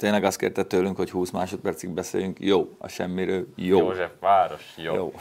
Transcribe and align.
tényleg 0.00 0.24
azt 0.24 0.38
kérte 0.38 0.64
tőlünk, 0.64 0.96
hogy 0.96 1.10
20 1.10 1.30
másodpercig 1.30 1.90
beszéljünk. 1.90 2.40
Jó, 2.40 2.76
a 2.78 2.88
semmiről. 2.88 3.46
Jó. 3.56 3.78
József 3.78 4.10
város, 4.20 4.74
jó. 4.76 4.94
Jó. 4.94 5.12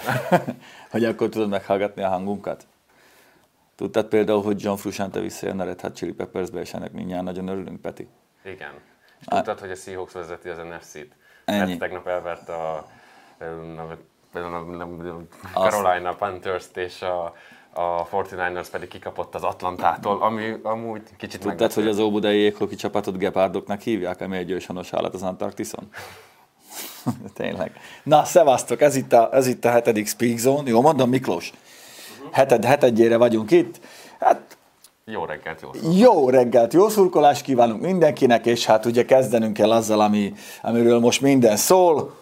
hogy 0.92 1.06
akkor 1.06 1.30
tudod 1.30 1.50
meghallgatni 1.50 2.04
a 2.04 2.08
hangunkat? 2.08 2.68
Tudtad 3.76 4.06
például, 4.06 4.42
hogy 4.42 4.64
John 4.64 4.78
Frusciante 4.78 5.20
visszajön 5.20 5.60
a 5.60 5.64
Red 5.64 5.82
Hot 5.82 5.96
Chili 5.96 6.12
Peppersbe, 6.12 6.60
és 6.60 6.74
ennek 6.74 6.92
mindjárt 6.92 7.24
nagyon 7.24 7.48
örülünk, 7.48 7.82
Peti? 7.82 8.08
Igen. 8.44 8.72
És 9.20 9.26
tudtad, 9.26 9.60
hogy 9.60 9.72
a 9.72 9.76
Seahawks 9.76 10.14
vezeti 10.14 10.50
az 10.50 10.58
NFC-t? 10.58 11.16
Mert 11.46 11.62
Ennyi. 11.62 11.78
tegnap 11.78 12.08
elverte 12.08 12.54
a, 12.54 12.76
a, 13.38 13.98
a 15.54 15.70
Carolina 15.70 16.16
Panthers-t, 16.16 16.78
és 16.78 17.02
a, 17.02 17.36
a 17.74 18.08
49ers 18.08 18.68
pedig 18.72 18.88
kikapott 18.90 19.36
az 19.36 19.44
Atlantától, 19.44 20.22
ami 20.22 20.56
amúgy 20.64 21.02
kicsit 21.18 21.42
Tudtad, 21.42 21.74
hogy 21.74 21.88
az 21.88 22.00
óbudai 22.00 22.38
jéghoki 22.38 22.76
csapatot 22.76 23.18
gepárdoknak 23.18 23.82
hívják, 23.82 24.22
ami 24.22 24.38
egy 24.38 24.52
őshonos 24.52 24.94
állat 24.94 25.14
az 25.14 25.22
Antarktiszon? 25.24 25.90
Tényleg. 27.34 27.72
Na, 28.04 28.24
szevasztok, 28.24 28.82
ez 28.82 28.96
itt, 28.96 29.14
a, 29.14 29.30
ez 29.32 29.48
itt 29.48 29.66
a 29.66 29.70
hetedik 29.70 30.08
Speak 30.08 30.38
Zone. 30.38 30.70
Jó, 30.70 30.82
mondom, 30.82 31.10
Miklós. 31.10 31.54
Heted, 32.32 32.66
hetedjére 32.66 33.18
vagyunk 33.18 33.52
itt. 33.52 33.80
Hát 34.20 34.58
Jó 35.06 35.26
reggelt, 35.26 35.62
jó 35.62 35.74
szó. 35.74 35.92
jó 35.92 36.30
reggelt, 36.30 36.74
jó 36.74 36.90
szurkolást 36.90 37.42
kívánunk 37.42 37.82
mindenkinek, 37.82 38.46
és 38.46 38.66
hát 38.66 38.86
ugye 38.86 39.06
kezdenünk 39.06 39.54
kell 39.54 39.72
azzal, 39.72 40.02
ami, 40.02 40.34
amiről 40.62 41.00
most 41.00 41.22
minden 41.22 41.58
szól. 41.58 42.18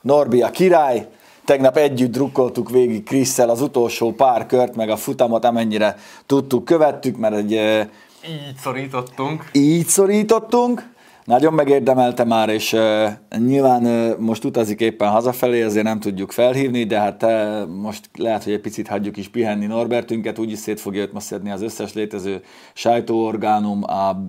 Norbi 0.00 0.42
a 0.42 0.50
király, 0.50 1.08
tegnap 1.44 1.76
együtt 1.76 2.12
drukkoltuk 2.12 2.70
végig 2.70 3.02
Krisszel 3.02 3.48
az 3.48 3.60
utolsó 3.60 4.12
pár 4.12 4.46
kört, 4.46 4.76
meg 4.76 4.88
a 4.90 4.96
futamot, 4.96 5.44
amennyire 5.44 5.96
tudtuk, 6.26 6.64
követtük, 6.64 7.16
mert 7.16 7.34
egy 7.34 7.52
Így 7.52 8.56
szorítottunk. 8.56 9.50
így 9.52 9.86
szorítottunk, 9.86 10.92
nagyon 11.24 11.52
megérdemelte 11.52 12.24
már, 12.24 12.48
és 12.48 12.72
uh, 12.72 13.08
nyilván 13.38 13.84
uh, 13.84 14.18
most 14.18 14.44
utazik 14.44 14.80
éppen 14.80 15.08
hazafelé, 15.08 15.62
ezért 15.62 15.84
nem 15.84 16.00
tudjuk 16.00 16.30
felhívni, 16.30 16.84
de 16.84 16.98
hát 16.98 17.22
uh, 17.22 17.66
most 17.68 18.10
lehet, 18.18 18.44
hogy 18.44 18.52
egy 18.52 18.60
picit 18.60 18.88
hagyjuk 18.88 19.16
is 19.16 19.28
pihenni 19.28 19.66
Norbertünket, 19.66 20.38
úgyis 20.38 20.58
szét 20.58 20.80
fogja 20.80 21.02
őt 21.02 21.12
ma 21.12 21.20
szedni 21.20 21.50
az 21.50 21.62
összes 21.62 21.92
létező 21.92 22.42
sajtóorgánum, 22.72 23.82
a 23.82 24.28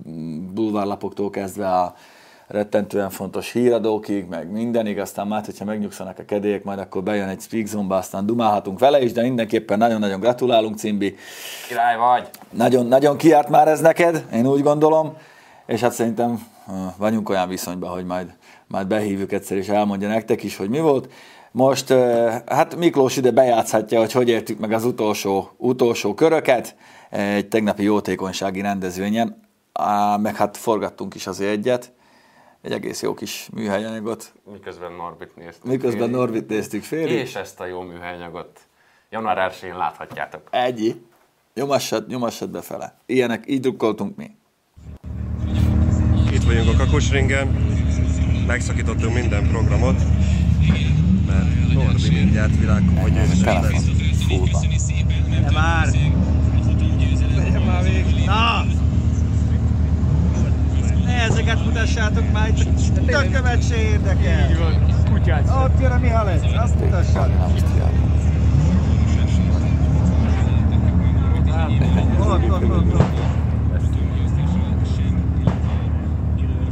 bulvárlapoktól 0.54 1.30
kezdve 1.30 1.68
a 1.68 1.94
rettentően 2.46 3.10
fontos 3.10 3.52
híradókig, 3.52 4.26
meg 4.26 4.50
mindenig, 4.50 4.98
aztán 4.98 5.26
már, 5.26 5.44
hogyha 5.44 5.64
megnyugszanak 5.64 6.18
a 6.18 6.24
kedélyek, 6.24 6.64
majd 6.64 6.78
akkor 6.78 7.02
bejön 7.02 7.28
egy 7.28 7.40
speak 7.40 7.66
zone 7.66 7.96
aztán 7.96 8.26
dumálhatunk 8.26 8.78
vele 8.78 9.02
is, 9.02 9.12
de 9.12 9.22
mindenképpen 9.22 9.78
nagyon-nagyon 9.78 10.20
gratulálunk, 10.20 10.78
Cimbi. 10.78 11.16
Király 11.68 11.96
vagy! 11.96 12.28
Nagyon, 12.50 12.86
nagyon 12.86 13.16
kiárt 13.16 13.48
már 13.48 13.68
ez 13.68 13.80
neked, 13.80 14.24
én 14.32 14.46
úgy 14.46 14.62
gondolom, 14.62 15.16
és 15.66 15.80
hát 15.80 15.92
szerintem 15.92 16.46
vagyunk 16.96 17.28
olyan 17.28 17.48
viszonyban, 17.48 17.90
hogy 17.90 18.04
majd, 18.04 18.34
majd 18.66 18.86
behívjuk 18.86 19.32
egyszer, 19.32 19.56
és 19.56 19.68
elmondja 19.68 20.08
nektek 20.08 20.42
is, 20.42 20.56
hogy 20.56 20.68
mi 20.68 20.80
volt. 20.80 21.12
Most, 21.50 21.94
hát 22.46 22.76
Miklós 22.76 23.16
ide 23.16 23.30
bejátszhatja, 23.30 23.98
hogy 23.98 24.12
hogy 24.12 24.28
értük 24.28 24.58
meg 24.58 24.72
az 24.72 24.84
utolsó, 24.84 25.50
utolsó 25.56 26.14
köröket 26.14 26.76
egy 27.10 27.48
tegnapi 27.48 27.82
jótékonysági 27.82 28.60
rendezvényen, 28.60 29.42
meg 30.16 30.36
hát 30.36 30.56
forgattunk 30.56 31.14
is 31.14 31.26
azért 31.26 31.50
egyet, 31.50 31.92
egy 32.64 32.72
egész 32.72 33.02
jó 33.02 33.14
kis 33.14 33.48
műhelyanyagot, 33.54 34.32
Miközben 34.52 34.92
Norbit 34.92 35.36
néztük. 35.36 35.64
miközben 35.64 36.10
Norvit 36.10 36.48
néztük 36.48 36.82
félig. 36.82 37.18
És 37.18 37.34
ezt 37.34 37.60
a 37.60 37.66
jó 37.66 37.80
műhelyanyagot 37.80 38.60
január 39.10 39.52
1-én 39.52 39.76
láthatjátok. 39.76 40.48
Egy. 40.50 41.00
Nyomassad, 41.54 42.06
nyomassad 42.08 42.50
befele. 42.50 42.98
Ilyenek, 43.06 43.44
így 43.46 43.60
drukkoltunk 43.60 44.16
mi. 44.16 44.30
Itt 46.32 46.42
vagyunk 46.42 46.68
a 46.68 46.84
Kakosringen, 46.84 47.46
megszakítottunk 48.46 49.14
minden 49.14 49.48
programot, 49.48 50.02
mert 51.26 51.72
Norbi 51.72 52.10
mindjárt 52.10 52.58
világkupa 52.58 53.08
győztes 53.08 53.40
Telefon. 53.40 53.70
lesz. 53.70 53.84
Fullban. 54.26 54.62
De 55.42 55.50
már! 55.50 55.88
Legyen 57.36 57.62
már 57.62 57.82
végig! 57.82 58.24
Na! 58.24 58.64
Ne 61.04 61.22
ezeket 61.22 61.64
mutassátok 61.64 62.32
már, 62.32 62.48
itt 62.48 63.06
tökömet 63.06 63.68
se 63.68 63.76
érdekel! 63.76 64.50
Így 64.50 64.58
van, 64.58 64.94
kutyát 65.12 65.50
Ott 65.64 65.80
jön 65.80 65.90
a 65.90 65.98
Mihalec, 65.98 66.42
azt! 66.42 66.74
Ausztriában. 66.92 68.12
Ott, 72.18 72.50
ott, 72.50 72.70
ott, 72.70 72.94
ott! 72.94 73.32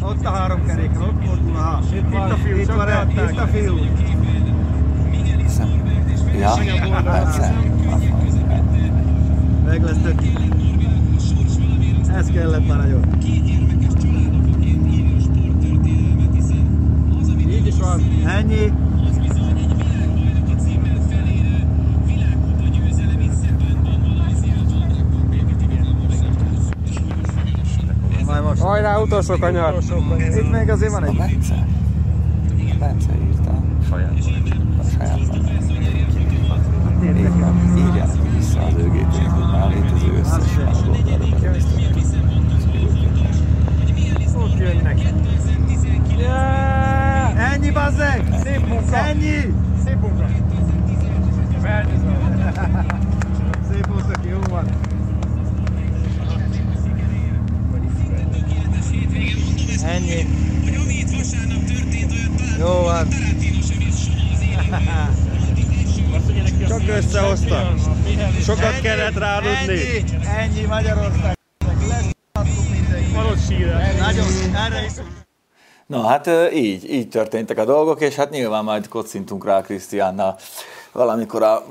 Ott 0.02 0.24
a 0.24 0.30
három 0.30 0.66
keréken, 0.66 1.02
ott 1.02 1.24
fordul, 1.26 1.52
ha. 1.52 1.80
Itt 1.94 2.14
a 2.14 2.36
fiú, 2.44 2.56
itt 2.56 2.66
van, 2.66 2.88
itt 3.30 3.38
a 3.38 3.46
fiú. 3.46 3.78
Ja, 6.38 7.02
persze. 7.04 7.54
Meg 9.66 9.82
lesz 9.82 9.96
tök. 10.02 10.22
Ez 12.16 12.26
kellett 12.26 12.68
már 12.68 12.78
nagyon. 12.78 13.00
Van. 17.82 18.00
Ennyi. 18.26 18.72
Hajrá, 28.60 28.98
utolsó 28.98 29.36
kanyar! 29.36 29.78
Itt 30.36 30.50
még 30.50 30.70
azért 30.70 30.90
van 30.92 31.02
A 31.02 31.06
egy. 31.06 31.16
Bence. 31.16 31.66
Bence 32.78 33.10
írta 33.26 33.62
Saját. 33.88 34.12
a 34.78 34.84
saját 34.96 35.18
írja 37.76 38.04
neki 38.04 38.28
vissza 38.36 38.60
az 38.60 38.74
ő 38.76 38.88
hogy 38.88 39.50
már 39.52 39.68
létező 39.68 40.18
összes 40.18 40.56
oldalra 40.56 41.26
belenéztek. 41.36 41.82
Ott 44.36 44.58
jönnek! 44.58 45.00
Yeah! 46.18 46.81
Ennyi 47.52 47.70
bazzeg! 47.70 48.22
Szép 48.44 48.66
munka! 48.66 48.96
Ennyi! 48.96 49.54
Szép 49.84 50.00
munka! 50.00 50.26
Szép 53.70 53.86
aki 54.14 54.28
jó 54.28 54.38
van. 54.50 54.64
Ennyi. 59.84 60.26
Jó 62.58 62.82
van. 62.82 63.08
Csak 66.68 66.88
összehozta. 66.88 67.74
Sokat 68.42 68.80
kellett 68.80 69.18
ráludni. 69.18 69.56
Ennyi, 69.58 70.04
ennyi 70.38 70.66
Magyarország. 70.66 71.38
Lesz 71.88 72.68
mindenki. 72.70 73.12
Van 73.14 73.26
ott 73.26 73.46
sír. 73.48 73.66
Nagyon, 73.98 74.26
erre 74.54 74.84
is. 74.84 75.21
Na 75.86 76.06
hát 76.06 76.30
így, 76.52 76.90
így 76.90 77.08
történtek 77.08 77.58
a 77.58 77.64
dolgok, 77.64 78.00
és 78.00 78.14
hát 78.14 78.30
nyilván 78.30 78.64
majd 78.64 78.88
kocintunk 78.88 79.44
rá 79.44 79.60
Krisztiánnal 79.60 80.36
valamikor 80.92 81.42
a 81.42 81.64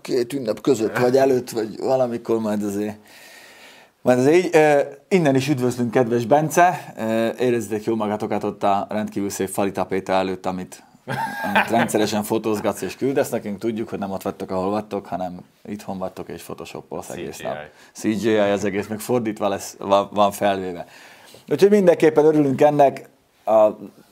két 0.00 0.32
ünnep 0.32 0.60
között, 0.60 0.98
vagy 0.98 1.16
előtt, 1.16 1.50
vagy 1.50 1.78
valamikor 1.78 2.40
majd 2.40 2.62
azért 2.62 2.96
majd 4.06 4.18
azért 4.18 4.36
így, 4.36 4.86
innen 5.08 5.34
is 5.34 5.48
üdvözlünk, 5.48 5.90
kedves 5.90 6.24
Bence, 6.24 6.94
érezzétek 7.38 7.84
jó 7.84 7.94
magatokat 7.94 8.44
ott 8.44 8.62
a 8.62 8.86
rendkívül 8.90 9.30
szép 9.30 9.48
fali 9.48 9.72
tapéta 9.72 10.12
előtt, 10.12 10.46
amit, 10.46 10.82
amit 11.44 11.70
rendszeresen 11.70 12.22
fotózgatsz 12.22 12.80
és 12.80 12.96
küldesz 12.96 13.28
nekünk. 13.28 13.58
Tudjuk, 13.58 13.88
hogy 13.88 13.98
nem 13.98 14.10
ott 14.10 14.22
vagytok, 14.22 14.50
ahol 14.50 14.70
vagytok, 14.70 15.06
hanem 15.06 15.38
itthon 15.64 15.98
vagytok 15.98 16.28
és 16.28 16.42
photoshopolsz 16.42 17.10
egész 17.10 17.38
nap. 17.38 17.56
CGI 17.92 18.36
az 18.36 18.64
egész, 18.64 18.86
meg 18.86 19.00
fordítva 19.00 19.48
lesz, 19.48 19.76
van, 19.78 20.08
van 20.12 20.32
felvéve. 20.32 20.86
Úgyhogy 21.48 21.70
mindenképpen 21.70 22.24
örülünk 22.24 22.60
ennek. 22.60 23.08
A 23.44 23.68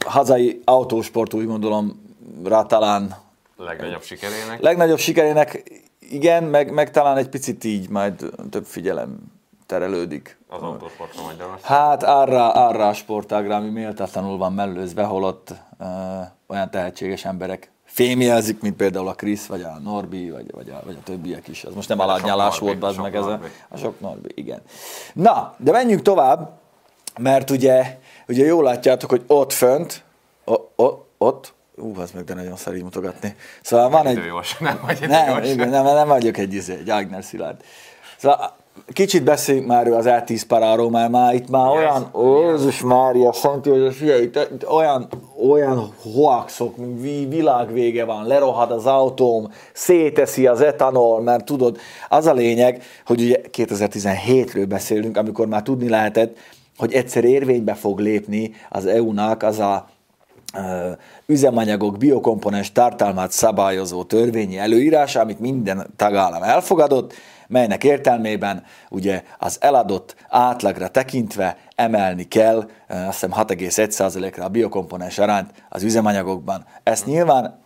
hazai 0.06 0.62
autósport 0.64 1.34
úgy 1.34 1.46
gondolom 1.46 2.02
rá 2.44 2.62
talán 2.62 3.16
Legnagyobb 3.56 4.02
sikerének. 4.02 4.60
legnagyobb 4.60 4.98
sikerének 4.98 5.62
igen, 6.10 6.44
meg, 6.44 6.72
meg 6.72 6.90
talán 6.90 7.16
egy 7.16 7.28
picit 7.28 7.64
így 7.64 7.88
majd 7.88 8.30
több 8.50 8.64
figyelem 8.64 9.18
terelődik. 9.66 10.38
Az 10.48 10.62
autósportra 10.62 11.22
Magyarország. 11.22 11.62
Hát 11.62 12.02
arra, 12.02 12.52
arra 12.52 12.88
a 12.88 12.92
sportágra, 12.92 13.56
ami 13.56 13.68
méltatlanul 13.68 14.36
van 14.38 14.52
mellőzve, 14.52 15.02
holott 15.02 15.54
ö, 15.78 15.84
olyan 16.46 16.70
tehetséges 16.70 17.24
emberek 17.24 17.70
fémjelzik, 17.84 18.60
mint 18.60 18.76
például 18.76 19.08
a 19.08 19.14
Krisz, 19.14 19.46
vagy 19.46 19.62
a 19.62 19.78
Norbi, 19.82 20.30
vagy, 20.30 20.50
vagy, 20.52 20.68
a, 20.68 20.82
vagy 20.84 20.96
a 21.00 21.02
többiek 21.04 21.48
is. 21.48 21.64
Az 21.64 21.74
most 21.74 21.88
nem 21.88 22.00
aládnyálás 22.00 22.58
volt, 22.58 22.82
az 22.82 22.96
meg 22.96 23.16
ez 23.16 23.24
a, 23.24 23.40
a 23.68 23.76
sok 23.76 24.00
Norbi, 24.00 24.28
igen. 24.34 24.62
Na, 25.14 25.54
de 25.58 25.70
menjünk 25.70 26.02
tovább, 26.02 26.50
mert 27.18 27.50
ugye, 27.50 27.98
ugye 28.28 28.44
jól 28.44 28.62
látjátok, 28.62 29.10
hogy 29.10 29.22
ott 29.26 29.52
fönt, 29.52 30.02
o, 30.44 30.54
o, 30.76 30.98
ott, 31.18 31.54
ú, 31.76 32.00
az 32.00 32.10
meg 32.10 32.24
de 32.24 32.34
nagyon 32.34 32.56
szar 32.56 32.74
így 32.74 32.82
mutogatni. 32.82 33.34
Szóval 33.62 33.90
van 33.90 34.06
egy, 34.06 34.16
Időjós, 34.16 34.58
nem 34.58 34.80
vagy 34.86 35.08
nem, 35.08 35.42
igen, 35.42 35.68
nem, 35.68 35.84
nem 35.84 36.08
vagyok 36.08 36.36
egy, 36.36 36.54
izé, 36.54 36.72
egy 36.72 36.90
Ágner 36.90 37.24
Szilárd. 37.24 37.56
Szóval 38.16 38.56
kicsit 38.92 39.24
beszéljünk 39.24 39.66
már 39.66 39.86
az 39.86 40.04
E10 40.08 40.42
paráról, 40.48 40.90
mert 40.90 41.10
már 41.10 41.34
itt 41.34 41.48
már 41.48 41.68
olyan, 41.68 42.10
ó, 42.12 42.50
Jézus 42.50 42.80
Mária, 42.80 43.32
Szent 43.32 43.66
József, 43.66 43.96
figyelj, 43.96 44.22
itt, 44.22 44.48
itt 44.52 44.68
olyan, 44.68 45.08
olyan 45.48 45.94
hoaxok, 46.14 46.74
vi- 46.76 47.28
világvége 47.28 48.04
van, 48.04 48.26
lerohad 48.26 48.70
az 48.70 48.86
autóm, 48.86 49.52
széteszi 49.72 50.46
az 50.46 50.60
etanol, 50.60 51.20
mert 51.20 51.44
tudod, 51.44 51.78
az 52.08 52.26
a 52.26 52.32
lényeg, 52.32 52.82
hogy 53.06 53.20
ugye 53.20 53.40
2017-ről 53.52 54.64
beszélünk, 54.68 55.16
amikor 55.16 55.46
már 55.46 55.62
tudni 55.62 55.88
lehetett, 55.88 56.36
hogy 56.76 56.92
egyszer 56.92 57.24
érvénybe 57.24 57.74
fog 57.74 57.98
lépni 57.98 58.52
az 58.68 58.86
EU-nak 58.86 59.42
az 59.42 59.58
a 59.58 59.88
üzemanyagok 61.26 61.98
biokomponens 61.98 62.72
tartalmát 62.72 63.30
szabályozó 63.30 64.04
törvényi 64.04 64.58
előírás, 64.58 65.16
amit 65.16 65.40
minden 65.40 65.86
tagállam 65.96 66.42
elfogadott, 66.42 67.14
melynek 67.48 67.84
értelmében 67.84 68.64
ugye 68.90 69.22
az 69.38 69.56
eladott 69.60 70.16
átlagra 70.28 70.88
tekintve 70.88 71.56
emelni 71.74 72.22
kell, 72.22 72.68
azt 72.88 73.20
hiszem 73.20 73.32
6,1%-ra 73.32 74.44
a 74.44 74.48
biokomponens 74.48 75.18
arányt 75.18 75.50
az 75.68 75.82
üzemanyagokban. 75.82 76.64
Ezt 76.82 77.06
nyilván 77.06 77.63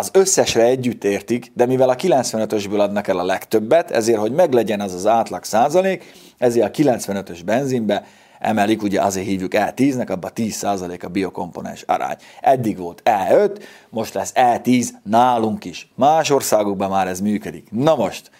az 0.00 0.10
összesre 0.12 0.62
együtt 0.62 1.04
értik, 1.04 1.50
de 1.54 1.66
mivel 1.66 1.88
a 1.88 1.96
95-ösből 1.96 2.78
adnak 2.78 3.08
el 3.08 3.18
a 3.18 3.24
legtöbbet, 3.24 3.90
ezért, 3.90 4.18
hogy 4.18 4.32
meglegyen 4.32 4.80
az 4.80 4.94
az 4.94 5.06
átlag 5.06 5.44
százalék, 5.44 6.12
ezért 6.38 6.66
a 6.66 6.82
95-ös 6.82 7.40
benzinbe 7.44 8.04
emelik, 8.38 8.82
ugye 8.82 9.00
azért 9.00 9.26
hívjuk 9.26 9.52
E10-nek, 9.54 10.10
abban 10.10 10.30
10 10.34 10.54
százalék 10.54 11.04
a 11.04 11.08
biokomponens 11.08 11.82
arány. 11.82 12.16
Eddig 12.40 12.78
volt 12.78 13.02
E5, 13.04 13.62
most 13.88 14.14
lesz 14.14 14.32
E10 14.34 14.88
nálunk 15.02 15.64
is. 15.64 15.92
Más 15.94 16.30
országokban 16.30 16.90
már 16.90 17.08
ez 17.08 17.20
működik. 17.20 17.68
Na 17.70 17.94
most, 17.94 18.30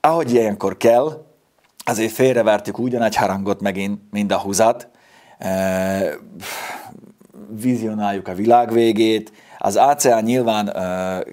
ahogy 0.00 0.32
ilyenkor 0.32 0.76
kell, 0.76 1.24
azért 1.84 2.12
félrevertük 2.12 2.78
ugyanegy 2.78 3.16
harangot 3.16 3.60
megint, 3.60 4.00
mind 4.10 4.32
a 4.32 4.38
húzat, 4.38 4.88
e, 5.38 6.18
vizionáljuk 7.48 8.28
a 8.28 8.34
világ 8.34 8.72
végét. 8.72 9.32
Az 9.64 9.76
ACA 9.76 10.20
nyilván 10.20 10.72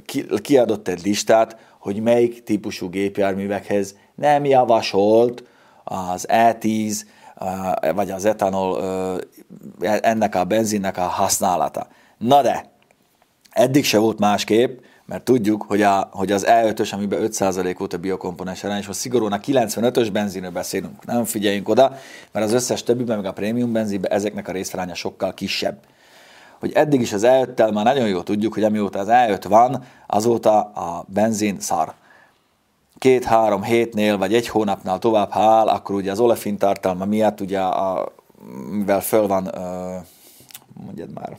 ki, 0.06 0.26
kiadott 0.42 0.88
egy 0.88 1.06
listát, 1.06 1.58
hogy 1.80 2.02
melyik 2.02 2.44
típusú 2.44 2.90
gépjárművekhez 2.90 3.96
nem 4.16 4.46
javasolt 4.46 5.44
az 5.84 6.26
E10, 6.30 7.02
e, 7.82 7.92
vagy 7.92 8.12
az 8.12 8.26
etanol, 8.26 8.84
ennek 9.80 10.36
a 10.36 10.44
benzinnek 10.44 10.98
a 10.98 11.02
használata. 11.02 11.88
Na 12.18 12.42
de, 12.42 12.66
eddig 13.50 13.86
se 13.86 13.98
volt 13.98 14.20
másképp, 14.20 14.80
mert 15.06 15.24
tudjuk, 15.24 15.64
hogy, 15.68 15.82
a, 15.82 16.10
hogy 16.12 16.32
az 16.32 16.46
E5-ös, 16.48 16.94
amiben 16.94 17.30
5% 17.32 17.76
volt 17.78 17.94
a 17.94 17.98
biokomponens 17.98 18.64
arány, 18.64 18.80
és 18.80 18.88
most 18.88 19.00
szigorúan 19.00 19.32
a 19.32 19.40
95-ös 19.40 20.10
benzinről 20.12 20.52
beszélünk, 20.52 21.06
nem 21.06 21.26
figyeljünk 21.26 21.70
oda, 21.70 21.98
mert 22.32 22.46
az 22.46 22.54
összes 22.54 22.84
többiben, 22.84 23.18
meg 23.18 23.26
a 23.26 23.34
prémium 23.34 23.72
benzinben 23.72 24.12
ezeknek 24.12 24.48
a 24.48 24.52
részaránya 24.52 24.94
sokkal 24.94 25.34
kisebb. 25.34 25.78
Hogy 26.60 26.72
eddig 26.74 27.02
is 27.02 27.14
az 27.14 27.24
E5-tel 27.26 27.74
már 27.74 27.86
nagyon 27.86 28.08
jól 28.08 28.24
tudjuk, 28.24 28.54
hogy 28.54 28.64
amióta 28.64 29.00
az 29.00 29.08
E5 29.10 29.46
van, 29.48 29.84
azóta 30.08 30.60
a 30.60 31.06
benzin 31.08 31.60
szar. 31.60 31.94
Két-három 32.98 33.64
hétnél, 33.64 34.18
vagy 34.18 34.34
egy 34.34 34.48
hónapnál 34.48 35.00
tovább, 35.00 35.32
ha 35.32 35.60
akkor 35.60 35.96
ugye 35.96 36.12
az 36.12 36.20
olefin 36.20 36.58
tartalma 36.58 37.06
miatt, 37.06 37.42
ugye 37.42 37.60
a, 37.60 38.12
mivel 38.70 39.02
föl 39.02 39.28
van, 39.28 39.52
mondjad 40.86 41.10
már, 41.14 41.38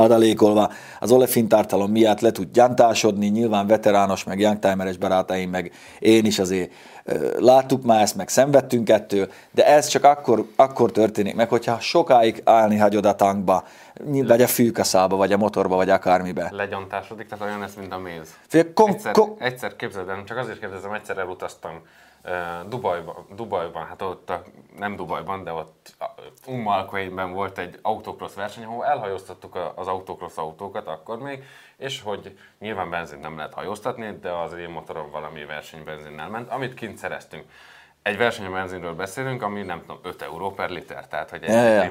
adalékolva, 0.00 0.70
az 1.00 1.10
olefin 1.10 1.48
tartalom 1.48 1.90
miatt 1.90 2.20
le 2.20 2.30
tud 2.30 2.48
gyantásodni, 2.52 3.26
nyilván 3.26 3.66
veterános, 3.66 4.24
meg 4.24 4.40
youngtimeres 4.40 4.96
barátaim, 4.96 5.50
meg 5.50 5.72
én 5.98 6.24
is 6.24 6.38
azért 6.38 6.72
láttuk 7.38 7.82
már 7.82 8.02
ezt, 8.02 8.16
meg 8.16 8.28
szenvedtünk 8.28 8.88
ettől, 8.88 9.28
de 9.50 9.66
ez 9.66 9.86
csak 9.86 10.04
akkor, 10.04 10.44
akkor 10.56 10.92
történik 10.92 11.34
meg, 11.34 11.48
hogyha 11.48 11.80
sokáig 11.80 12.42
állni 12.44 12.76
hagyod 12.76 13.06
a 13.06 13.14
tankba, 13.14 13.64
vagy 14.04 14.42
a 14.42 14.46
fűkaszába, 14.46 15.16
vagy 15.16 15.32
a 15.32 15.36
motorba, 15.36 15.76
vagy 15.76 15.90
akármibe. 15.90 16.48
Legyantásodik, 16.52 17.26
tehát 17.26 17.44
olyan 17.44 17.60
lesz, 17.60 17.74
mint 17.74 17.92
a 17.92 17.98
méz. 17.98 18.34
Fél, 18.46 18.72
kom, 18.72 18.90
Egyszer, 18.90 19.12
kom, 19.12 19.36
egyszer 19.38 19.76
képzeld 19.76 20.08
el, 20.08 20.22
csak 20.24 20.36
azért 20.36 20.58
kérdezem, 20.58 20.92
egyszer 20.92 21.18
elutaztam 21.18 21.72
Dubajban, 22.66 23.26
Dubajban, 23.34 23.86
hát 23.86 24.02
ott 24.02 24.30
a, 24.30 24.42
nem 24.78 24.96
Dubajban, 24.96 25.44
de 25.44 25.52
ott 25.52 25.94
Umm 26.46 26.66
al 26.66 27.30
volt 27.32 27.58
egy 27.58 27.78
autocross 27.82 28.34
verseny, 28.34 28.64
ahol 28.64 28.84
elhajóztattuk 28.84 29.72
az 29.74 29.86
autocross 29.86 30.36
autókat 30.36 30.86
akkor 30.86 31.18
még, 31.18 31.44
és 31.76 32.02
hogy 32.02 32.38
nyilván 32.58 32.90
benzint 32.90 33.22
nem 33.22 33.36
lehet 33.36 33.54
hajóztatni, 33.54 34.18
de 34.20 34.30
az 34.30 34.52
én 34.52 34.68
motorom 34.68 35.10
valami 35.10 35.44
versenybenzinnel 35.44 36.28
ment, 36.28 36.50
amit 36.50 36.74
kint 36.74 36.96
szereztünk. 36.96 37.44
Egy 38.02 38.16
versenybenzinről 38.16 38.94
beszélünk, 38.94 39.42
ami 39.42 39.62
nem 39.62 39.80
tudom, 39.80 39.98
5 40.02 40.22
euró 40.22 40.50
per 40.50 40.70
liter, 40.70 41.08
tehát 41.08 41.30
hogy 41.30 41.42
egy 41.42 41.50
Ja, 41.50 41.62
ja. 41.62 41.90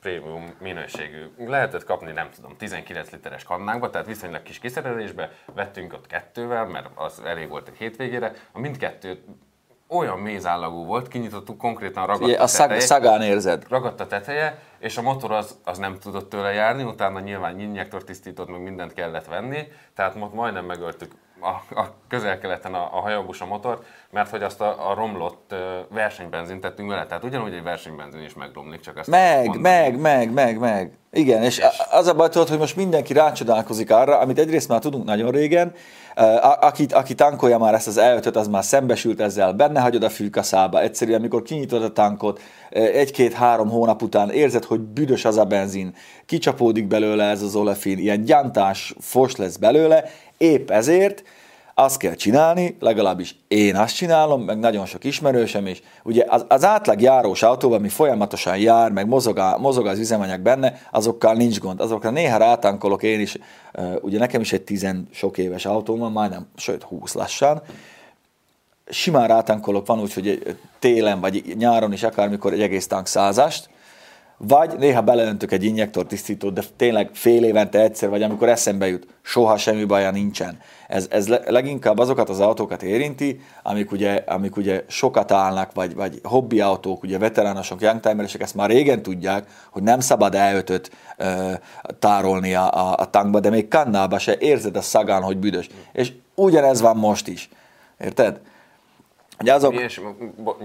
prémium- 0.00 0.60
minőségű. 0.60 1.30
Lehetett 1.38 1.84
kapni, 1.84 2.12
nem 2.12 2.30
tudom, 2.30 2.56
19 2.56 3.10
literes 3.10 3.44
kannákba, 3.44 3.90
tehát 3.90 4.06
viszonylag 4.06 4.42
kis 4.42 4.58
kiszerelésbe, 4.58 5.32
vettünk 5.54 5.92
ott 5.92 6.06
kettővel, 6.06 6.66
mert 6.66 6.88
az 6.94 7.20
elég 7.24 7.48
volt 7.48 7.68
egy 7.68 7.76
hétvégére. 7.76 8.32
A 8.52 8.58
mindkettő 8.58 9.22
olyan 9.90 10.18
mézállagú 10.18 10.84
volt, 10.84 11.08
kinyitottuk 11.08 11.58
konkrétan 11.58 12.06
ragadt 12.06 12.24
ugye, 12.24 12.38
a 12.38 12.46
teteje, 12.46 12.80
szagán 12.80 13.22
érzed. 13.22 13.64
ragadt 13.68 14.00
a 14.00 14.06
teteje, 14.06 14.58
és 14.78 14.96
a 14.96 15.02
motor 15.02 15.32
az, 15.32 15.56
az 15.64 15.78
nem 15.78 15.98
tudott 15.98 16.30
tőle 16.30 16.52
járni, 16.52 16.82
utána 16.82 17.20
nyilván 17.20 17.60
injektor 17.60 18.04
tisztított, 18.04 18.48
meg 18.50 18.62
mindent 18.62 18.92
kellett 18.92 19.26
venni, 19.26 19.68
tehát 19.94 20.32
majdnem 20.32 20.64
megöltük 20.64 21.12
a, 21.40 21.80
a 21.80 21.94
közel-keleten 22.08 22.74
a, 22.74 22.96
a 22.96 23.00
hajóbus 23.00 23.40
a 23.40 23.46
motort, 23.46 23.86
mert 24.10 24.30
hogy 24.30 24.42
azt 24.42 24.60
a, 24.60 24.90
a 24.90 24.94
romlott 24.94 25.54
versenybenzint 25.90 26.60
tettünk 26.60 26.88
vele, 26.88 27.06
tehát 27.06 27.24
ugyanúgy 27.24 27.52
egy 27.52 27.62
versenybenzin 27.62 28.22
is 28.22 28.34
megromlik, 28.34 28.80
csak 28.80 28.96
azt 28.96 29.08
Meg, 29.08 29.60
meg, 29.60 30.00
meg, 30.00 30.32
meg, 30.32 30.58
meg. 30.58 30.92
Igen, 31.12 31.42
és, 31.42 31.58
a- 31.58 31.96
az 31.96 32.06
a 32.06 32.14
baj, 32.14 32.28
hogy 32.32 32.58
most 32.58 32.76
mindenki 32.76 33.12
rácsodálkozik 33.12 33.90
arra, 33.90 34.18
amit 34.18 34.38
egyrészt 34.38 34.68
már 34.68 34.78
tudunk 34.78 35.04
nagyon 35.04 35.30
régen, 35.30 35.72
a- 36.14 36.56
aki, 36.60 36.86
aki 36.90 37.14
tankolja 37.14 37.58
már 37.58 37.74
ezt 37.74 37.86
az 37.86 37.96
elötöt, 37.96 38.36
az 38.36 38.48
már 38.48 38.64
szembesült 38.64 39.20
ezzel, 39.20 39.52
benne 39.52 39.80
hagyod 39.80 40.02
a 40.02 40.08
fűkaszába, 40.10 40.80
egyszerűen, 40.80 41.18
amikor 41.18 41.42
kinyitod 41.42 41.82
a 41.82 41.92
tankot, 41.92 42.40
egy-két-három 42.70 43.68
hónap 43.70 44.02
után 44.02 44.30
érzed, 44.30 44.64
hogy 44.64 44.80
büdös 44.80 45.24
az 45.24 45.36
a 45.36 45.44
benzin, 45.44 45.94
kicsapódik 46.26 46.86
belőle 46.86 47.24
ez 47.24 47.42
az 47.42 47.54
olefin, 47.56 47.98
ilyen 47.98 48.24
gyantás 48.24 48.94
fos 49.00 49.36
lesz 49.36 49.56
belőle, 49.56 50.04
épp 50.36 50.70
ezért 50.70 51.22
azt 51.74 51.96
kell 51.96 52.14
csinálni, 52.14 52.76
legalábbis 52.80 53.36
én 53.48 53.76
azt 53.76 53.94
csinálom, 53.94 54.42
meg 54.42 54.58
nagyon 54.58 54.86
sok 54.86 55.04
ismerősem 55.04 55.66
is. 55.66 55.82
Ugye 56.02 56.24
az, 56.28 56.44
az 56.48 56.64
átlag 56.64 57.00
járós 57.00 57.42
autóban, 57.42 57.78
ami 57.78 57.88
folyamatosan 57.88 58.58
jár, 58.58 58.90
meg 58.90 59.06
mozog, 59.06 59.38
a, 59.38 59.58
mozog 59.58 59.86
az 59.86 59.98
üzemanyag 59.98 60.40
benne, 60.40 60.80
azokkal 60.90 61.34
nincs 61.34 61.58
gond. 61.58 61.80
Azokra 61.80 62.10
néha 62.10 62.36
rátankolok 62.36 63.02
én 63.02 63.20
is, 63.20 63.36
ugye 64.00 64.18
nekem 64.18 64.40
is 64.40 64.52
egy 64.52 64.62
tizen 64.62 65.08
sok 65.12 65.38
éves 65.38 65.66
autóm 65.66 65.98
van, 65.98 66.12
majdnem, 66.12 66.46
sőt 66.56 66.82
20 66.82 67.14
lassan, 67.14 67.62
simán 68.88 69.28
rátankolok, 69.28 69.86
van 69.86 70.00
úgy, 70.00 70.14
hogy 70.14 70.56
télen 70.78 71.20
vagy 71.20 71.54
nyáron 71.58 71.92
is 71.92 72.02
akármikor 72.02 72.52
egy 72.52 72.62
egész 72.62 72.86
tank 72.86 73.06
százast, 73.06 73.68
vagy 74.42 74.78
néha 74.78 75.00
beleöntök 75.00 75.52
egy 75.52 75.64
injektor 75.64 76.06
tisztítót, 76.06 76.52
de 76.52 76.62
tényleg 76.76 77.10
fél 77.12 77.44
évente 77.44 77.80
egyszer, 77.80 78.08
vagy 78.08 78.22
amikor 78.22 78.48
eszembe 78.48 78.88
jut, 78.88 79.06
soha 79.22 79.56
semmi 79.56 79.84
baja 79.84 80.10
nincsen. 80.10 80.58
Ez, 80.88 81.06
ez 81.10 81.28
le- 81.28 81.42
leginkább 81.46 81.98
azokat 81.98 82.28
az 82.28 82.40
autókat 82.40 82.82
érinti, 82.82 83.40
amik 83.62 83.92
ugye, 83.92 84.24
amik 84.26 84.56
ugye 84.56 84.84
sokat 84.88 85.32
állnak, 85.32 85.72
vagy, 85.74 85.94
vagy 85.94 86.20
hobbi 86.22 86.60
autók, 86.60 87.02
ugye 87.02 87.18
veteránosok, 87.18 87.80
youngtimeresek 87.80 88.40
ezt 88.40 88.54
már 88.54 88.68
régen 88.68 89.02
tudják, 89.02 89.46
hogy 89.70 89.82
nem 89.82 90.00
szabad 90.00 90.34
elötöt 90.34 90.90
tárolni 91.98 92.54
a, 92.54 92.72
a, 92.72 92.96
a 92.98 93.10
tankba, 93.10 93.40
de 93.40 93.50
még 93.50 93.68
kannába 93.68 94.18
se 94.18 94.36
érzed 94.38 94.76
a 94.76 94.82
szagán, 94.82 95.22
hogy 95.22 95.36
büdös. 95.36 95.68
És 95.92 96.12
ugyanez 96.34 96.80
van 96.80 96.96
most 96.96 97.28
is. 97.28 97.48
Érted? 97.98 98.40
Ugye 99.40 99.54
azok, 99.54 99.74
És 99.74 100.00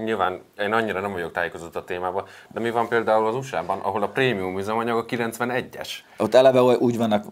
nyilván 0.04 0.40
én 0.58 0.72
annyira 0.72 1.00
nem 1.00 1.12
vagyok 1.12 1.32
tájékozott 1.32 1.76
a 1.76 1.84
témában, 1.84 2.24
de 2.52 2.60
mi 2.60 2.70
van 2.70 2.88
például 2.88 3.26
az 3.26 3.34
USA-ban, 3.34 3.78
ahol 3.82 4.02
a 4.02 4.08
prémium 4.08 4.58
üzemanyag 4.58 4.98
a 4.98 5.04
91-es, 5.04 5.88
ott 6.16 6.34
eleve 6.34 6.60
úgy 6.60 6.96
vannak, 6.96 7.24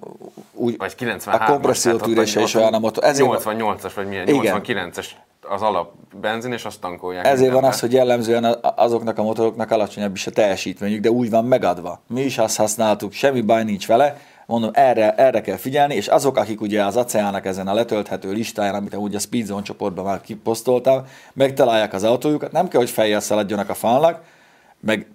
úgy, 0.53 0.77
vagy 0.77 0.95
93 0.95 1.47
a 1.47 1.51
kompressziótűrése 1.51 2.41
is 2.41 2.55
olyan 2.55 2.75
a 2.75 2.79
motor. 2.79 3.05
Ezért, 3.05 3.29
88-as, 3.29 3.93
vagy 3.95 4.07
milyen, 4.07 4.29
Igen. 4.29 4.63
89-es 4.65 5.07
az 5.49 5.63
alap 5.63 5.93
benzin, 6.21 6.53
és 6.53 6.65
azt 6.65 6.81
tankolják. 6.81 7.25
ezért 7.25 7.39
van 7.39 7.49
mindenbe. 7.49 7.69
az, 7.69 7.81
hogy 7.81 7.93
jellemzően 7.93 8.59
azoknak 8.77 9.19
a 9.19 9.23
motoroknak 9.23 9.71
alacsonyabb 9.71 10.15
is 10.15 10.27
a 10.27 10.31
teljesítményük, 10.31 11.01
de 11.01 11.11
úgy 11.11 11.31
van 11.31 11.45
megadva. 11.45 12.03
Mi 12.07 12.21
is 12.21 12.39
azt 12.39 12.57
használtuk, 12.57 13.13
semmi 13.13 13.41
baj 13.41 13.65
nincs 13.65 13.87
vele, 13.87 14.17
mondom, 14.47 14.71
erre, 14.73 15.15
erre 15.15 15.41
kell 15.41 15.57
figyelni, 15.57 15.95
és 15.95 16.07
azok, 16.07 16.37
akik 16.37 16.61
ugye 16.61 16.85
az 16.85 16.97
ACEA-nak 16.97 17.47
ezen 17.47 17.69
a 17.69 17.75
letölthető 17.75 18.33
listáján, 18.33 18.75
amit 18.75 18.95
úgy 18.95 19.15
a 19.15 19.19
Speedzone 19.19 19.63
csoportban 19.63 20.05
már 20.05 20.21
kiposztoltam, 20.21 21.05
megtalálják 21.33 21.93
az 21.93 22.05
autójukat, 22.05 22.53
nem 22.53 22.69
kell, 22.69 22.81
hogy 22.81 22.91
fejjel 22.91 23.21
szaladjanak 23.21 23.69
a 23.69 23.75
falnak, 23.75 24.23
meg 24.81 25.07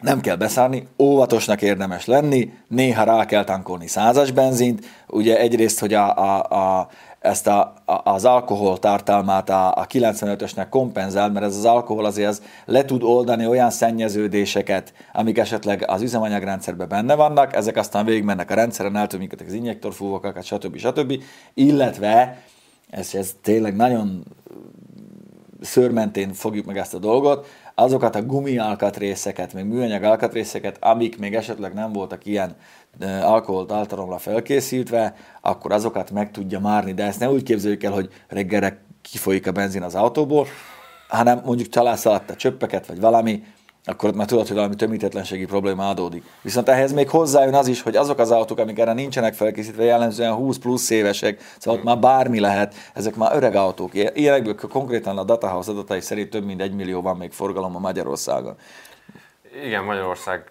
nem 0.00 0.20
kell 0.20 0.36
beszállni, 0.36 0.86
óvatosnak 0.98 1.62
érdemes 1.62 2.06
lenni, 2.06 2.52
néha 2.68 3.04
rá 3.04 3.24
kell 3.24 3.44
tankolni 3.44 3.86
százas 3.86 4.30
benzint, 4.30 4.86
ugye 5.06 5.38
egyrészt, 5.38 5.80
hogy 5.80 5.94
a, 5.94 6.16
a, 6.16 6.42
a 6.78 6.88
ezt 7.26 7.46
a, 7.46 7.74
a, 7.84 8.10
az 8.10 8.24
alkohol 8.24 8.78
tartalmát 8.78 9.50
a, 9.50 9.74
a 9.74 9.86
95-ösnek 9.86 10.66
kompenzál, 10.70 11.30
mert 11.30 11.46
ez 11.46 11.56
az 11.56 11.64
alkohol 11.64 12.04
azért 12.04 12.28
az 12.28 12.42
le 12.64 12.84
tud 12.84 13.02
oldani 13.02 13.46
olyan 13.46 13.70
szennyeződéseket, 13.70 14.92
amik 15.12 15.38
esetleg 15.38 15.84
az 15.86 16.02
üzemanyagrendszerben 16.02 16.88
benne 16.88 17.14
vannak, 17.14 17.56
ezek 17.56 17.76
aztán 17.76 18.04
végigmennek 18.04 18.50
a 18.50 18.54
rendszeren, 18.54 18.96
eltömik 18.96 19.34
az 19.46 19.52
injektorfúvokat, 19.52 20.44
stb. 20.44 20.76
stb. 20.76 21.22
Illetve, 21.54 22.42
ez, 22.90 23.14
ez 23.14 23.34
tényleg 23.42 23.76
nagyon 23.76 24.24
szőrmentén 25.60 26.32
fogjuk 26.32 26.66
meg 26.66 26.78
ezt 26.78 26.94
a 26.94 26.98
dolgot, 26.98 27.46
azokat 27.78 28.14
a 28.14 28.22
gumi 28.22 28.58
alkatrészeket, 28.58 29.52
meg 29.52 29.66
műanyag 29.66 30.02
alkatrészeket, 30.02 30.76
amik 30.80 31.18
még 31.18 31.34
esetleg 31.34 31.74
nem 31.74 31.92
voltak 31.92 32.26
ilyen 32.26 32.56
alkoholt 33.22 33.72
általomra 33.72 34.18
felkészítve, 34.18 35.14
akkor 35.40 35.72
azokat 35.72 36.10
meg 36.10 36.30
tudja 36.30 36.60
márni, 36.60 36.92
de 36.94 37.04
ezt 37.04 37.20
ne 37.20 37.30
úgy 37.30 37.42
képzeljük 37.42 37.82
el, 37.82 37.92
hogy 37.92 38.08
reggelre 38.28 38.78
kifolyik 39.02 39.46
a 39.46 39.52
benzin 39.52 39.82
az 39.82 39.94
autóból, 39.94 40.46
hanem 41.08 41.40
mondjuk 41.44 41.68
családsz 41.68 42.06
alatt 42.06 42.30
a 42.30 42.36
csöppeket, 42.36 42.86
vagy 42.86 43.00
valami, 43.00 43.42
akkor 43.88 44.14
már 44.14 44.26
tudod, 44.26 44.46
hogy 44.46 44.56
valami 44.56 44.74
tömítetlenségi 44.74 45.44
probléma 45.44 45.88
adódik. 45.88 46.24
Viszont 46.42 46.68
ehhez 46.68 46.92
még 46.92 47.08
hozzájön 47.08 47.54
az 47.54 47.66
is, 47.66 47.82
hogy 47.82 47.96
azok 47.96 48.18
az 48.18 48.30
autók, 48.30 48.58
amik 48.58 48.78
erre 48.78 48.92
nincsenek 48.92 49.34
felkészítve, 49.34 49.84
jellemzően 49.84 50.32
20 50.32 50.58
plusz 50.58 50.90
évesek, 50.90 51.40
szóval 51.58 51.78
ott 51.78 51.86
már 51.86 51.98
bármi 51.98 52.40
lehet, 52.40 52.74
ezek 52.94 53.14
már 53.14 53.36
öreg 53.36 53.54
autók. 53.54 53.90
Ilyenekből 53.94 54.54
konkrétan 54.70 55.18
a 55.18 55.24
Datahouse 55.24 55.70
adatai 55.70 56.00
szerint 56.00 56.30
több 56.30 56.44
mint 56.44 56.60
egy 56.60 56.74
millió 56.74 57.02
van 57.02 57.16
még 57.16 57.32
forgalom 57.32 57.76
a 57.76 57.78
Magyarországon. 57.78 58.56
Igen, 59.64 59.84
Magyarország 59.84 60.44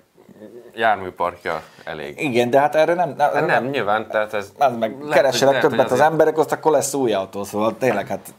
járműparkja 0.76 1.62
elég. 1.84 2.22
Igen, 2.22 2.50
de 2.50 2.60
hát 2.60 2.76
erre 2.76 2.94
nem... 2.94 3.14
Nem, 3.18 3.32
nem, 3.34 3.46
nem 3.46 3.66
nyilván, 3.66 4.08
tehát 4.08 4.34
ez... 4.34 4.52
Az 4.58 4.78
meg 4.78 4.96
keressenek 5.12 5.60
többet 5.60 5.92
az 5.92 6.00
emberek, 6.00 6.38
azt 6.38 6.52
akkor 6.52 6.72
lesz 6.72 6.94
új 6.94 7.14
autó, 7.14 7.44
szóval 7.44 7.78
tényleg 7.78 8.08
hát... 8.08 8.34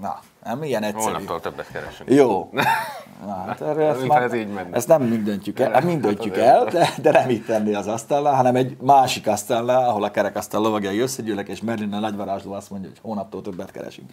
Na, 0.00 0.20
nem 0.44 0.62
ilyen 0.62 0.82
egyszerű. 0.82 1.02
Holnaptól 1.02 1.40
többet 1.40 1.70
keresünk. 1.72 2.10
Jó. 2.10 2.50
Na, 3.26 3.44
hát 3.46 3.60
erre 3.60 3.86
ezt, 3.86 4.06
már, 4.06 4.22
ez 4.22 4.34
így 4.34 4.48
ezt 4.70 4.88
nem 4.88 5.02
mind 5.02 5.24
döntjük 5.24 5.60
el, 5.60 5.72
hát 5.72 5.84
mind 5.84 6.00
döntjük 6.00 6.36
el, 6.36 6.64
de, 6.64 6.94
de 7.02 7.10
nem 7.10 7.28
itt 7.28 7.46
tenni 7.46 7.74
az 7.74 7.86
asztalnál, 7.86 8.34
hanem 8.34 8.56
egy 8.56 8.76
másik 8.80 9.26
asztalnál, 9.26 9.88
ahol 9.88 10.04
a 10.04 10.10
kerekasztal 10.10 10.60
lovagjai 10.60 10.98
összegyűlnek, 10.98 11.48
és 11.48 11.60
Merlin 11.60 11.92
a 11.92 11.98
nagyvarázsló 11.98 12.52
azt 12.52 12.70
mondja, 12.70 12.88
hogy 12.88 12.98
hónaptól 13.02 13.42
többet 13.42 13.70
keresünk. 13.70 14.10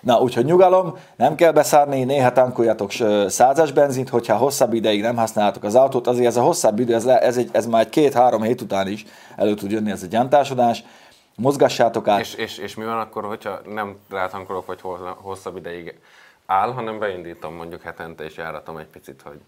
Na, 0.00 0.20
úgyhogy 0.20 0.44
nyugalom, 0.44 0.96
nem 1.16 1.34
kell 1.34 1.52
beszállni, 1.52 2.04
néha 2.04 2.32
tankoljatok 2.32 2.90
százas 3.26 3.72
benzint, 3.72 4.08
hogyha 4.08 4.36
hosszabb 4.36 4.72
ideig 4.72 5.02
nem 5.02 5.16
használtok 5.16 5.64
az 5.64 5.74
autót, 5.74 6.06
azért 6.06 6.26
ez 6.26 6.36
a 6.36 6.42
hosszabb 6.42 6.78
idő, 6.78 6.94
ez, 6.94 7.06
ez, 7.06 7.36
egy, 7.36 7.48
ez 7.52 7.66
már 7.66 7.80
egy 7.80 7.88
két-három 7.88 8.42
hét 8.42 8.60
után 8.60 8.88
is 8.88 9.04
elő 9.36 9.54
tud 9.54 9.70
jönni 9.70 9.90
ez 9.90 10.02
a 10.02 10.06
gyantásodás, 10.06 10.84
mozgassátok 11.40 12.08
át. 12.08 12.20
És, 12.20 12.34
és, 12.34 12.58
és 12.58 12.74
mi 12.74 12.84
van 12.84 12.98
akkor, 12.98 13.24
hogyha 13.24 13.60
nem 13.66 13.96
rátankolok, 14.10 14.66
vagy 14.66 14.80
hosszabb 15.16 15.56
ideig 15.56 15.98
áll, 16.46 16.72
hanem 16.72 16.98
beindítom 16.98 17.54
mondjuk 17.54 17.82
hetente, 17.82 18.24
és 18.24 18.36
járatom 18.36 18.76
egy 18.76 18.86
picit, 18.86 19.22
hogy 19.24 19.40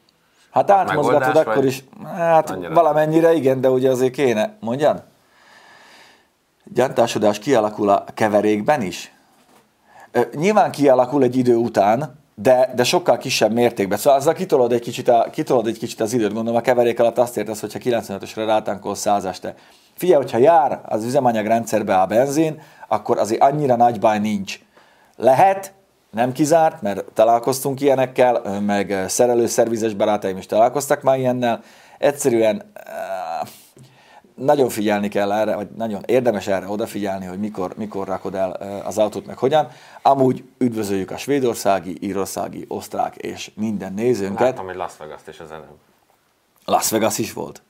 Hát 0.50 0.70
átmozgatod 0.70 1.37
akkor 1.37 1.64
is, 1.64 1.84
hát 2.04 2.50
annyira. 2.50 2.72
valamennyire 2.72 3.32
igen, 3.32 3.61
de 3.61 3.70
ugye 3.70 3.90
azért 3.90 4.12
kéne, 4.12 4.56
mondjad? 4.61 5.02
Gyantásodás 6.64 7.38
kialakul 7.38 7.88
a 7.88 8.04
keverékben 8.14 8.82
is? 8.82 9.12
Nyilván 10.34 10.70
kialakul 10.70 11.22
egy 11.22 11.37
idő 11.37 11.56
után, 11.56 12.20
de, 12.34 12.72
de 12.75 12.84
sokkal 12.84 13.18
kisebb 13.18 13.52
mértékben. 13.52 13.99
Szóval 13.99 14.18
azzal 14.18 14.34
kitolod 14.34 14.72
egy, 14.72 14.80
kicsit 14.80 15.08
a, 15.08 15.26
kitolod 15.32 15.66
egy 15.66 15.78
kicsit 15.78 16.00
az 16.00 16.12
időt, 16.12 16.32
gondolom 16.32 16.58
a 16.58 16.62
keverék 16.62 17.00
alatt 17.00 17.18
azt 17.18 17.37
értesz, 17.37 17.61
hogyha 17.61 17.78
95-ösre 17.82 18.42
rátánkol 18.46 18.94
100 18.94 19.38
te. 19.40 19.54
Figyelj, 20.02 20.23
hogyha 20.23 20.38
jár 20.38 20.80
az 20.85 21.04
üzemanyagrendszerbe 21.04 22.00
a 22.00 22.06
benzin, 22.06 22.62
akkor 22.88 23.18
azért 23.18 23.42
annyira 23.42 23.76
nagy 23.76 24.00
baj 24.00 24.18
nincs. 24.18 24.61
Lehet, 25.16 25.73
nem 26.11 26.32
kizárt, 26.32 26.82
mert 26.82 27.04
találkoztunk 27.04 27.80
ilyenekkel, 27.80 28.61
meg 28.61 29.04
szerelő-szervizes 29.09 29.94
barátaim 29.94 30.37
is 30.37 30.47
találkoztak 30.47 31.02
már 31.02 31.18
ilyennel. 31.18 31.62
Egyszerűen 31.99 32.73
nagyon 34.35 34.68
figyelni 34.68 35.09
kell 35.09 35.32
erre, 35.32 35.54
vagy 35.54 35.68
nagyon 35.76 36.02
érdemes 36.06 36.47
erre 36.47 36.68
odafigyelni, 36.68 37.26
hogy 37.26 37.38
mikor, 37.38 37.73
mikor 37.76 38.06
rakod 38.06 38.35
el 38.35 38.50
az 38.85 38.99
autót, 38.99 39.26
meg 39.26 39.38
hogyan. 39.38 39.68
Amúgy 40.02 40.44
üdvözöljük 40.59 41.11
a 41.11 41.16
svédországi, 41.16 41.97
írországi, 42.00 42.64
osztrák 42.68 43.16
és 43.16 43.50
minden 43.54 43.92
nézőnket. 43.92 44.40
Láttam, 44.40 44.66
hogy 44.66 44.76
Las 44.76 44.97
Vegas-t 44.99 45.28
is 45.28 45.40
az 45.40 45.50
előbb. 45.50 45.78
Las 46.64 46.90
Vegas 46.90 47.18
is 47.18 47.32
volt. 47.32 47.62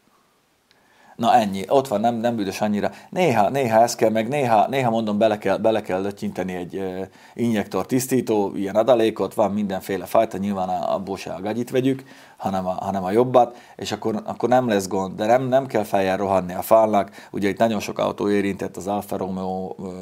Na 1.22 1.34
ennyi, 1.34 1.64
ott 1.68 1.88
van, 1.88 2.00
nem, 2.00 2.14
nem 2.14 2.36
büdös 2.36 2.60
annyira. 2.60 2.90
Néha, 3.10 3.48
néha 3.48 3.80
ez 3.80 3.94
kell, 3.94 4.10
meg 4.10 4.28
néha, 4.28 4.68
néha 4.68 4.90
mondom, 4.90 5.18
bele 5.18 5.38
kell, 5.38 5.56
bele 5.56 5.80
kell 5.80 6.02
lötyinteni 6.02 6.54
egy 6.54 6.76
uh, 6.76 7.06
injektor 7.34 7.86
tisztító, 7.86 8.52
ilyen 8.54 8.76
adalékot, 8.76 9.34
van 9.34 9.52
mindenféle 9.52 10.04
fajta, 10.04 10.38
nyilván 10.38 10.68
abból 10.68 11.16
se 11.16 11.32
a 11.32 11.40
gagyit 11.40 11.70
vegyük, 11.70 12.02
hanem 12.36 12.66
a, 12.66 12.70
hanem 12.70 13.04
a 13.04 13.10
jobbat, 13.10 13.56
és 13.76 13.92
akkor, 13.92 14.22
akkor 14.24 14.48
nem 14.48 14.68
lesz 14.68 14.88
gond, 14.88 15.16
de 15.16 15.26
nem, 15.26 15.48
nem 15.48 15.66
kell 15.66 15.82
fejjel 15.82 16.16
rohanni 16.16 16.54
a 16.54 16.62
falnak. 16.62 17.10
Ugye 17.30 17.48
itt 17.48 17.58
nagyon 17.58 17.80
sok 17.80 17.98
autó 17.98 18.30
érintett 18.30 18.76
az 18.76 18.86
Alfa 18.86 19.16
Romeo 19.16 19.74
uh, 19.78 19.92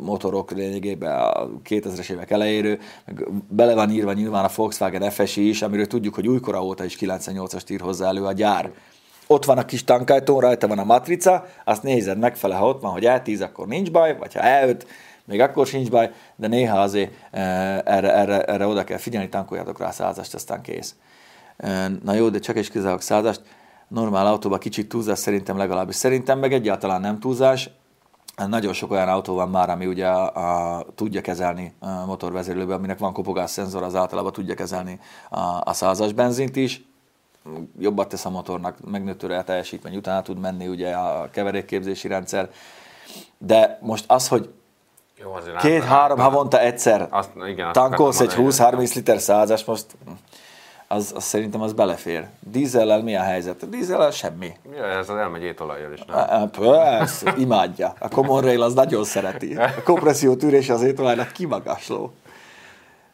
motorok 0.00 0.50
lényegében 0.50 1.18
a 1.18 1.48
2000-es 1.68 2.10
évek 2.10 2.30
elejéről, 2.30 2.78
meg 3.06 3.28
bele 3.48 3.74
van 3.74 3.90
írva 3.90 4.12
nyilván 4.12 4.44
a 4.44 4.50
Volkswagen 4.54 5.10
FSI 5.10 5.48
is, 5.48 5.62
amiről 5.62 5.86
tudjuk, 5.86 6.14
hogy 6.14 6.28
újkora 6.28 6.64
óta 6.64 6.84
is 6.84 6.96
98-as 7.00 7.70
ír 7.70 7.80
hozzá 7.80 8.06
elő 8.06 8.24
a 8.24 8.32
gyár 8.32 8.70
ott 9.26 9.44
van 9.44 9.58
a 9.58 9.64
kis 9.64 9.84
tankajtón, 9.84 10.40
rajta 10.40 10.68
van 10.68 10.78
a 10.78 10.84
matrica, 10.84 11.46
azt 11.64 11.82
nézed 11.82 12.18
megfele, 12.18 12.54
ha 12.54 12.68
ott 12.68 12.80
van, 12.80 12.92
hogy 12.92 13.04
E10, 13.06 13.42
akkor 13.42 13.66
nincs 13.66 13.90
baj, 13.90 14.16
vagy 14.18 14.34
ha 14.34 14.40
E5, 14.42 14.80
még 15.24 15.40
akkor 15.40 15.66
sincs 15.66 15.90
baj, 15.90 16.10
de 16.36 16.46
néha 16.46 16.80
azért 16.80 17.12
e, 17.30 17.40
erre, 17.84 18.14
erre, 18.14 18.42
erre 18.42 18.66
oda 18.66 18.84
kell 18.84 18.98
figyelni, 18.98 19.28
tankoljatok 19.28 19.78
rá 19.78 19.90
százast, 19.90 20.34
aztán 20.34 20.62
kész. 20.62 20.94
E, 21.56 21.90
na 22.02 22.12
jó, 22.14 22.28
de 22.28 22.38
csak 22.38 22.56
is 22.56 22.70
kizárólag 22.70 23.00
százast. 23.00 23.40
Normál 23.88 24.26
autóban 24.26 24.58
kicsit 24.58 24.88
túlzás 24.88 25.18
szerintem 25.18 25.56
legalábbis. 25.56 25.94
Szerintem 25.94 26.38
meg 26.38 26.52
egyáltalán 26.52 27.00
nem 27.00 27.18
túlzás. 27.18 27.70
Nagyon 28.48 28.72
sok 28.72 28.90
olyan 28.90 29.08
autó 29.08 29.34
van 29.34 29.48
már, 29.48 29.70
ami 29.70 29.86
ugye 29.86 30.06
a, 30.06 30.76
a, 30.76 30.86
tudja 30.94 31.20
kezelni 31.20 31.74
a 31.80 32.06
motorvezérlőben, 32.06 32.76
aminek 32.76 32.98
van 32.98 33.12
kopogás 33.12 33.50
szenzor, 33.50 33.82
az 33.82 33.94
általában 33.94 34.32
tudja 34.32 34.54
kezelni 34.54 35.00
a, 35.30 35.40
a 35.64 35.72
százas 35.72 36.12
benzint 36.12 36.56
is 36.56 36.82
jobbat 37.78 38.08
tesz 38.08 38.24
a 38.24 38.30
motornak, 38.30 38.76
megnőttőre 38.90 39.38
a 39.38 39.44
teljesítmény, 39.44 39.96
utána 39.96 40.22
tud 40.22 40.38
menni 40.38 40.68
ugye 40.68 40.92
a 40.92 41.30
keverékképzési 41.30 42.08
rendszer. 42.08 42.50
De 43.38 43.78
most 43.82 44.04
az, 44.08 44.28
hogy 44.28 44.50
két-három 45.60 46.18
havonta 46.18 46.60
egyszer 46.60 47.06
azt, 47.10 47.30
igen, 47.48 47.72
tankolsz 47.72 48.20
egy 48.20 48.32
20-30 48.36 48.94
liter 48.94 49.18
százas, 49.18 49.64
most 49.64 49.86
az, 50.88 51.12
az 51.16 51.24
szerintem 51.24 51.60
az 51.60 51.72
belefér. 51.72 52.28
Dízellel 52.40 53.02
mi 53.02 53.16
a 53.16 53.22
helyzet? 53.22 53.62
A 53.62 53.66
dízellel 53.66 54.10
semmi. 54.10 54.52
Ja, 54.76 54.84
ez 54.84 55.08
az 55.08 55.16
elmegy 55.16 55.42
étolajjal 55.42 55.92
is, 55.92 56.00
nem? 56.04 56.50
Persze, 56.50 57.34
imádja. 57.38 57.94
A 57.98 58.08
Common 58.08 58.40
Rail 58.40 58.62
az 58.62 58.74
nagyon 58.74 59.04
szereti. 59.04 59.54
A 59.56 59.82
kompresszió 59.84 60.36
tűrése 60.36 60.72
az 60.72 60.82
étolajnak 60.82 61.32
kimagasló. 61.32 62.14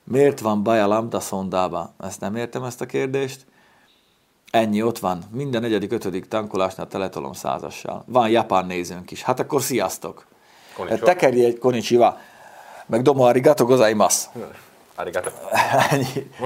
Miért 0.04 0.40
van 0.40 0.62
baj 0.62 0.80
a 0.80 0.86
lambda 0.86 1.20
szondába? 1.20 1.92
Ezt 1.98 2.20
nem 2.20 2.36
értem 2.36 2.64
ezt 2.64 2.80
a 2.80 2.86
kérdést. 2.86 3.46
Ennyi, 4.50 4.82
ott 4.82 4.98
van. 4.98 5.22
Minden 5.30 5.60
negyedik, 5.60 5.92
ötödik 5.92 6.28
tankolásnál 6.28 6.86
teletolom 6.86 7.32
százassal. 7.32 8.04
Van 8.06 8.30
japán 8.30 8.66
nézőnk 8.66 9.10
is. 9.10 9.22
Hát 9.22 9.40
akkor 9.40 9.62
sziasztok. 9.62 10.26
Konnichiwa. 10.76 11.06
Tekerj 11.06 11.44
egy 11.44 11.58
konnichiwa. 11.58 12.18
Meg 12.86 13.02
domo 13.02 13.24
arigato 13.24 13.64
gozaimasu. 13.64 14.28
Arigato. 14.94 15.30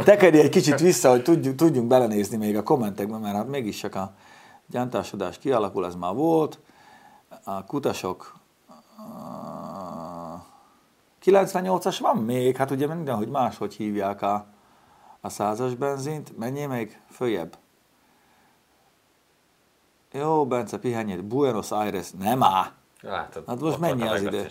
Tekerj 0.04 0.38
egy 0.38 0.48
kicsit 0.48 0.80
vissza, 0.80 1.10
hogy 1.10 1.22
tudjunk, 1.22 1.56
tudjunk 1.56 1.88
belenézni 1.88 2.36
még 2.36 2.56
a 2.56 2.62
kommentekbe, 2.62 3.18
mert 3.18 3.36
hát 3.36 3.48
mégis 3.48 3.76
csak 3.76 3.94
a 3.94 4.12
gyántásodás 4.66 5.38
kialakul, 5.38 5.86
ez 5.86 5.94
már 5.94 6.14
volt. 6.14 6.58
A 7.44 7.64
kutasok 7.64 8.34
98-as 11.24 11.96
van 12.00 12.16
még, 12.16 12.56
hát 12.56 12.70
ugye 12.70 12.86
mindenhogy 12.86 13.28
máshogy 13.28 13.74
hívják 13.74 14.22
a, 14.22 14.46
a 15.20 15.28
százas 15.28 15.74
benzint. 15.74 16.38
Menjél 16.38 16.68
még 16.68 17.00
följebb. 17.10 17.56
Jó, 20.18 20.46
Bence, 20.46 20.78
pihenjél. 20.78 21.22
Buenos 21.22 21.70
Aires, 21.70 22.10
nem 22.18 22.42
á. 22.42 22.72
Látod, 23.00 23.44
hát 23.46 23.60
most 23.60 23.78
mennyi 23.78 24.08
az 24.08 24.22
idő? 24.22 24.46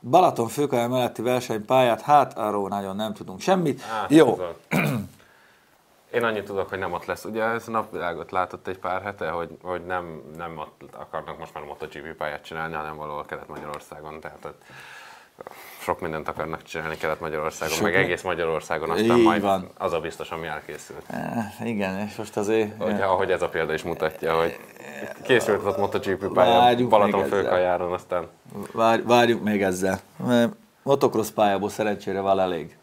Balaton 0.00 0.48
főkaja 0.48 0.88
melletti 0.88 1.22
versenypályát, 1.22 2.00
hát 2.00 2.38
arról 2.38 2.68
nagyon 2.68 2.96
nem 2.96 3.12
tudunk 3.12 3.40
semmit. 3.40 3.80
Hát, 3.80 4.10
Jó. 4.10 4.38
Én 6.12 6.24
annyit 6.24 6.44
tudok, 6.44 6.68
hogy 6.68 6.78
nem 6.78 6.92
ott 6.92 7.04
lesz. 7.04 7.24
Ugye 7.24 7.42
ez 7.42 7.66
napvilágot 7.66 8.30
látott 8.30 8.66
egy 8.66 8.78
pár 8.78 9.02
hete, 9.02 9.30
hogy, 9.30 9.58
hogy 9.62 9.86
nem, 9.86 10.22
nem 10.36 10.58
ott 10.58 10.82
akarnak 10.92 11.38
most 11.38 11.54
már 11.54 11.64
MotoGP 11.64 12.16
pályát 12.16 12.44
csinálni, 12.44 12.74
hanem 12.74 12.96
valahol 12.96 13.24
Kelet-Magyarországon. 13.24 14.20
Tehát 14.20 14.44
ott 14.44 14.62
sok 15.78 16.00
mindent 16.00 16.28
akarnak 16.28 16.62
csinálni 16.62 16.96
Kelet-Magyarországon, 16.96 17.78
meg 17.82 17.94
egész 17.94 18.22
Magyarországon, 18.22 18.90
aztán 18.90 19.18
Így 19.18 19.24
majd 19.24 19.42
van. 19.42 19.70
az 19.78 19.92
a 19.92 20.00
biztos, 20.00 20.30
ami 20.30 20.46
elkészült. 20.46 21.02
E, 21.08 21.52
igen, 21.64 21.98
és 21.98 22.14
most 22.14 22.36
azért... 22.36 22.82
Hogy, 22.82 23.00
ahogy 23.00 23.30
ez 23.30 23.42
a 23.42 23.48
példa 23.48 23.74
is 23.74 23.82
mutatja, 23.82 24.40
hogy 24.40 24.58
készült 25.22 25.64
ott 25.64 25.78
MotoGP 25.78 26.32
pályán, 26.32 26.88
Balaton 26.88 27.24
főkajáron, 27.26 27.92
aztán 27.92 28.28
Várj, 28.72 29.02
várjunk 29.02 29.42
még 29.42 29.62
ezzel. 29.62 30.00
Mert 30.26 30.52
Motocross 30.82 31.30
pályából 31.30 31.68
szerencsére 31.68 32.20
van 32.20 32.40
elég. 32.40 32.76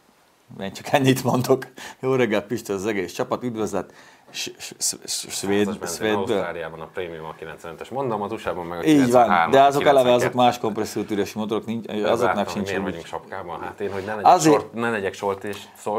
Én 0.60 0.74
csak 0.74 0.88
ennyit 0.92 1.24
mondok. 1.24 1.68
Jó 2.00 2.16
reggelt, 2.16 2.46
Pisti, 2.46 2.72
az 2.72 2.86
egész 2.86 3.14
csapat, 3.14 3.44
üdvözlet. 3.44 3.94
Svéd, 4.32 5.88
Svédből. 5.88 6.16
Ausztráliában 6.16 6.80
a 6.80 6.88
Prémium 6.94 7.26
a 7.26 7.36
95-es, 7.40 7.92
mondom, 7.92 8.22
az 8.22 8.32
USA-ban 8.32 8.66
meg 8.66 8.80
a 8.80 8.84
Így 8.84 8.98
van, 8.98 9.24
93 9.24 9.52
de 9.52 9.62
azok 9.62 9.82
eleve 9.86 10.14
azok 10.14 10.32
92. 10.32 10.36
más 10.38 10.58
kompressziótűrési 10.58 11.38
motorok, 11.38 11.66
nincs, 11.66 11.88
azoknak 11.88 12.36
Látom, 12.36 12.54
sincs. 12.54 12.68
Miért 12.68 12.84
vagyunk 12.84 13.06
sapkában? 13.06 13.62
Hát 13.62 13.80
én, 13.80 13.92
hogy 13.92 14.04
ne 14.06 14.16
legyek, 14.16 14.32
Azért- 14.32 14.56
sort, 14.56 14.74
ne 14.74 14.90
legyek 14.90 15.14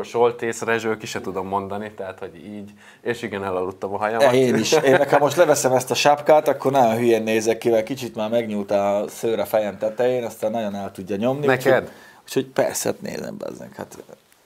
soltész 0.03 0.63
rezső, 0.63 0.97
ki 0.97 1.07
se 1.07 1.21
tudom 1.21 1.47
mondani, 1.47 1.93
tehát 1.93 2.19
hogy 2.19 2.37
így, 2.37 2.71
és 3.03 3.23
igen, 3.23 3.45
elaludtam 3.45 3.95
a 3.95 3.97
hajamat. 3.97 4.33
Én 4.33 4.55
is. 4.55 4.73
Én 4.73 4.93
nekem 4.93 5.21
most 5.21 5.37
leveszem 5.37 5.73
ezt 5.73 5.91
a 5.91 5.95
sapkát, 5.95 6.49
akkor 6.49 6.73
nagyon 6.73 6.97
hülyén 6.97 7.23
nézek 7.23 7.59
ki, 7.59 7.71
mert 7.71 7.85
kicsit 7.85 8.15
már 8.15 8.31
megnyúlt 8.31 8.71
a 8.71 9.05
szőr 9.09 9.39
a 9.39 9.45
fejem 9.45 9.79
tetején, 9.79 10.25
aztán 10.25 10.51
nagyon 10.51 10.75
el 10.75 10.93
tudja 10.93 11.17
nyomni. 11.17 11.47
Neked? 11.47 11.73
Úgyhogy, 11.83 11.91
úgyhogy 12.25 12.47
persze, 12.47 12.89
hát 12.89 13.01
nézem 13.01 13.37
bezzek, 13.37 13.77
hát 13.77 13.99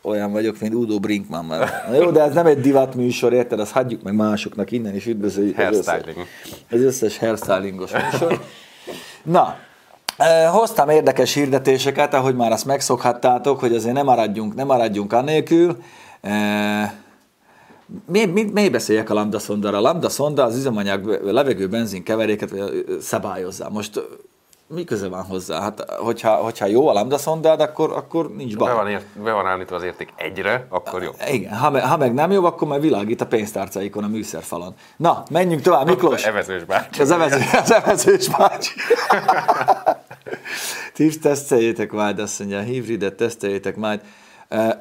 olyan 0.04 0.32
vagyok, 0.32 0.61
mint 0.61 0.75
Udo 0.75 0.99
Brinkman 0.99 1.44
már. 1.44 1.84
Na 1.88 1.94
jó, 1.94 2.11
de 2.11 2.23
ez 2.23 2.34
nem 2.34 2.46
egy 2.46 2.61
divat 2.61 2.94
műsor, 2.94 3.32
érted? 3.32 3.61
Azt 3.61 3.73
hagyjuk 3.73 4.02
meg 4.02 4.14
másoknak 4.14 4.70
innen 4.70 4.94
is 4.94 5.06
üdvözöljük 5.06 5.58
az 5.58 5.76
összes, 5.76 5.87
Hairstyling. 5.87 6.26
az 6.70 6.80
összes 6.80 7.18
hairstylingos 7.18 7.90
műsor. 7.92 8.40
Na, 9.23 9.56
eh, 10.16 10.49
hoztam 10.50 10.88
érdekes 10.88 11.34
hirdetéseket, 11.34 12.14
ahogy 12.14 12.37
már 12.37 12.52
azt 12.52 12.64
megszokhattátok, 12.64 13.61
hogy 13.61 13.75
azért 13.75 13.94
nem 13.94 14.04
maradjunk, 14.04 14.54
nem 14.54 14.66
maradjunk 14.66 15.12
annélkül. 15.12 15.76
Eh, 16.20 16.90
mi, 18.06 18.25
mi, 18.25 18.42
mi 18.52 18.68
beszéljek 18.68 19.11
a 19.11 19.14
lambda 19.14 19.38
szondára? 19.38 19.76
A 19.76 19.80
lambda 19.80 20.08
szonda 20.08 20.44
az 20.44 20.56
üzemanyag 20.56 21.20
levegő 21.25 21.68
benzin 21.68 22.02
keveréket 22.02 22.52
ö, 22.52 22.82
szabályozza. 23.00 23.70
Most 23.70 24.00
mi 24.66 24.85
köze 24.85 25.09
van 25.09 25.23
hozzá? 25.23 25.61
Hát, 25.61 25.90
hogyha, 25.90 26.35
hogyha 26.35 26.66
jó 26.66 26.88
a 26.88 26.92
lambda 26.92 27.18
szondád, 27.18 27.61
akkor, 27.61 27.92
akkor 27.92 28.35
nincs 28.35 28.56
baj. 28.56 28.68
Be 28.68 28.75
van, 28.75 28.88
ért, 28.88 29.04
be 29.23 29.33
van 29.33 29.47
állítva 29.47 29.76
az 29.76 29.83
érték 29.83 30.12
egyre, 30.16 30.66
akkor 30.68 31.02
jó. 31.02 31.11
Igen, 31.30 31.56
ha, 31.56 31.71
me, 31.71 31.80
ha 31.80 31.97
meg 31.97 32.14
nem 32.14 32.30
jó, 32.30 32.44
akkor 32.44 32.68
már 32.68 32.80
világít 32.80 33.21
a 33.21 33.26
pénztárcáikon 33.26 34.04
a 34.04 34.09
műszerfalon. 34.09 34.75
Na, 34.97 35.23
menjünk 35.30 35.62
tovább, 35.62 35.87
Miklós. 35.87 36.25
Evezős 36.25 36.64
bácsi. 36.64 37.00
Az 37.00 37.11
evező, 37.11 37.40
az 37.52 37.73
evezős 37.73 38.28
bácsi. 38.28 38.73
Ti 40.94 41.18
teszteljétek 41.18 41.92
majd, 41.92 42.18
azt 42.18 42.38
mondja, 42.38 42.61
híbridet 42.61 43.14
teszteljétek 43.14 43.76
majd. 43.76 44.00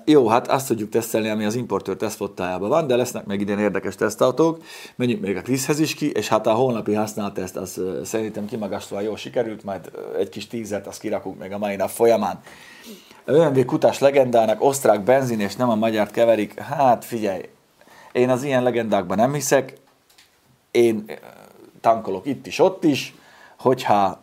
Jó, 0.05 0.27
hát 0.27 0.47
azt 0.47 0.67
tudjuk 0.67 0.89
tesztelni, 0.89 1.29
ami 1.29 1.45
az 1.45 1.55
importőr 1.55 1.95
tesztfottájában 1.95 2.69
van, 2.69 2.87
de 2.87 2.95
lesznek 2.95 3.25
még 3.25 3.41
idén 3.41 3.59
érdekes 3.59 3.95
tesztautók. 3.95 4.63
Menjünk 4.95 5.21
még 5.21 5.37
a 5.37 5.41
Kriszhez 5.41 5.79
is 5.79 5.93
ki, 5.93 6.11
és 6.11 6.27
hát 6.27 6.47
a 6.47 6.53
holnapi 6.53 6.93
használt 6.93 7.33
teszt 7.33 7.55
az 7.55 7.81
szerintem 8.03 8.45
kimagaslóan 8.45 9.03
jól 9.03 9.17
sikerült, 9.17 9.63
majd 9.63 9.91
egy 10.17 10.29
kis 10.29 10.47
tízet 10.47 10.87
azt 10.87 10.99
kirakunk 10.99 11.39
még 11.39 11.51
a 11.51 11.57
mai 11.57 11.75
nap 11.75 11.89
folyamán. 11.89 12.39
ÖMV 13.25 13.65
kutás 13.65 13.99
legendának 13.99 14.63
osztrák 14.63 15.03
benzin 15.03 15.39
és 15.39 15.55
nem 15.55 15.69
a 15.69 15.75
magyart 15.75 16.11
keverik. 16.11 16.59
Hát 16.59 17.05
figyelj, 17.05 17.41
én 18.11 18.29
az 18.29 18.43
ilyen 18.43 18.63
legendákban 18.63 19.17
nem 19.17 19.33
hiszek, 19.33 19.73
én 20.71 21.05
tankolok 21.81 22.25
itt 22.25 22.47
is, 22.47 22.59
ott 22.59 22.83
is, 22.83 23.15
hogyha, 23.59 24.19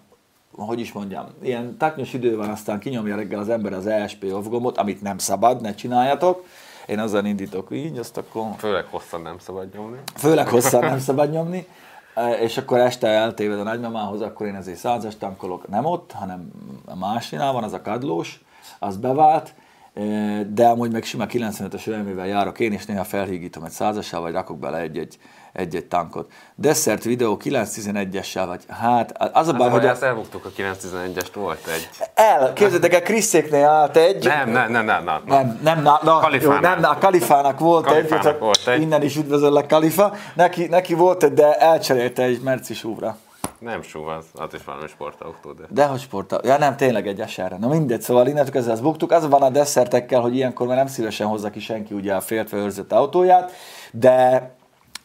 hogy 0.65 0.81
is 0.81 0.93
mondjam, 0.93 1.27
ilyen 1.43 1.77
taknyos 1.79 2.13
idő 2.13 2.37
van, 2.37 2.49
aztán 2.49 2.79
kinyomja 2.79 3.17
reggel 3.17 3.41
az 3.41 3.49
ember 3.49 3.73
az 3.73 3.87
ESP 3.87 4.25
off 4.33 4.47
gombot, 4.47 4.79
amit 4.79 5.03
nem 5.03 5.19
szabad, 5.19 5.61
ne 5.61 5.75
csináljatok. 5.75 6.45
Én 6.87 6.99
azzal 6.99 7.25
indítok 7.25 7.69
így, 7.71 7.99
azt 7.99 8.17
akkor 8.17 8.43
Főleg 8.59 8.85
hosszan 8.91 9.23
nem 9.23 9.39
szabad 9.39 9.75
nyomni. 9.75 9.99
főleg 10.15 10.49
hosszan 10.49 10.81
nem 10.81 10.99
szabad 11.09 11.31
nyomni, 11.31 11.67
E, 12.15 12.33
és 12.33 12.57
akkor 12.57 12.79
este 12.79 13.09
eltéved 13.09 13.59
a 13.59 13.63
nagymamához, 13.63 14.21
akkor 14.21 14.47
én 14.47 14.55
azért 14.55 14.79
százas 14.79 15.17
tankolok, 15.17 15.69
nem 15.69 15.85
ott, 15.85 16.13
hanem 16.13 16.51
a 16.85 16.97
másinál 16.97 17.53
van, 17.53 17.65
az 17.65 17.73
a 17.73 17.83
kadlós, 17.83 18.41
az 18.79 18.97
bevált, 18.97 19.55
e, 19.95 20.03
de 20.43 20.67
amúgy 20.67 20.93
meg 20.93 21.05
sima 21.05 21.25
95-ös 21.29 21.87
ölmével 21.87 22.27
járok 22.27 22.61
én, 22.61 22.73
és 22.73 22.87
néha 22.87 23.05
felhígítom 23.05 23.65
egy 23.65 23.71
százassal, 23.71 24.21
vagy 24.21 24.33
rakok 24.33 24.59
bele 24.59 24.79
egy-egy, 24.79 25.19
egy-egy 25.61 25.85
tankot. 25.87 26.31
Desszert 26.55 27.05
videó 27.05 27.41
911-essel, 27.45 28.45
vagy 28.47 28.63
hát 28.69 29.13
az 29.33 29.49
a 29.49 29.53
baj, 29.53 29.69
Hát, 29.69 29.79
hogy 29.79 29.87
a, 29.87 29.91
ezt 29.91 30.03
elbuktuk, 30.03 30.45
a 30.45 30.49
911-est 30.57 31.31
volt 31.35 31.67
egy. 31.67 31.89
el, 32.15 32.53
képzeljétek 32.53 32.95
el, 32.95 33.03
Kriszéknél 33.03 33.67
állt 33.67 33.97
egy, 33.97 34.25
Nem, 34.25 34.51
nem, 34.51 34.71
nem, 34.71 34.85
nem, 34.85 35.05
nem. 35.05 35.23
nem, 35.27 35.59
nem, 35.63 35.83
na, 35.83 36.01
na, 36.03 36.29
jó, 36.41 36.53
nem, 36.53 36.81
na, 36.81 36.91
a 36.91 36.99
Kalifának 36.99 37.59
volt 37.59 37.85
Kalifának 37.87 38.27
egy, 38.35 38.39
volt 38.39 38.67
egy. 38.67 38.81
innen 38.81 39.03
is 39.03 39.17
üdvözöllek 39.17 39.67
Kalifa, 39.67 40.13
neki, 40.35 40.67
neki 40.67 40.95
volt 40.95 41.23
egy, 41.23 41.33
de 41.33 41.55
elcserélte 41.55 42.23
egy 42.23 42.41
Merci 42.41 42.75
súvra. 42.75 43.17
Nem 43.59 43.83
SUV, 43.83 44.07
az, 44.09 44.25
az 44.35 44.55
is 44.55 44.61
valami 44.65 44.87
sportautó, 44.87 45.53
de... 45.53 45.63
De 45.69 45.85
hogy 45.87 46.01
sporta? 46.01 46.41
Ja 46.45 46.59
nem, 46.59 46.77
tényleg 46.77 47.07
egy 47.07 47.21
eserre. 47.21 47.57
Na 47.57 47.69
mindegy, 47.69 48.01
szóval 48.01 48.27
innentől 48.27 48.53
kezdve 48.53 48.73
ezt 48.73 48.83
buktuk. 48.83 49.13
Az 49.13 49.29
van 49.29 49.43
a 49.43 49.49
desszertekkel, 49.51 50.21
hogy 50.21 50.37
ilyenkor 50.37 50.67
már 50.67 50.77
nem 50.77 50.87
szívesen 50.87 51.27
hozza 51.27 51.51
ki 51.51 51.61
senki 51.61 51.95
ugye 51.95 52.15
a 52.15 52.21
féltve 52.21 52.57
őrzött 52.57 52.93
autóját, 52.93 53.53
de 53.93 54.51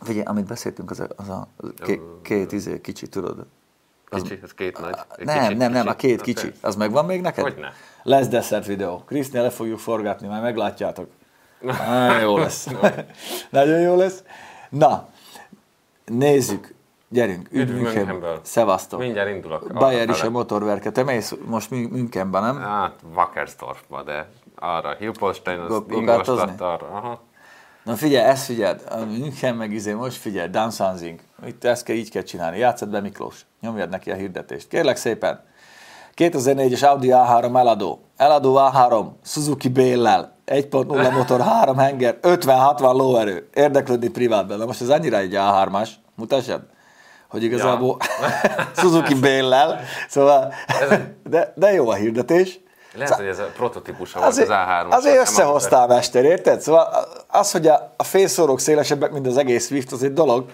figyelj, 0.06 0.26
amit 0.26 0.46
beszéltünk, 0.46 0.92
az 0.92 1.00
a, 1.00 1.08
az 1.16 1.30
a 1.30 1.48
két, 1.84 2.02
két 2.22 2.52
izé, 2.52 2.82
kicsi, 2.82 3.08
tudod? 3.08 3.46
Kicsi, 4.10 4.40
ez 4.44 4.54
két 4.54 4.80
nagy. 4.80 4.96
Egy 5.18 5.26
Nem, 5.26 5.40
kicsi, 5.40 5.54
nem, 5.54 5.72
nem, 5.72 5.88
a 5.88 5.96
két 5.96 6.22
kicsi. 6.22 6.52
Az 6.62 6.76
megvan 6.76 7.06
még 7.06 7.22
neked? 7.22 7.44
Hogyne. 7.44 7.74
Lesz 8.04 8.28
desszert 8.28 8.66
videó. 8.66 9.04
Krisznél 9.06 9.42
le 9.42 9.50
fogjuk 9.50 9.80
forgatni, 9.80 10.28
majd 10.28 10.42
meglátjátok. 10.42 11.08
Nagyon 11.62 12.20
jó 12.20 12.38
lesz. 12.38 12.68
Nagyon 13.50 13.80
jó 13.80 13.96
lesz. 13.96 14.24
Na, 14.70 15.08
nézzük. 16.06 16.74
Gyerünk, 17.10 17.48
üdv 17.52 17.70
Üdv 17.70 17.74
München. 17.74 17.94
Münchenből. 17.96 18.40
Szevasztok. 18.42 19.00
Mindjárt 19.00 19.30
indulok. 19.30 19.74
Bayer 19.74 20.10
is 20.10 20.22
a 20.22 20.30
motorverke. 20.30 20.92
Te 20.92 21.04
mész 21.04 21.36
most 21.46 21.70
Mün- 21.70 21.92
Münchenben, 21.92 22.44
nem? 22.44 22.60
Hát, 22.60 22.94
Wackersdorfba, 23.16 24.04
de 24.04 24.30
arra, 24.56 24.96
Hilpolstein, 25.00 25.60
az 25.60 25.84
gokartozni? 25.88 26.52
arra, 26.58 26.88
aha. 26.92 27.22
Na 27.86 27.96
figyelj, 27.96 28.26
ezt 28.26 28.46
figyeld, 28.46 28.82
München 29.08 29.56
meg 29.56 29.72
izé, 29.72 29.94
most 29.94 30.18
figyelj, 30.18 30.50
Dansanzing. 30.50 31.20
Itt 31.46 31.64
ezt 31.64 31.84
kell, 31.84 31.96
így 31.96 32.10
kell 32.10 32.22
csinálni. 32.22 32.58
Játszad 32.58 32.90
be 32.90 33.00
Miklós, 33.00 33.46
nyomjad 33.62 33.90
neki 33.90 34.12
a 34.12 34.16
hirdetést. 34.16 34.68
Kérlek 34.68 34.96
szépen, 34.96 35.44
2004-es 36.16 36.84
Audi 36.84 37.10
A3 37.12 37.58
eladó. 37.58 38.02
Eladó 38.18 38.58
A3, 38.58 39.06
Suzuki 39.24 39.70
Béllel, 39.70 40.36
1.0 40.46 41.14
motor, 41.14 41.42
3 41.42 41.78
henger, 41.78 42.18
50-60 42.22 42.80
lóerő. 42.80 43.50
Érdeklődni 43.54 44.08
privátban. 44.08 44.58
Na 44.58 44.66
most 44.66 44.82
ez 44.82 44.90
annyira 44.90 45.18
egy 45.18 45.34
A3-as, 45.36 45.90
mutassad? 46.16 46.62
Hogy 47.30 47.44
igazából 47.44 47.98
Suzuki 48.78 49.14
Béllel, 49.14 49.80
szóval, 50.10 50.54
de, 51.30 51.54
de 51.56 51.72
jó 51.72 51.90
a 51.90 51.94
hirdetés. 51.94 52.60
Lehet, 52.96 53.16
hogy 53.16 53.26
ez 53.26 53.40
a 53.40 53.50
prototípusa 53.56 54.20
volt 54.20 54.32
Azért, 54.32 54.50
az 54.50 54.56
A3. 54.56 54.90
azért 54.90 55.20
összehoztál, 55.20 55.88
mester, 55.88 56.24
érted? 56.26 56.62
Szóval 56.62 56.88
az, 57.28 57.52
hogy 57.52 57.68
a, 57.68 57.94
a 57.98 58.04
félszórók 58.04 58.60
szélesebbek, 58.60 59.12
mint 59.12 59.28
az 59.28 59.38
egész 59.38 59.68
Swift, 59.68 59.92
az 59.92 60.04
egy 60.04 60.14
dolog, 60.14 60.46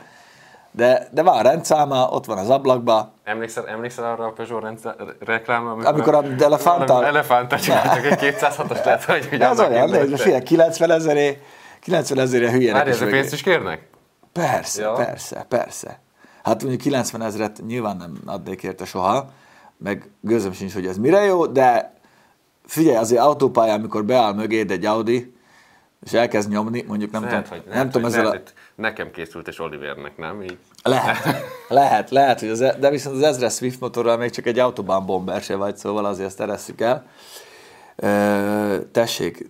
de, 0.71 1.08
de 1.12 1.21
van 1.23 1.43
rendszáma, 1.43 2.08
ott 2.10 2.25
van 2.25 2.38
az 2.38 2.49
ablakba. 2.49 3.12
Emlékszel, 3.23 3.67
emlékszel 3.67 4.06
arra 4.06 4.25
a 4.25 4.32
Peugeot 4.32 4.62
rendszer, 4.63 4.95
reklámra? 5.19 5.89
Amikor 5.89 6.15
a 6.15 6.23
Elefanttal- 6.39 7.04
Elefanttal 7.04 7.60
csináltak 7.60 8.06
egy 8.06 8.36
206-os 8.39 8.84
lehet, 8.86 9.04
hogy 9.04 9.38
De 9.38 9.47
az 9.47 9.60
olyan, 9.60 9.88
indult. 9.88 10.10
nézd, 10.10 10.21
figyelj, 10.21 10.43
90 10.43 10.91
ezeré, 10.91 11.41
90 11.82 12.19
ezeré 12.19 12.49
hülyének 12.51 12.75
Várj, 12.75 12.89
ezzel 12.89 13.04
végül. 13.06 13.19
pénzt 13.19 13.34
is 13.34 13.41
kérnek? 13.41 13.88
Persze, 14.34 14.82
Ja. 14.82 14.91
persze, 14.91 15.45
persze. 15.49 15.99
Hát 16.43 16.60
mondjuk 16.62 16.82
90 16.82 17.21
ezeret 17.21 17.62
nyilván 17.67 17.97
nem 17.97 18.17
adnék 18.25 18.63
érte 18.63 18.86
soha, 18.86 19.30
meg 19.77 20.10
gőzöm 20.21 20.51
sincs, 20.51 20.73
hogy 20.73 20.86
ez 20.86 20.97
mire 20.97 21.23
jó, 21.23 21.45
de 21.45 21.93
figyelj, 22.72 22.96
azért 22.96 23.22
autópályán, 23.22 23.80
amikor 23.80 24.06
beáll 24.06 24.34
mögéd 24.34 24.72
egy 24.72 24.86
Audi, 24.86 25.34
és 26.04 26.14
elkezd 26.14 26.50
nyomni, 26.50 26.84
mondjuk 26.88 27.12
nem 27.12 27.24
Lehet, 27.24 27.44
tudom, 27.44 27.64
hogy, 27.64 27.74
nem 27.74 27.90
tudom 27.90 28.08
ezzel 28.08 28.26
a... 28.26 28.30
lehet, 28.30 28.44
hogy 28.44 28.54
nekem 28.76 29.12
készült, 29.12 29.48
és 29.48 29.60
Olivernek 29.60 30.18
nem, 30.18 30.42
így. 30.42 30.58
Lehet, 30.84 31.18
lehet, 31.70 32.10
lehet, 32.10 32.40
hogy 32.40 32.50
az, 32.50 32.60
de 32.80 32.90
viszont 32.90 33.16
az 33.16 33.22
ezres 33.22 33.54
Swift 33.54 33.80
motorral 33.80 34.18
még 34.18 34.30
csak 34.30 34.46
egy 34.46 34.60
autobahn 34.60 35.06
bomber 35.06 35.42
se 35.42 35.56
vagy, 35.56 35.78
szóval 35.78 36.06
azért 36.06 36.28
ezt 36.28 36.42
eresszük 36.42 36.82
el. 36.82 37.06
Ö, 37.96 38.78
tessék, 38.92 39.50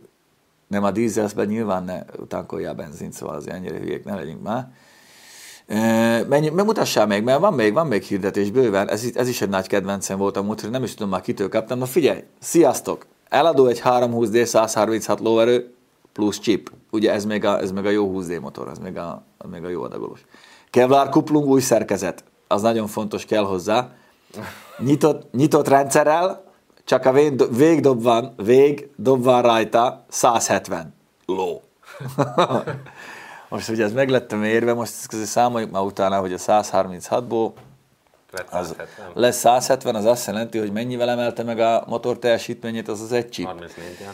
nem 0.67 0.83
a 0.83 0.91
dízelszben 0.91 1.47
nyilván 1.47 1.83
ne 1.83 2.03
tankolja 2.27 2.69
a 2.69 2.73
benzint, 2.73 3.13
szóval 3.13 3.35
azért 3.35 3.55
ennyire 3.55 3.77
hülyék 3.77 4.03
ne 4.03 4.15
legyünk 4.15 4.41
már. 4.41 4.67
Mennyi, 6.27 6.49
mutassál 6.49 7.07
még, 7.07 7.23
mert 7.23 7.39
van 7.39 7.53
még, 7.53 7.73
van 7.73 7.87
még 7.87 8.03
hirdetés 8.03 8.51
bőven, 8.51 8.89
ez, 8.89 9.05
ez 9.13 9.27
is 9.27 9.41
egy 9.41 9.49
nagy 9.49 9.67
kedvencem 9.67 10.17
volt 10.17 10.37
a 10.37 10.41
múltkor, 10.41 10.69
nem 10.69 10.83
is 10.83 10.93
tudom 10.93 11.09
már 11.09 11.21
kitől 11.21 11.49
kaptam. 11.49 11.77
Na 11.77 11.85
figyelj, 11.85 12.23
sziasztok! 12.39 13.05
Eladó 13.31 13.65
egy 13.67 13.81
320D 13.83 14.43
136 14.43 15.19
lóerő 15.19 15.73
plusz 16.13 16.39
chip. 16.39 16.71
Ugye 16.91 17.11
ez 17.11 17.25
még 17.25 17.45
a, 17.45 17.59
ez 17.59 17.71
még 17.71 17.85
a 17.85 17.89
jó 17.89 18.13
20D 18.15 18.41
motor, 18.41 18.67
ez 18.67 18.77
még 18.77 18.97
a, 18.97 19.23
az 19.37 19.49
még 19.49 19.63
a 19.63 19.69
jó 19.69 19.83
adagolós. 19.83 20.25
Kevlar 20.69 21.09
kuplung 21.09 21.47
új 21.47 21.61
szerkezet, 21.61 22.23
az 22.47 22.61
nagyon 22.61 22.87
fontos 22.87 23.25
kell 23.25 23.43
hozzá. 23.43 23.89
Nyitott, 24.77 25.31
nyitott 25.33 25.67
rendszerrel, 25.67 26.43
csak 26.85 27.05
a 27.05 27.11
vég, 27.11 27.55
végdob 27.55 28.01
van, 28.03 28.33
végdob 28.35 29.23
van 29.23 29.41
rajta 29.41 30.05
170 30.09 30.93
ló. 31.25 31.61
Most 33.49 33.69
ugye 33.69 33.83
ez 33.83 33.93
meglettem 33.93 34.43
érve, 34.43 34.73
most 34.73 34.93
ezt 35.09 35.25
számoljuk 35.25 35.71
már 35.71 35.83
utána, 35.83 36.19
hogy 36.19 36.33
a 36.33 36.37
136-ból 36.37 37.51
Lett 37.51 37.70
Az 38.49 38.67
170. 38.67 39.11
lesz 39.13 39.37
170, 39.37 39.95
az 39.95 40.05
azt 40.05 40.27
jelenti, 40.27 40.57
hogy 40.57 40.71
mennyivel 40.71 41.09
emelte 41.09 41.43
meg 41.43 41.59
a 41.59 41.83
motor 41.87 42.19
teljesítményét, 42.19 42.87
az 42.87 43.01
az 43.01 43.11
egy 43.11 43.29
chip. 43.29 43.45
34 43.45 43.97
ja. 43.99 44.11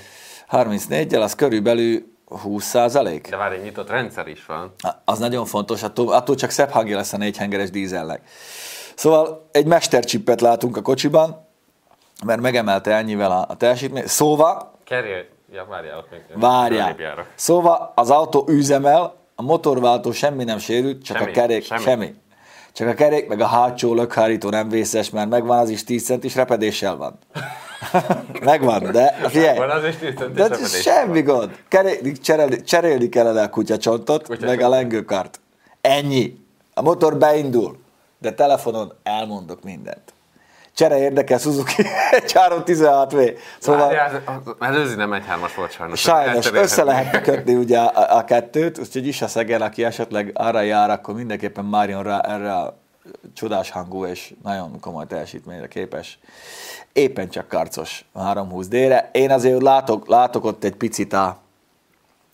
34-jel, 0.51 1.21
az 1.21 1.35
körülbelül 1.35 2.15
20 2.25 2.65
százalék. 2.65 3.29
De 3.29 3.37
várj, 3.37 3.55
egy 3.55 3.63
nyitott 3.63 3.89
rendszer 3.89 4.27
is 4.27 4.45
van. 4.45 4.73
Az 5.05 5.19
nagyon 5.19 5.45
fontos, 5.45 5.83
attól, 5.83 6.13
attól 6.13 6.35
csak 6.35 6.49
szebb 6.49 6.69
hangja 6.69 6.95
lesz 6.95 7.13
a 7.13 7.17
négyhengeres 7.17 7.69
dízelnek. 7.69 8.21
Szóval 8.95 9.47
egy 9.51 9.65
mestercsippet 9.65 10.41
látunk 10.41 10.77
a 10.77 10.81
kocsiban, 10.81 11.47
mert 12.25 12.41
megemelte 12.41 12.95
ennyivel 12.95 13.31
a, 13.31 13.45
a 13.49 13.55
teljesítményt. 13.55 14.07
Szóval, 14.07 14.71
Kerje, 14.83 15.27
ja 15.51 15.65
várjál, 15.69 15.97
ott 15.97 16.11
még 16.11 16.21
várjál. 16.33 16.95
Szóval 17.35 17.91
az 17.95 18.09
autó 18.09 18.45
üzemel, 18.47 19.15
a 19.35 19.41
motorváltó 19.41 20.11
semmi 20.11 20.43
nem 20.43 20.57
sérült, 20.57 21.03
csak 21.03 21.17
Semmi, 21.17 21.29
a 21.29 21.33
kerék, 21.33 21.63
semmi. 21.63 21.81
semmi. 21.81 22.15
Csak 22.77 22.87
a 22.87 22.93
kerék, 22.93 23.27
meg 23.27 23.41
a 23.41 23.45
hátsó 23.45 23.93
lökhárító 23.93 24.49
nem 24.49 24.69
vészes, 24.69 25.09
mert 25.09 25.29
megvan, 25.29 25.57
az 25.57 25.69
is 25.69 25.83
10 25.83 26.05
centis 26.05 26.35
repedéssel 26.35 26.95
van. 26.95 27.19
megvan, 28.41 28.91
de 28.91 29.13
figyelj, 29.27 29.57
Van 29.57 29.69
az 29.69 29.83
is 29.83 29.95
10 29.95 30.13
centis 30.15 30.47
de 30.47 30.67
semmi 30.67 31.21
gond. 31.21 31.57
Kerék, 31.67 32.21
cserélni, 32.21 32.61
cserélni 32.61 33.09
kellene 33.09 33.41
a 33.41 33.49
kutyacsontot, 33.49 34.21
Kutyacsont. 34.21 34.51
meg 34.51 34.61
a 34.61 34.69
lengőkart. 34.69 35.39
Ennyi. 35.81 36.37
A 36.73 36.81
motor 36.81 37.17
beindul, 37.17 37.77
de 38.19 38.33
telefonon 38.33 38.93
elmondok 39.03 39.63
mindent. 39.63 40.13
Csere 40.77 40.97
érdekel 40.97 41.37
Suzuki 41.37 41.85
egy 42.11 42.33
316V. 42.33 43.37
Szóval 43.59 43.81
Várjál, 43.81 44.23
az 44.43 44.55
előző 44.59 44.95
nem 44.95 45.13
egy 45.13 45.25
hármas 45.25 45.55
volt 45.55 45.71
sajnos. 45.71 45.99
sajnos 45.99 46.51
össze 46.51 46.83
lehetne 46.83 47.21
kötni 47.21 47.55
ugye 47.55 47.79
a, 47.79 48.17
a 48.17 48.23
kettőt, 48.23 48.79
úgyhogy 48.79 49.07
is 49.07 49.21
a 49.21 49.27
Szegen, 49.27 49.61
aki 49.61 49.83
esetleg 49.83 50.31
arra 50.33 50.61
jár, 50.61 50.89
akkor 50.89 51.13
mindenképpen 51.13 51.65
márjon 51.65 52.03
rá 52.03 52.19
erre 52.19 52.53
a 52.53 52.77
csodás 53.33 53.69
hangú 53.69 54.05
és 54.05 54.33
nagyon 54.43 54.79
komoly 54.79 55.05
teljesítményre 55.07 55.67
képes. 55.67 56.19
Éppen 56.93 57.29
csak 57.29 57.47
karcos 57.47 58.05
320D-re. 58.15 59.09
Én 59.13 59.31
azért 59.31 59.61
látok, 59.61 60.07
látok 60.07 60.45
ott 60.45 60.63
egy 60.63 60.75
picit 60.75 61.13
a, 61.13 61.37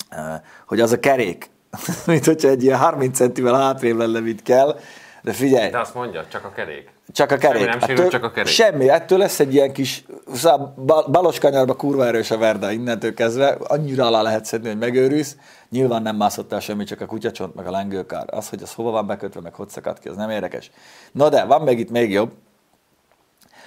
eh, 0.10 0.40
hogy 0.66 0.80
az 0.80 0.92
a 0.92 1.00
kerék, 1.00 1.50
mint 2.06 2.26
hogyha 2.26 2.48
egy 2.48 2.64
ilyen 2.64 2.80
30 2.80 3.18
centivel 3.18 3.54
hátrébb 3.62 3.98
lenne, 3.98 4.20
mint 4.20 4.42
kell, 4.42 4.80
de 5.24 5.32
figyelj, 5.32 5.70
De 5.70 5.80
azt 5.80 5.94
mondja, 5.94 6.26
csak 6.28 6.46
a 6.46 6.52
kerék. 6.52 6.90
csak 7.12 7.32
a 7.32 7.38
kerék. 7.38 7.62
Semmi 7.62 7.70
nem 7.70 7.80
sérült, 7.80 8.10
csak 8.12 8.24
a 8.24 8.32
kerék. 8.32 8.52
Semmi, 8.54 8.90
ettől 8.90 9.18
lesz 9.18 9.40
egy 9.40 9.54
ilyen 9.54 9.74
kis, 9.74 10.06
szóval 10.34 10.74
bal- 10.86 11.12
balos 11.12 11.40
kanyarba 11.40 11.76
kurva 11.76 12.06
erős 12.06 12.32
a 12.32 12.38
Verda 12.38 12.72
innentől 12.72 13.14
kezdve, 13.14 13.58
annyira 13.64 14.06
alá 14.06 14.22
lehet 14.22 14.46
szedni, 14.46 14.68
hogy 14.68 14.78
megőrülsz. 14.78 15.36
Nyilván 15.70 16.02
nem 16.02 16.16
mászott 16.16 16.54
el 16.54 16.60
semmi, 16.60 16.84
csak 16.84 17.02
a 17.02 17.06
kutyacsont, 17.06 17.56
meg 17.56 17.68
a 17.68 17.72
lengőkár. 17.72 18.26
Az, 18.32 18.50
hogy 18.50 18.62
az 18.64 18.74
hova 18.74 18.92
van 18.92 19.08
bekötve, 19.08 19.42
meg 19.42 19.54
hogy 19.54 19.70
szakadt 19.70 20.00
ki, 20.00 20.08
az 20.10 20.16
nem 20.16 20.30
érdekes. 20.30 20.72
Na 21.12 21.30
de, 21.30 21.44
van 21.44 21.62
még 21.62 21.80
itt 21.80 21.90
még 21.90 22.12
jobb, 22.12 22.32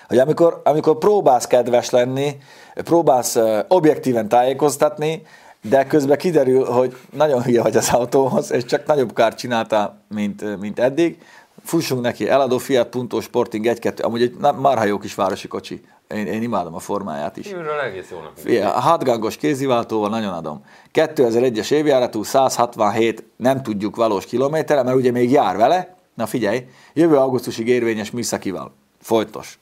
hogy 0.09 0.19
amikor, 0.19 0.61
amikor 0.65 0.99
próbálsz 0.99 1.47
kedves 1.47 1.91
lenni, 1.91 2.37
próbálsz 2.75 3.37
uh, 3.37 3.59
objektíven 3.69 4.29
tájékoztatni, 4.29 5.23
de 5.69 5.87
közben 5.87 6.19
kiderül, 6.19 6.65
hogy 6.65 6.97
nagyon 7.13 7.43
hülye 7.43 7.63
vagy 7.63 7.77
az 7.77 7.91
autóhoz, 7.93 8.53
és 8.53 8.65
csak 8.65 8.87
nagyobb 8.87 9.15
kárt 9.15 9.39
csináltál, 9.39 10.03
mint, 10.15 10.59
mint 10.61 10.79
eddig. 10.79 11.19
Fussunk 11.67 12.03
neki, 12.03 12.29
eladó 12.29 12.59
Fiat 12.59 12.89
Punto 12.89 13.21
Sporting 13.21 13.67
1-2, 13.67 14.03
amúgy 14.03 14.23
egy 14.23 14.37
na- 14.37 14.53
marha 14.53 14.85
jó 14.85 14.99
kis 14.99 15.15
városi 15.15 15.49
kocsi. 15.49 15.85
Én, 16.09 16.27
én 16.27 16.43
imádom 16.43 16.75
a 16.75 16.79
formáját 16.79 17.37
is. 17.37 17.47
Kívülről 17.47 17.81
egész 17.81 18.11
jónak. 18.11 18.33
Figyelj, 18.37 18.65
a 18.65 18.81
hatgangos 18.81 19.37
kéziváltóval 19.37 20.09
nagyon 20.09 20.33
adom. 20.33 20.65
2001-es 20.93 21.71
évjáratú 21.71 22.23
167, 22.23 23.25
nem 23.37 23.63
tudjuk 23.63 23.97
valós 23.97 24.27
kilométerre, 24.27 24.83
mert 24.83 24.97
ugye 24.97 25.11
még 25.11 25.31
jár 25.31 25.57
vele. 25.57 25.97
Na 26.15 26.27
figyelj, 26.27 26.67
jövő 26.93 27.17
augusztusig 27.17 27.69
érvényes 27.69 28.11
műszakival. 28.11 28.73
Folytos. 29.01 29.59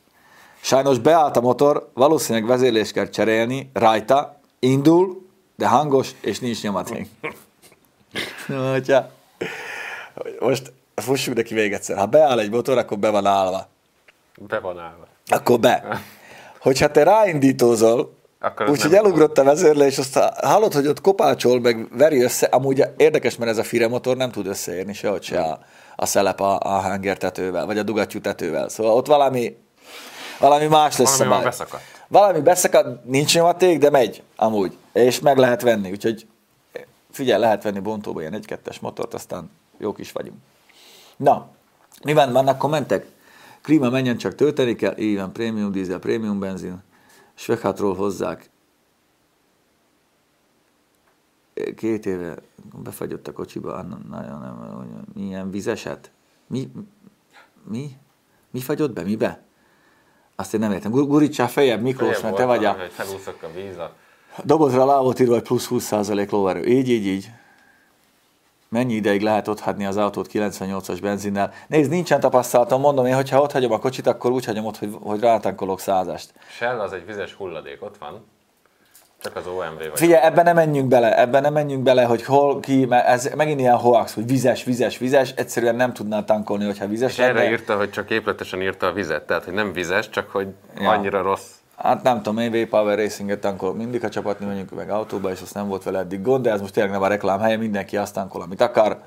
Sajnos 0.61 0.99
beállt 0.99 1.37
a 1.37 1.41
motor, 1.41 1.91
valószínűleg 1.95 2.49
vezérlést 2.49 2.93
kell 2.93 3.09
cserélni, 3.09 3.71
rajta, 3.73 4.41
indul, 4.59 5.27
de 5.57 5.69
hangos, 5.69 6.11
és 6.21 6.39
nincs 6.39 6.63
nyomaték. 6.63 7.09
Most 10.41 10.73
fussuk 10.95 11.35
neki 11.35 11.55
még 11.55 11.73
egyszer. 11.73 11.97
Ha 11.97 12.07
beáll 12.07 12.39
egy 12.39 12.51
motor, 12.51 12.79
akkor 12.79 12.99
be 12.99 13.11
van 13.11 13.27
állva. 13.27 13.69
Be 14.39 14.59
van 14.59 14.79
állva. 14.79 15.07
Akkor 15.27 15.61
be. 15.61 16.01
Hogyha 16.61 16.91
te 16.91 17.03
ráindítózol, 17.03 18.15
úgyhogy 18.67 18.95
elugrott 18.95 19.39
a 19.39 19.45
vezérlő, 19.45 19.85
és 19.87 19.99
azt 19.99 20.19
hallod, 20.37 20.73
hogy 20.73 20.87
ott 20.87 21.01
kopácsol, 21.01 21.61
meg 21.61 21.89
veri 21.97 22.23
össze. 22.23 22.47
Amúgy 22.47 22.85
érdekes, 22.97 23.37
mert 23.37 23.51
ez 23.51 23.59
a 23.59 23.63
Fire 23.65 23.89
motor 23.89 24.17
nem 24.17 24.31
tud 24.31 24.47
összeérni 24.47 24.93
sehogy 24.93 25.23
se 25.23 25.41
a, 25.41 25.59
a 25.97 26.07
szelep 26.07 26.41
a, 26.41 26.61
a 26.61 26.69
hanger 26.69 27.17
tetővel, 27.17 27.67
vagy 27.67 27.79
a 27.79 27.83
dugattyú 27.83 28.21
tetővel. 28.21 28.69
Szóval 28.69 28.93
ott 28.93 29.07
valami, 29.07 29.57
valami 30.39 30.67
más 30.67 30.97
lesz 30.97 31.19
Valami 31.19 31.35
baj. 31.35 31.45
beszakadt. 31.45 31.83
Valami 32.09 32.41
beszakadt, 32.41 33.05
nincs 33.05 33.35
nyomaték, 33.35 33.79
de 33.79 33.91
megy 33.91 34.23
amúgy. 34.37 34.77
És 34.93 35.21
meg 35.21 35.37
lehet 35.39 35.63
venni, 35.63 35.91
úgyhogy 35.91 36.27
figyelj, 37.11 37.41
lehet 37.41 37.63
venni 37.63 37.79
bontóba 37.79 38.21
ilyen 38.21 38.35
egy-kettes 38.35 38.79
motort, 38.79 39.15
aztán 39.15 39.51
jók 39.79 39.99
is 39.99 40.13
vagyunk. 40.13 40.37
Na, 41.17 41.51
mi 42.05 42.13
van, 42.13 42.33
vannak 42.33 42.59
kommentek? 42.59 43.07
Klíma 43.63 43.91
menjen, 43.91 44.17
csak 44.17 44.35
tölteni 44.35 44.75
kell, 44.75 44.99
így 44.99 45.17
van, 45.17 45.33
prémium 45.33 45.73
dízel, 45.73 45.99
prémium 45.99 46.39
benzin, 46.39 46.83
Svekhatról 47.35 47.95
hozzák. 47.95 48.51
Két 51.77 52.07
éve 52.07 52.37
befagyott 52.83 53.29
a 53.29 53.33
kocsiba, 53.33 53.83
nagyon 53.83 54.41
nem, 54.41 55.05
milyen 55.15 55.51
vizeset? 55.51 56.11
Mi? 56.47 56.73
Mi? 57.69 57.97
Mi 58.51 58.61
fagyott 58.61 58.93
be? 58.93 59.03
Mibe? 59.03 59.43
Azt 60.37 60.55
én 60.55 60.61
nem 60.61 60.73
értem. 60.73 60.91
Gur- 60.91 61.09
Gurítsál 61.09 61.49
fejebb, 61.49 61.83
Miklós, 61.83 62.17
Feljebb 62.17 62.23
mert 62.23 62.37
te 62.37 62.45
vagy 62.45 62.65
a... 62.65 62.77
felúszok 62.91 63.43
a 63.43 63.53
víz 63.55 63.77
a... 63.77 63.95
Dobozra 64.45 64.83
alá 64.83 65.01
volt 65.01 65.21
írva, 65.21 65.33
hogy 65.33 65.43
plusz 65.43 65.69
20% 65.71 66.31
lóerő. 66.31 66.65
Így, 66.65 66.89
így, 66.89 67.07
így. 67.07 67.31
Mennyi 68.75 68.95
ideig 68.95 69.21
lehet 69.21 69.49
ott 69.49 69.61
hagyni 69.61 69.87
az 69.87 69.97
autót 69.97 70.29
98-as 70.33 70.99
benzinnel? 71.03 71.53
Nézd, 71.67 71.91
nincsen 71.91 72.21
tapasztalatom, 72.21 72.81
mondom 72.81 73.07
én, 73.07 73.15
hogyha 73.15 73.41
ott 73.41 73.53
hagyom 73.53 73.73
a 73.73 73.79
kocsit, 73.79 74.07
akkor 74.07 74.31
úgy 74.31 74.45
hagyom 74.45 74.65
ott, 74.65 74.79
hogy, 74.79 74.97
hogy 75.03 75.21
rátankolok 75.21 75.81
százast. 75.81 76.33
Shell 76.49 76.81
az 76.81 76.93
egy 76.93 77.07
vizes 77.07 77.33
hulladék, 77.33 77.83
ott 77.83 77.97
van. 77.99 78.25
Csak 79.23 79.37
az 79.37 79.47
OMV 79.47 79.79
vagy. 79.79 79.91
Figyelj, 79.95 80.23
ebben 80.25 80.45
nem 80.45 80.55
menjünk 80.55 80.89
bele, 80.89 81.19
ebben 81.19 81.43
nem 81.43 81.53
menjünk 81.53 81.83
bele, 81.83 82.05
hogy 82.05 82.25
hol 82.25 82.61
ki, 82.61 82.85
mert 82.85 83.07
ez 83.07 83.31
megint 83.37 83.61
ilyen 83.61 83.77
hoax, 83.77 84.15
hogy 84.15 84.27
vizes, 84.27 84.65
vizes, 84.65 84.99
vizes, 84.99 85.31
egyszerűen 85.37 85.75
nem 85.77 85.93
tudnál 85.93 86.25
tankolni, 86.25 86.65
hogyha 86.65 86.87
vizes 86.87 87.13
És 87.13 87.19
erre 87.19 87.33
lenne. 87.33 87.51
írta, 87.51 87.77
hogy 87.77 87.91
csak 87.91 88.11
épletesen 88.11 88.63
írta 88.63 88.87
a 88.87 88.93
vizet, 88.93 89.23
tehát 89.23 89.45
hogy 89.45 89.55
nem 89.55 89.73
vizes, 89.73 90.09
csak 90.09 90.31
hogy 90.31 90.49
Ja. 90.81 90.91
annyira 90.91 91.23
rossz. 91.23 91.51
Hát 91.77 92.03
nem 92.03 92.23
tudom, 92.23 92.39
én 92.39 92.51
V-Power 92.51 92.99
Racing-et 92.99 93.41
tankolok 93.41 93.77
mindig 93.77 94.05
a 94.05 94.09
csapatni, 94.09 94.47
menjünk 94.47 94.71
meg 94.71 94.91
autóba, 94.91 95.31
és 95.31 95.41
azt 95.41 95.55
nem 95.55 95.69
volt 95.69 95.83
vele 95.83 95.99
eddig 95.99 96.23
gond, 96.23 96.43
de 96.43 96.51
ez 96.51 96.61
most 96.61 96.73
tényleg 96.73 96.93
nem 96.93 97.03
a 97.03 97.07
reklám 97.07 97.41
helye, 97.41 97.57
mindenki 97.57 97.97
azt 97.97 98.15
tankol, 98.15 98.43
amit 98.43 98.61
akar. 98.61 99.03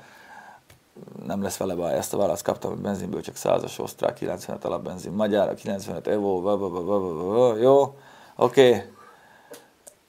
Nem 1.26 1.42
lesz 1.42 1.56
vele 1.56 1.74
baj, 1.74 1.92
ezt 1.94 2.14
a 2.14 2.16
választ 2.16 2.42
kaptam, 2.42 2.70
hogy 2.70 2.80
benzinből 2.80 3.20
csak 3.20 3.34
100-as 3.36 3.80
osztrák, 3.80 4.14
95 4.14 4.64
alapbenzin, 4.64 5.12
magyar, 5.12 5.54
95 5.54 6.06
evo, 6.06 6.40
va, 6.40 7.56
jó, 7.56 7.98
oké. 8.36 8.68
Okay. 8.68 8.82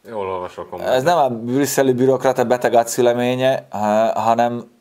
Jól 0.10 0.28
olvasok 0.28 0.70
komment. 0.70 0.90
Ez 0.90 1.04
nem 1.04 1.18
a 1.18 1.30
brüsszeli 1.30 1.94
bürokrata 1.94 2.46
beteg 2.46 2.74
agyszüleménye, 2.74 3.68
ha- 3.70 4.20
hanem 4.20 4.72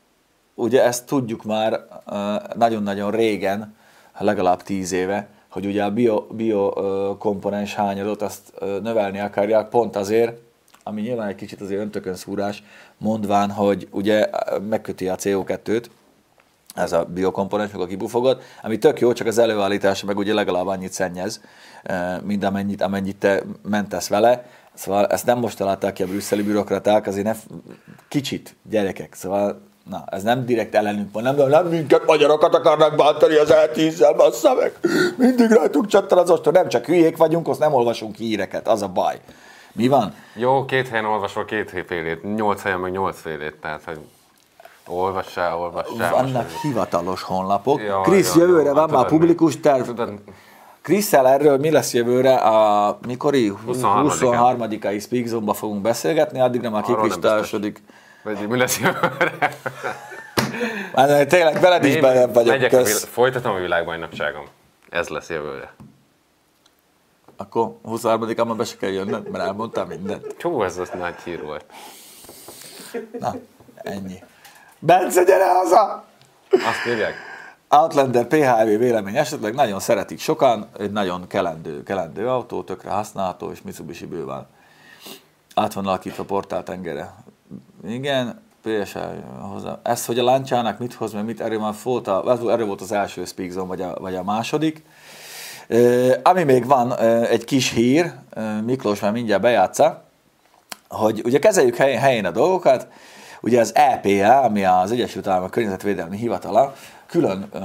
ugye 0.55 0.85
ezt 0.85 1.07
tudjuk 1.07 1.45
már 1.45 1.81
nagyon-nagyon 2.55 3.11
régen, 3.11 3.77
legalább 4.19 4.63
tíz 4.63 4.93
éve, 4.93 5.29
hogy 5.59 5.67
ugye 5.67 5.85
a 5.85 5.91
bio, 5.91 6.27
bio 6.31 6.73
komponens 7.19 7.75
hányadot 7.75 8.23
azt 8.23 8.53
növelni 8.83 9.19
akarják, 9.19 9.69
pont 9.69 9.97
azért, 9.97 10.41
ami 10.83 11.01
nyilván 11.01 11.29
egy 11.29 11.35
kicsit 11.35 11.61
azért 11.61 11.81
öntökön 11.81 12.15
szúrás, 12.15 12.63
mondván, 12.99 13.51
hogy 13.51 13.89
ugye 13.91 14.31
megköti 14.69 15.09
a 15.09 15.15
CO2-t, 15.15 15.85
ez 16.75 16.93
a 16.93 17.05
biokomponens, 17.05 17.73
meg 17.73 17.81
a 17.81 17.87
kibufogott, 17.87 18.43
ami 18.63 18.79
tök 18.79 19.01
jó, 19.01 19.13
csak 19.13 19.27
az 19.27 19.39
előállítása 19.39 20.07
meg 20.07 20.19
ugye 20.19 20.35
legalább 20.35 20.67
annyit 20.67 20.93
szennyez, 20.93 21.41
mint 22.23 22.45
amennyit, 22.45 22.83
amennyit 22.83 23.17
te 23.17 23.43
mentesz 23.69 24.09
vele. 24.09 24.47
Szóval 24.75 25.07
ezt 25.07 25.27
nem 25.27 25.39
most 25.39 25.57
találták 25.57 25.93
ki 25.93 26.03
a 26.03 26.07
brüsszeli 26.07 26.43
bürokraták, 26.43 27.07
azért 27.07 27.27
ne, 27.27 27.35
kicsit, 28.09 28.55
gyerekek, 28.71 29.15
szóval 29.15 29.61
na, 29.89 30.05
ez 30.11 30.23
nem 30.23 30.45
direkt 30.45 30.75
ellenünk 30.75 31.13
van, 31.13 31.23
nem, 31.23 31.37
nem 31.49 31.67
minket 31.67 32.07
magyarokat 32.07 32.55
akarnak 32.55 32.97
bántani 32.97 33.37
az 33.37 33.51
eltízzel, 33.51 34.13
bassza 34.13 34.55
meg, 34.55 34.73
mindig 35.17 35.51
rajtunk 35.51 35.87
csattan 35.87 36.19
az 36.19 36.31
ostor, 36.31 36.53
nem 36.53 36.69
csak 36.69 36.85
hülyék 36.85 37.17
vagyunk, 37.17 37.49
azt 37.49 37.59
nem 37.59 37.73
olvasunk 37.75 38.17
híreket, 38.17 38.69
az 38.69 38.83
a 38.83 38.89
baj. 38.89 39.21
Mi 39.73 39.89
van? 39.89 40.15
Jó, 40.35 40.65
két 40.65 40.89
helyen 40.89 41.05
olvasol 41.05 41.45
két 41.45 41.85
félét, 41.87 42.35
nyolc 42.37 42.63
helyen 42.63 42.79
meg 42.79 42.91
nyolc 42.93 43.21
félét, 43.21 43.55
tehát 43.61 43.83
hogy 43.85 43.99
olvassál, 44.87 45.57
olvassál. 45.57 46.11
Vannak 46.13 46.43
most- 46.43 46.61
hivatalos 46.61 47.23
honlapok. 47.23 47.81
Jaj, 47.83 48.03
Krisz, 48.03 48.35
jaj, 48.35 48.47
jövőre 48.47 48.69
jó, 48.69 48.75
van 48.75 48.91
már 48.91 49.07
publikus 49.07 49.61
terv. 49.61 49.85
Tudod, 49.85 50.13
Krisszel 50.83 51.29
erről 51.29 51.59
mi 51.59 51.71
lesz 51.71 51.95
jövőre 51.95 52.35
a 52.35 52.99
mikori 53.07 53.53
23-án. 53.67 54.59
23-ai 54.81 54.99
Speak 54.99 55.27
Zone-ba 55.27 55.53
fogunk 55.53 55.83
beszélgetni, 55.83 56.41
addigra 56.41 56.71
már 56.71 56.83
kikristásodik. 56.83 57.83
Vagy 58.35 58.49
mi 58.49 58.59
lesz 58.59 58.79
jövőre? 58.79 59.57
Hát, 60.95 61.29
tényleg 61.29 61.61
veled 61.61 61.85
is 61.85 61.97
bele 61.97 62.27
vagyok, 62.27 62.53
megyek 62.53 62.73
a 62.73 62.83
vil- 62.83 62.99
folytatom 62.99 63.55
a 63.55 63.59
világbajnokságom. 63.59 64.45
Ez 64.91 65.09
lesz 65.09 65.29
jövőre. 65.29 65.73
Akkor 67.37 67.77
23-án 67.85 68.55
be 68.57 68.65
se 68.65 68.77
kell 68.77 68.91
jönnöd, 68.91 69.31
mert 69.31 69.45
elmondtam 69.45 69.89
mindent. 69.89 70.35
Csó, 70.39 70.63
ez 70.65 70.79
az 70.79 70.91
nagy 70.99 71.15
hír 71.25 71.43
volt. 71.43 71.65
Na, 73.19 73.35
ennyi. 73.75 74.23
Bence, 74.79 75.25
gyere 75.25 75.53
haza! 75.53 76.05
Azt 76.51 76.87
írják? 76.87 77.15
Outlander 77.69 78.27
PHV 78.27 78.79
vélemény 78.79 79.17
esetleg 79.17 79.55
nagyon 79.55 79.81
szeretik 79.81 80.21
sokan, 80.21 80.69
egy 80.79 80.91
nagyon 80.91 81.27
kelendő, 81.27 81.83
kelendő 81.83 82.29
autó, 82.29 82.63
tökre 82.63 82.91
használható, 82.91 83.51
és 83.51 83.63
Mitsubishi 83.63 84.07
bőven 84.07 84.47
át 85.59 85.73
van 85.73 85.87
alakítva 85.87 86.25
portál 86.25 86.63
tengere. 86.63 87.15
Igen, 87.89 88.41
PSA 88.63 89.13
hozzá. 89.53 89.79
Ez, 89.83 90.07
hogy 90.07 90.19
a 90.19 90.25
láncsának 90.25 90.79
mit 90.79 90.95
hoz, 90.95 91.13
mert 91.13 91.27
mit 91.27 91.41
erő 91.41 91.59
van, 91.59 91.75
volt 91.83 92.09
a, 92.09 92.25
ez 92.33 92.41
volt- 92.41 92.81
az 92.81 92.93
első 92.93 93.25
Speak 93.25 93.51
Zone, 93.51 93.67
vagy 93.67 93.81
a, 93.81 93.95
vagy 94.01 94.15
a 94.15 94.23
második. 94.23 94.83
Ö, 95.69 96.15
ami 96.23 96.43
még 96.43 96.67
van, 96.67 96.91
ö, 96.91 97.23
egy 97.23 97.45
kis 97.45 97.71
hír, 97.73 98.13
ö, 98.31 98.61
Miklós 98.61 99.01
már 99.01 99.13
mindjárt 99.13 99.43
bejátsza, 99.43 100.05
hogy 100.89 101.23
ugye 101.25 101.39
kezeljük 101.39 101.77
helyén, 101.77 101.99
helyén 101.99 102.25
a 102.25 102.31
dolgokat, 102.31 102.89
ugye 103.41 103.61
az 103.61 103.75
EPA, 103.75 104.41
ami 104.41 104.65
az 104.65 104.91
Egyesült 104.93 105.27
Államok 105.27 105.51
Környezetvédelmi 105.51 106.17
Hivatala, 106.17 106.75
külön 107.07 107.49
ö, 107.53 107.59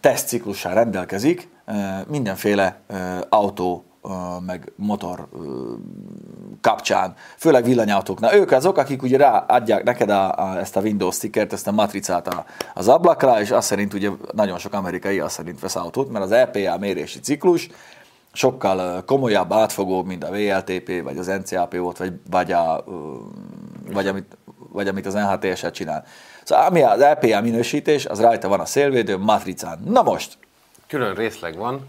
tesztciklussal 0.00 0.74
rendelkezik 0.74 1.48
ö, 1.66 1.72
mindenféle 2.08 2.80
ö, 2.86 2.94
autó 3.28 3.84
ö, 4.02 4.08
meg 4.46 4.72
motor 4.76 5.28
ö, 5.32 5.72
kapcsán, 6.60 7.14
főleg 7.36 7.64
villanyautóknál. 7.64 8.34
Ők 8.34 8.50
azok, 8.50 8.76
akik 8.76 9.02
ugye 9.02 9.16
ráadják 9.16 9.82
neked 9.82 10.10
a, 10.10 10.34
a, 10.34 10.58
ezt 10.58 10.76
a 10.76 10.80
Windows 10.80 11.14
stickert, 11.14 11.52
ezt 11.52 11.66
a 11.66 11.72
matricát 11.72 12.28
a, 12.28 12.44
az 12.74 12.88
ablakra, 12.88 13.40
és 13.40 13.50
azt 13.50 13.66
szerint 13.66 13.94
ugye 13.94 14.10
nagyon 14.32 14.58
sok 14.58 14.72
amerikai 14.72 15.20
azt 15.20 15.34
szerint 15.34 15.60
vesz 15.60 15.76
autót, 15.76 16.10
mert 16.10 16.24
az 16.24 16.32
EPA 16.32 16.78
mérési 16.78 17.20
ciklus 17.20 17.68
sokkal 18.32 19.04
komolyabb, 19.04 19.52
átfogóbb, 19.52 20.06
mint 20.06 20.24
a 20.24 20.30
VLTP, 20.30 21.02
vagy 21.02 21.18
az 21.18 21.26
NCAP 21.26 21.76
volt, 21.76 21.98
vagy, 21.98 22.12
vagy, 22.30 22.52
a, 22.52 22.84
vagy, 23.92 24.06
amit, 24.06 24.36
vagy 24.72 24.88
amit 24.88 25.06
az 25.06 25.14
NHTS-et 25.14 25.74
csinál. 25.74 26.04
Szóval 26.44 26.66
ami 26.66 26.82
az 26.82 27.00
EPA 27.00 27.40
minősítés, 27.40 28.06
az 28.06 28.20
rajta 28.20 28.48
van 28.48 28.60
a 28.60 28.64
szélvédő 28.64 29.16
matricán. 29.16 29.78
Na 29.84 30.02
most, 30.02 30.38
Külön 30.86 31.14
részleg 31.14 31.56
van. 31.56 31.86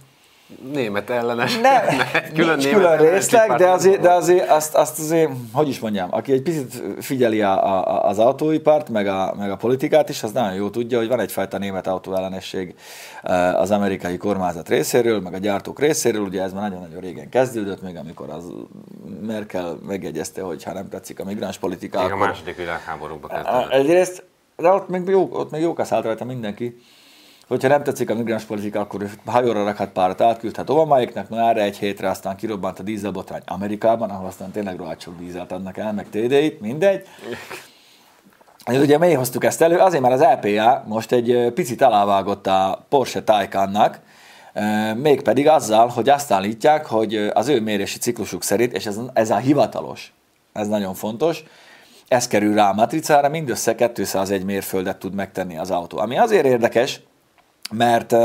Német 0.74 1.10
ellenes. 1.10 1.58
ne, 1.58 1.82
külön 2.36 2.58
nincs 2.58 2.70
külön 2.70 2.98
részleg, 2.98 3.52
de 3.56 3.70
azért, 3.70 4.02
de 4.02 4.12
azért 4.12 4.50
azt, 4.50 4.76
azt 4.76 5.00
azért, 5.00 5.32
hogy 5.52 5.68
is 5.68 5.80
mondjam, 5.80 6.08
aki 6.12 6.32
egy 6.32 6.42
picit 6.42 6.84
figyeli 7.00 7.42
a, 7.42 7.66
a, 7.66 8.06
az 8.08 8.20
autóipart, 8.20 8.90
meg 8.90 9.08
a, 9.08 9.34
meg 9.38 9.52
a 9.52 9.56
politikát 9.56 10.10
is, 10.10 10.24
az 10.24 10.32
nagyon 10.32 10.54
jó 10.54 10.70
tudja, 10.70 10.98
hogy 10.98 11.08
van 11.08 11.20
egyfajta 11.20 11.58
német 11.58 11.88
autóellenesség 11.88 12.76
eh, 13.24 13.60
az 13.60 13.72
amerikai 13.72 14.18
kormányzat 14.18 14.70
részéről, 14.70 15.20
meg 15.20 15.34
a 15.34 15.38
gyártók 15.38 15.80
részéről, 15.80 16.22
ugye 16.22 16.42
ez 16.42 16.54
már 16.54 16.70
nagyon-nagyon 16.70 17.00
régen 17.00 17.30
kezdődött, 17.30 17.82
még 17.82 17.96
amikor 17.96 18.30
az 18.30 18.44
Merkel 19.28 19.78
megjegyezte, 19.88 20.42
hogy 20.42 20.64
ha 20.64 20.74
nem 20.74 20.90
tetszik 20.90 21.20
a 21.20 21.24
migráns 21.24 21.58
politika, 21.58 22.02
Még 22.02 22.12
a 22.12 22.14
akkor 22.14 22.28
második 22.28 22.56
világháborúba 22.56 23.28
Á, 23.32 23.42
kezdődött. 23.42 23.72
Egyrészt, 23.72 24.24
de 24.56 24.70
ott 24.70 24.90
még, 24.90 25.08
jó, 25.08 25.30
ott 25.32 25.52
még 25.52 25.62
jók 25.62 25.86
szállt 25.86 26.04
rajta 26.04 26.26
mindenki. 26.26 26.82
Hogyha 27.50 27.68
nem 27.68 27.84
tetszik 27.84 28.10
a 28.10 28.16
migráns 28.16 28.44
politika, 28.44 28.80
akkor 28.80 29.10
hajóra 29.26 29.64
rakhat 29.64 29.90
párat, 29.90 30.22
átküldhet 30.22 30.70
Obamáiknak, 30.70 31.30
na 31.30 31.50
erre 31.50 31.62
egy 31.62 31.78
hétre 31.78 32.10
aztán 32.10 32.36
kirobbant 32.36 32.80
a 32.80 32.84
dízelbotrány 32.84 33.42
Amerikában, 33.46 34.10
ahol 34.10 34.28
aztán 34.28 34.52
tényleg 34.52 34.78
rohadt 34.78 35.18
dízelt 35.20 35.52
adnak 35.52 35.78
el, 35.78 35.94
meg 35.94 36.10
TD-t, 36.10 36.62
mindegy. 36.62 37.08
Ugye 38.68 38.98
miért 38.98 39.18
hoztuk 39.18 39.44
ezt 39.44 39.62
elő? 39.62 39.78
Azért, 39.78 40.02
mert 40.02 40.14
az 40.14 40.28
LPA 40.42 40.84
most 40.88 41.12
egy 41.12 41.52
picit 41.54 41.82
alávágott 41.82 42.48
a 42.48 42.86
Porsche 42.90 43.24
Taycannak, 43.24 44.00
mégpedig 44.96 45.48
azzal, 45.48 45.88
hogy 45.88 46.10
azt 46.10 46.32
állítják, 46.32 46.86
hogy 46.86 47.16
az 47.34 47.48
ő 47.48 47.62
mérési 47.62 47.98
ciklusuk 47.98 48.44
szerint, 48.44 48.74
és 48.74 48.86
ez, 48.86 49.00
ez 49.14 49.30
a 49.30 49.38
hivatalos, 49.38 50.14
ez 50.54 50.68
nagyon 50.68 50.94
fontos, 50.94 51.44
ez 52.08 52.28
kerül 52.28 52.54
rá 52.54 52.70
a 52.70 52.74
matricára, 52.74 53.30
mindössze 53.30 53.76
201 53.76 54.44
mérföldet 54.44 54.98
tud 54.98 55.14
megtenni 55.14 55.58
az 55.58 55.72
autó. 55.72 55.98
Ami 55.98 56.18
azért 56.18 56.46
érdekes, 56.46 57.02
mert, 57.72 58.16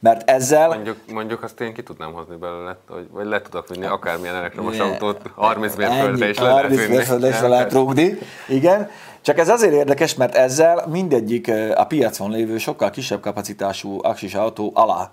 mert 0.00 0.30
ezzel... 0.30 0.68
Mondjuk, 0.68 0.96
mondjuk 1.12 1.42
azt 1.42 1.60
én 1.60 1.74
ki 1.74 1.82
tudnám 1.82 2.12
hozni 2.12 2.36
belőle, 2.36 2.76
hogy, 2.88 3.08
vagy 3.10 3.26
le 3.26 3.42
tudok 3.42 3.68
vinni 3.68 3.84
akármilyen 3.86 4.34
elektromos 4.34 4.76
Ne. 4.76 4.82
autót, 4.84 5.20
30 5.34 5.74
mérföldre 5.76 6.28
is 6.28 6.38
le 6.38 6.44
lehet 6.44 6.60
30 6.62 6.80
vinni. 6.80 6.94
mérföldre 6.96 7.28
is 7.28 7.40
le 7.40 7.48
lehet 7.48 7.72
rúgni. 7.72 8.18
Igen. 8.48 8.90
Csak 9.20 9.38
ez 9.38 9.48
azért 9.48 9.72
érdekes, 9.72 10.14
mert 10.14 10.34
ezzel 10.34 10.86
mindegyik 10.90 11.50
a 11.74 11.84
piacon 11.84 12.30
lévő 12.30 12.58
sokkal 12.58 12.90
kisebb 12.90 13.20
kapacitású 13.20 13.98
aksis 14.02 14.34
autó 14.34 14.70
alá 14.74 15.10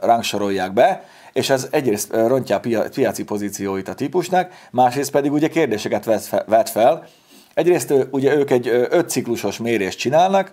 rangsorolják 0.00 0.72
be, 0.72 1.04
és 1.32 1.50
ez 1.50 1.68
egyrészt 1.70 2.12
rontja 2.12 2.56
a 2.56 2.60
pia- 2.60 2.88
piaci 2.88 3.24
pozícióit 3.24 3.88
a 3.88 3.94
típusnak, 3.94 4.50
másrészt 4.70 5.10
pedig 5.10 5.32
ugye 5.32 5.48
kérdéseket 5.48 6.04
vet 6.04 6.22
fe- 6.24 6.44
vet 6.46 6.68
fel. 6.70 7.06
Egyrészt 7.54 7.94
ugye 8.10 8.36
ők 8.36 8.50
egy 8.50 8.68
5 8.68 9.08
ciklusos 9.10 9.58
mérést 9.58 9.98
csinálnak, 9.98 10.52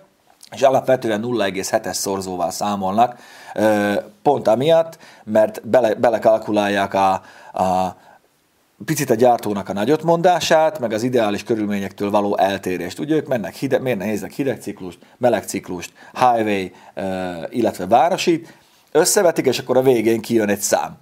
és 0.52 0.62
alapvetően 0.62 1.22
0,7-es 1.24 1.92
szorzóval 1.92 2.50
számolnak, 2.50 3.16
pont 4.22 4.48
amiatt, 4.48 4.98
mert 5.24 5.68
bele, 5.68 5.94
belekalkulálják 5.94 6.94
a, 6.94 7.12
a 7.52 7.96
picit 8.84 9.10
a 9.10 9.14
gyártónak 9.14 9.68
a 9.68 9.72
nagyotmondását, 9.72 10.78
meg 10.78 10.92
az 10.92 11.02
ideális 11.02 11.42
körülményektől 11.42 12.10
való 12.10 12.36
eltérést. 12.36 12.98
Ugye 12.98 13.14
ők 13.14 13.26
mennek 13.26 13.54
hideg, 13.54 13.82
miért 13.82 13.98
néznek 13.98 14.32
hideg 14.32 14.60
ciklust, 14.60 14.98
meleg 15.16 15.44
ciklust, 15.44 15.92
highway, 16.12 16.72
illetve 17.48 17.86
városit, 17.86 18.54
összevetik, 18.92 19.46
és 19.46 19.58
akkor 19.58 19.76
a 19.76 19.82
végén 19.82 20.20
kijön 20.20 20.48
egy 20.48 20.60
szám. 20.60 20.96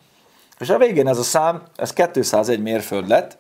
És 0.59 0.71
a 0.71 0.79
végén 0.79 1.09
ez 1.09 1.19
a 1.19 1.23
szám, 1.23 1.63
ez 1.77 1.93
201 1.93 2.63
mérföld 2.63 3.09
lett, 3.09 3.37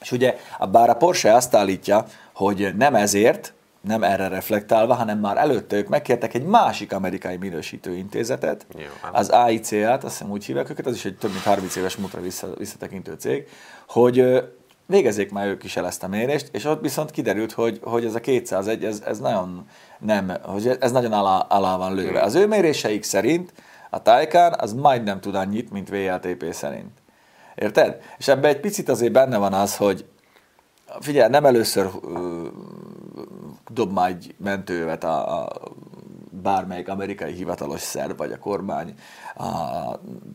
és 0.00 0.12
ugye, 0.12 0.36
bár 0.70 0.90
a 0.90 0.94
Porsche 0.94 1.34
azt 1.34 1.54
állítja, 1.54 2.06
hogy 2.34 2.74
nem 2.76 2.94
ezért, 2.94 3.52
nem 3.80 4.02
erre 4.02 4.28
reflektálva, 4.28 4.94
hanem 4.94 5.18
már 5.18 5.36
előtte 5.36 5.76
ők 5.76 5.88
megkértek 5.88 6.34
egy 6.34 6.44
másik 6.44 6.92
amerikai 6.92 7.36
minősítő 7.36 7.94
intézetet, 7.94 8.66
Nyilván. 8.74 9.12
az 9.12 9.28
AIC-át, 9.28 10.04
azt 10.04 10.18
hiszem 10.18 10.32
úgy 10.32 10.44
hívják 10.44 10.70
őket, 10.70 10.86
az 10.86 10.94
is 10.94 11.04
egy 11.04 11.16
több 11.16 11.30
mint 11.30 11.42
30 11.42 11.76
éves 11.76 11.96
múltra 11.96 12.20
vissza, 12.20 12.48
visszatekintő 12.58 13.14
cég, 13.18 13.48
hogy 13.88 14.42
végezzék 14.86 15.30
már 15.30 15.46
ők 15.46 15.64
is 15.64 15.76
el 15.76 15.86
ezt 15.86 16.02
a 16.02 16.08
mérést, 16.08 16.48
és 16.52 16.64
ott 16.64 16.80
viszont 16.80 17.10
kiderült, 17.10 17.52
hogy, 17.52 17.80
hogy 17.82 18.04
ez 18.04 18.14
a 18.14 18.20
201, 18.20 18.84
ez, 18.84 19.02
ez 19.06 19.18
nagyon 19.18 19.66
nem, 19.98 20.32
hogy 20.42 20.76
ez 20.80 20.92
nagyon 20.92 21.12
alá, 21.12 21.38
alá 21.38 21.76
van 21.76 21.94
lőve. 21.94 22.20
Az 22.22 22.34
ő 22.34 22.46
méréseik 22.46 23.02
szerint 23.02 23.52
a 23.90 24.02
Taycan 24.02 24.54
az 24.58 24.72
majdnem 24.72 25.20
tud 25.20 25.34
annyit, 25.34 25.70
mint 25.70 25.88
VLTP 25.88 26.52
szerint. 26.52 26.90
Érted? 27.54 28.00
És 28.18 28.28
ebben 28.28 28.50
egy 28.50 28.60
picit 28.60 28.88
azért 28.88 29.12
benne 29.12 29.36
van 29.36 29.52
az, 29.52 29.76
hogy 29.76 30.04
figyelj, 31.00 31.30
nem 31.30 31.44
először 31.44 31.90
ö, 32.02 32.46
dob 33.72 33.92
már 33.92 34.08
egy 34.08 34.34
mentővet 34.38 35.04
a, 35.04 35.42
a 35.42 35.52
bármelyik 36.42 36.88
amerikai 36.88 37.32
hivatalos 37.32 37.80
szerv, 37.80 38.16
vagy 38.16 38.32
a 38.32 38.38
kormány 38.38 38.94
a 39.36 39.44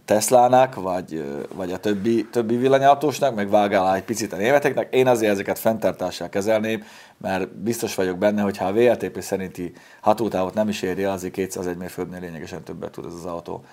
Teslának, 0.06 0.76
vagy, 0.76 1.24
vagy 1.56 1.72
a 1.72 1.78
többi, 1.78 2.28
többi 2.32 2.56
villanyautósnak, 2.56 3.36
meg 3.36 3.50
vág 3.50 3.74
egy 3.74 4.04
picit 4.04 4.34
a 4.34 4.36
németeknek. 4.36 4.94
Én 4.94 5.08
azért 5.08 5.32
ezeket 5.32 5.60
fenntartással 5.60 6.30
kezelném, 6.30 6.84
mert 7.18 7.56
biztos 7.56 7.96
vagyok 7.96 8.18
benne, 8.18 8.42
hogy 8.42 8.58
ha 8.58 8.66
a 8.66 8.74
VLTP 8.74 9.22
szerinti 9.22 9.74
hatótávot 10.02 10.54
nem 10.54 10.70
is 10.70 10.82
éri 10.82 11.04
azért 11.04 11.34
201 11.34 11.78
mérföldnél 11.78 12.20
lényegesen 12.20 12.64
többet 12.64 12.92
tud 12.92 13.06
ez 13.06 13.14
az 13.14 13.26
autó. 13.26 13.64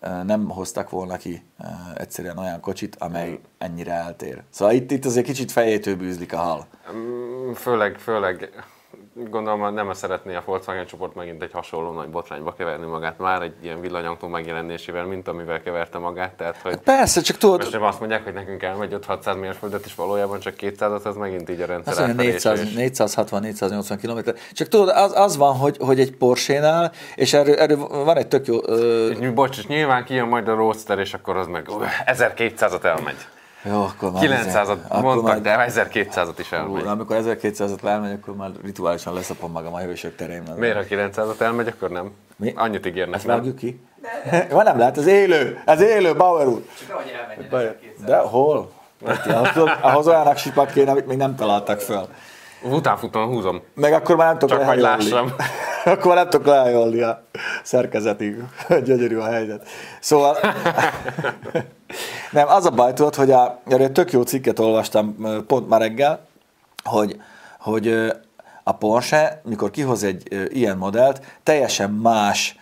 Nem 0.00 0.48
hoztak 0.48 0.90
volna 0.90 1.16
ki 1.16 1.42
egyszerűen 1.94 2.38
olyan 2.38 2.60
kocsit, 2.60 2.96
amely 2.96 3.40
ennyire 3.58 3.92
eltér. 3.92 4.42
Szóval 4.50 4.74
itt, 4.74 4.90
itt 4.90 5.04
azért 5.04 5.26
kicsit 5.26 5.52
fejétől 5.52 5.96
bűzlik 5.96 6.32
a 6.32 6.36
hal. 6.36 6.66
Mm, 6.92 7.52
Főleg, 7.52 7.98
főleg 7.98 8.50
gondolom 9.30 9.74
nem 9.74 9.92
szeretné 9.92 10.34
a 10.34 10.42
Volkswagen 10.44 10.86
csoport 10.86 11.14
megint 11.14 11.42
egy 11.42 11.52
hasonló 11.52 11.92
nagy 11.92 12.08
botrányba 12.08 12.52
keverni 12.52 12.86
magát 12.86 13.18
már 13.18 13.42
egy 13.42 13.54
ilyen 13.62 13.80
villanyautó 13.80 14.28
megjelenésével, 14.28 15.04
mint 15.04 15.28
amivel 15.28 15.62
keverte 15.62 15.98
magát. 15.98 16.32
Tehát, 16.32 16.56
hogy 16.62 16.76
Persze, 16.76 17.20
csak 17.20 17.36
tudod, 17.36 17.58
most 17.58 17.74
azt 17.74 17.98
mondják, 17.98 18.24
hogy 18.24 18.32
nekünk 18.32 18.62
elmegy 18.62 18.96
5-600 19.08 19.40
mérföldet, 19.40 19.84
és 19.84 19.94
valójában 19.94 20.40
csak 20.40 20.54
200 20.54 21.06
az 21.06 21.16
megint 21.16 21.50
így 21.50 21.60
a 21.60 21.66
rendszer 21.66 21.92
Az 21.92 21.98
olyan 21.98 22.10
átfedése, 22.10 22.50
400, 22.50 22.60
és- 22.60 22.98
460-480 22.98 23.98
km. 24.02 24.30
Csak 24.52 24.68
tudod, 24.68 24.88
az, 24.88 25.12
az 25.14 25.36
van, 25.36 25.56
hogy, 25.56 25.76
hogy 25.80 26.00
egy 26.00 26.16
Porsche-nál, 26.16 26.92
és 27.14 27.32
erről, 27.32 27.54
erről 27.54 27.76
van 28.04 28.16
egy 28.16 28.28
tök 28.28 28.46
jó... 28.46 28.58
Ö, 28.66 29.30
bocs, 29.34 29.58
és 29.58 29.66
nyilván 29.66 30.04
kijön 30.04 30.28
majd 30.28 30.48
a 30.48 30.54
Roadster, 30.54 30.98
és 30.98 31.14
akkor 31.14 31.36
az 31.36 31.46
meg 31.46 31.68
ú, 31.68 31.82
1200-at 32.06 32.84
elmegy. 32.84 33.16
Jó, 33.68 33.82
akkor 33.82 34.12
már... 34.12 34.22
900-at 34.26 34.78
akkor 34.88 35.02
mondtak, 35.02 35.24
már- 35.24 35.40
de 35.40 35.66
1200-at 35.68 36.34
is 36.38 36.52
elmegy. 36.52 36.86
amikor 36.86 37.16
1200-at 37.22 37.84
elmegy, 37.84 38.12
akkor 38.22 38.36
már 38.36 38.50
rituálisan 38.64 39.14
leszapom 39.14 39.50
magam 39.52 39.74
a 39.74 39.78
hősök 39.78 40.16
terén. 40.16 40.42
Miért, 40.56 40.76
ha 40.76 40.82
900-at 40.96 41.40
elmegy, 41.40 41.68
akkor 41.68 41.90
nem? 41.90 42.10
Mi? 42.36 42.52
Annyit 42.56 42.86
ígérnek, 42.86 43.14
Ezt 43.14 43.26
nem? 43.26 43.36
vágjuk 43.36 43.56
ki? 43.56 43.80
Van 44.50 44.64
nem 44.64 44.78
lehet, 44.78 44.98
ez 44.98 45.06
élő, 45.06 45.62
ez 45.64 45.80
élő, 45.80 46.14
Bauer 46.16 46.46
úr. 46.46 46.62
1200. 47.38 47.74
De 48.06 48.16
hol? 48.16 48.70
Tudod, 49.52 49.70
ahhoz 49.80 50.06
olyan 50.08 50.26
aksipak 50.26 50.70
kéne, 50.70 50.90
amit 50.90 51.06
még 51.06 51.16
nem 51.16 51.34
találtak 51.36 51.80
föl. 51.80 52.08
Utánfutóan 52.62 53.26
húzom. 53.26 53.62
Meg 53.74 53.92
akkor 53.92 54.16
már 54.16 54.26
nem 54.26 54.38
tudok 54.38 54.58
Csak 54.58 54.68
hogy 54.68 54.78
lássam. 54.78 55.34
akkor 55.84 56.06
már 56.06 56.16
nem 56.16 56.28
tudok 56.30 56.46
lehajolni 56.46 57.00
a 57.00 57.22
szerkezetig. 57.62 58.36
Gyönyörű 58.84 59.16
a 59.16 59.26
helyzet. 59.26 59.68
Szóval... 60.00 60.36
nem, 62.30 62.48
az 62.48 62.66
a 62.66 62.70
baj 62.70 62.92
tudod, 62.92 63.14
hogy 63.14 63.30
a, 63.30 63.60
erről 63.66 63.86
egy 63.86 63.92
tök 63.92 64.12
jó 64.12 64.22
cikket 64.22 64.58
olvastam 64.58 65.16
pont 65.46 65.68
ma 65.68 65.76
reggel, 65.76 66.26
hogy, 66.84 67.20
hogy 67.58 68.12
a 68.62 68.72
Porsche, 68.72 69.40
mikor 69.44 69.70
kihoz 69.70 70.02
egy 70.02 70.48
ilyen 70.48 70.76
modellt, 70.76 71.22
teljesen 71.42 71.90
más 71.90 72.56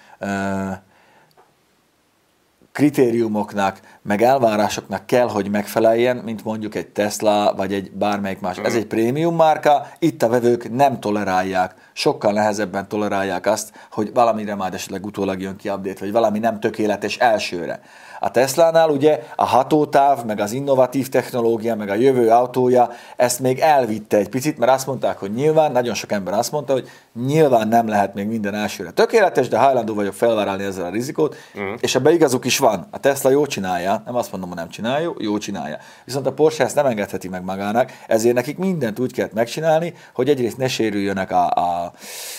kritériumoknak, 2.73 3.81
meg 4.07 4.23
elvárásoknak 4.23 5.07
kell, 5.07 5.29
hogy 5.29 5.51
megfeleljen, 5.51 6.17
mint 6.17 6.45
mondjuk 6.45 6.75
egy 6.75 6.87
Tesla, 6.87 7.55
vagy 7.57 7.73
egy 7.73 7.91
bármelyik 7.91 8.41
más. 8.41 8.59
Ez 8.59 8.75
egy 8.75 8.87
prémium 8.87 9.37
márka, 9.37 9.87
itt 9.99 10.23
a 10.23 10.29
vevők 10.29 10.75
nem 10.75 11.01
tolerálják, 11.01 11.75
sokkal 11.93 12.33
nehezebben 12.33 12.89
tolerálják 12.89 13.47
azt, 13.47 13.73
hogy 13.91 14.11
valamire 14.15 14.55
már 14.55 14.75
esetleg 14.75 15.05
utólag 15.05 15.41
jön 15.41 15.57
ki 15.57 15.69
update, 15.69 16.01
vagy 16.01 16.13
valami 16.13 16.39
nem 16.39 16.61
tökéletes 16.61 17.17
elsőre. 17.17 17.81
A 18.21 18.31
Teslánál 18.31 18.91
ugye 18.91 19.23
a 19.37 19.45
hatótáv, 19.45 20.25
meg 20.25 20.41
az 20.41 20.53
innovatív 20.53 21.09
technológia, 21.09 21.75
meg 21.75 21.89
a 21.89 21.95
jövő 21.95 22.29
autója 22.29 22.91
ezt 23.17 23.41
még 23.41 23.59
elvitte 23.59 24.17
egy 24.17 24.29
picit, 24.29 24.59
mert 24.59 24.73
azt 24.73 24.87
mondták, 24.87 25.19
hogy 25.19 25.33
nyilván, 25.33 25.73
nagyon 25.73 25.95
sok 25.95 26.13
ember 26.13 26.35
azt 26.35 26.53
mondta, 26.53 26.73
hogy 26.73 26.89
nyilván 27.27 27.69
nem 27.69 27.89
lehet 27.89 28.15
még 28.15 28.27
minden 28.27 28.55
elsőre 28.55 28.91
tökéletes, 28.91 29.49
de 29.49 29.59
hajlandó 29.59 29.95
vagyok 29.95 30.15
felvállalni 30.15 30.65
ezzel 30.65 30.85
a 30.85 30.91
rizikót, 30.91 31.37
mm. 31.59 31.75
és 31.81 31.95
ebbe 31.95 32.13
igazuk 32.13 32.45
is 32.45 32.59
van. 32.59 32.87
A 32.91 32.99
Tesla 32.99 33.31
jó 33.31 33.47
csinálja, 33.47 33.96
nem 34.05 34.15
azt 34.15 34.31
mondom, 34.31 34.49
hogy 34.49 34.59
nem 34.59 34.69
csinálja, 34.69 35.15
jó 35.19 35.39
csinálja. 35.39 35.79
Viszont 36.05 36.27
a 36.27 36.33
Porsche 36.33 36.65
ezt 36.65 36.75
nem 36.75 36.87
engedheti 36.87 37.29
meg 37.29 37.45
magának, 37.45 37.93
ezért 38.07 38.35
nekik 38.35 38.59
mindent 38.59 38.99
úgy 38.99 39.13
kellett 39.13 39.33
megcsinálni, 39.33 39.95
hogy 40.15 40.29
egyrészt 40.29 40.57
ne 40.57 40.69
sérüljönek 40.69 41.31
a, 41.31 41.47
a 41.51 41.93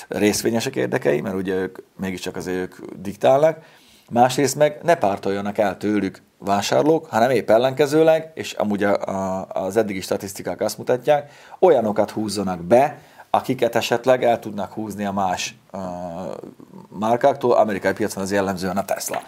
részvényesek 0.08 0.76
érdekei, 0.76 1.22
mert 1.22 1.36
ugye 1.36 1.54
ők 1.54 1.78
mégiscsak 2.00 2.36
azért 2.36 2.58
ők 2.58 2.76
diktálnak, 2.96 3.58
másrészt 4.10 4.56
meg 4.56 4.80
ne 4.84 4.96
pártoljanak 4.96 5.58
el 5.58 5.78
tőlük 5.78 6.22
vásárlók, 6.38 7.06
hanem 7.06 7.30
épp 7.30 7.50
ellenkezőleg, 7.50 8.32
és 8.34 8.54
amúgy 8.54 8.84
a, 8.84 9.06
a, 9.06 9.48
az 9.54 9.78
eddigi 9.78 10.02
statisztikák 10.02 10.62
azt 10.62 10.78
mutatják, 10.78 11.32
olyanokat 11.60 12.12
húzzanak 12.12 12.64
be, 12.64 13.00
akiket 13.30 13.76
esetleg 13.76 14.24
el 14.24 14.40
tudnak 14.40 14.74
húzni 14.74 15.06
a 15.06 15.12
más 15.12 15.56
uh, 15.72 15.82
márkáktól, 17.00 17.52
amerikai 17.52 17.94
piacon 17.94 18.24
az 18.24 18.32
jellemzően 18.32 18.78
a 18.78 18.86
Tesla. 18.86 19.22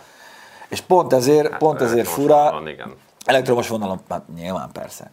És 0.69 0.81
pont 0.81 1.13
ezért, 1.13 1.49
hát, 1.49 1.57
pont 1.59 1.81
ezért 1.81 2.07
fura, 2.07 2.35
vonalon, 2.35 2.67
igen. 2.67 2.93
Elektromos 3.25 3.67
vonalon, 3.67 3.99
hát 4.09 4.23
nyilván 4.35 4.69
persze. 4.73 5.11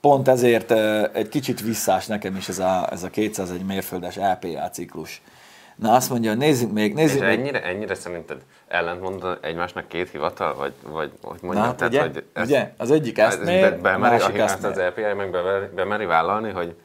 Pont 0.00 0.28
ezért 0.28 0.70
egy 1.16 1.28
kicsit 1.28 1.60
visszás 1.60 2.06
nekem 2.06 2.36
is 2.36 2.48
ez 2.48 2.58
a, 2.58 2.88
ez 2.90 3.02
a 3.02 3.10
201 3.10 3.64
mérföldes 3.64 4.16
LPA 4.16 4.70
ciklus. 4.70 5.22
Na 5.76 5.92
azt 5.94 6.10
mondja, 6.10 6.30
hogy 6.30 6.38
nézzük 6.38 6.72
még, 6.72 6.90
És 6.90 6.96
nézzük 6.96 7.20
még. 7.20 7.38
ennyire, 7.38 7.62
ennyire 7.62 7.94
szerinted 7.94 8.40
ellentmond 8.68 9.24
egymásnak 9.40 9.88
két 9.88 10.10
hivatal? 10.10 10.54
Vagy, 10.54 10.72
vagy 10.82 11.12
hogy 11.22 11.38
mondjam, 11.42 11.64
Na, 11.64 11.70
hát 11.70 11.82
ugye, 11.82 12.10
ugye, 12.36 12.72
az 12.76 12.90
egyik 12.90 13.18
ezt 13.18 13.40
ez 13.40 13.46
mér, 13.46 13.70
be, 13.70 13.76
bemeri, 13.76 14.16
másik 14.16 14.38
ezt 14.38 14.54
ezt 14.54 14.64
az. 14.64 14.76
LPI 14.76 15.14
meg 15.16 15.30
bemeri, 15.30 15.66
bemeri 15.74 16.04
vállalni, 16.04 16.50
hogy 16.50 16.76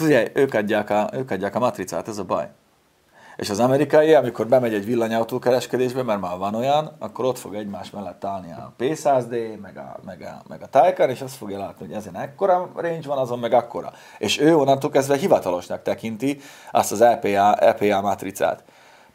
Ugye, 0.00 0.30
ők 0.34 0.54
adják, 0.54 0.90
a, 0.90 1.10
ők 1.12 1.30
adják 1.30 1.54
a 1.54 1.58
matricát, 1.58 2.08
ez 2.08 2.18
a 2.18 2.24
baj. 2.24 2.48
És 3.36 3.50
az 3.50 3.60
amerikai, 3.60 4.14
amikor 4.14 4.46
bemegy 4.46 4.74
egy 4.74 4.84
villanyautó 4.84 5.38
kereskedésbe, 5.38 6.02
mert 6.02 6.20
már 6.20 6.38
van 6.38 6.54
olyan, 6.54 6.96
akkor 6.98 7.24
ott 7.24 7.38
fog 7.38 7.54
egymás 7.54 7.90
mellett 7.90 8.24
állni 8.24 8.52
a 8.52 8.72
P100D, 8.78 9.60
meg 9.60 9.76
a, 9.76 9.96
meg 10.04 10.22
a, 10.22 10.42
meg 10.48 10.62
a 10.62 10.66
Taycan, 10.66 11.10
és 11.10 11.20
azt 11.20 11.36
fogja 11.36 11.58
látni, 11.58 11.86
hogy 11.86 11.94
ezen 11.94 12.16
ekkora 12.16 12.70
range 12.74 13.08
van, 13.08 13.18
azon 13.18 13.38
meg 13.38 13.52
akkora. 13.52 13.92
És 14.18 14.40
ő 14.40 14.56
onnantól 14.56 14.90
kezdve 14.90 15.16
hivatalosnak 15.16 15.82
tekinti 15.82 16.40
azt 16.72 16.92
az 16.92 17.00
LPA, 17.00 17.56
LPA 17.60 18.00
matricát. 18.00 18.64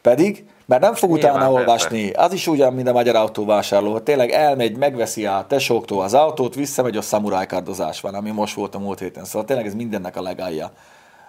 Pedig, 0.02 0.44
mert 0.66 0.82
nem 0.82 0.94
fog 0.94 1.10
Nyilván, 1.10 1.30
utána 1.30 1.44
persze. 1.44 1.60
olvasni, 1.60 2.10
az 2.10 2.32
is 2.32 2.46
ugyan, 2.46 2.72
mint 2.72 2.88
a 2.88 2.92
magyar 2.92 3.16
autóvásárló, 3.16 3.92
hogy 3.92 4.02
tényleg 4.02 4.30
elmegy, 4.30 4.76
megveszi 4.76 5.26
a 5.26 5.44
tesóktól 5.48 6.02
az 6.02 6.14
autót, 6.14 6.54
visszamegy, 6.54 6.96
a 6.96 7.02
szamurájkardozás 7.02 8.00
van, 8.00 8.14
ami 8.14 8.30
most 8.30 8.54
volt 8.54 8.74
a 8.74 8.78
múlt 8.78 8.98
héten. 8.98 9.24
Szóval 9.24 9.44
tényleg 9.44 9.66
ez 9.66 9.74
mindennek 9.74 10.16
a 10.16 10.22
legalja 10.22 10.70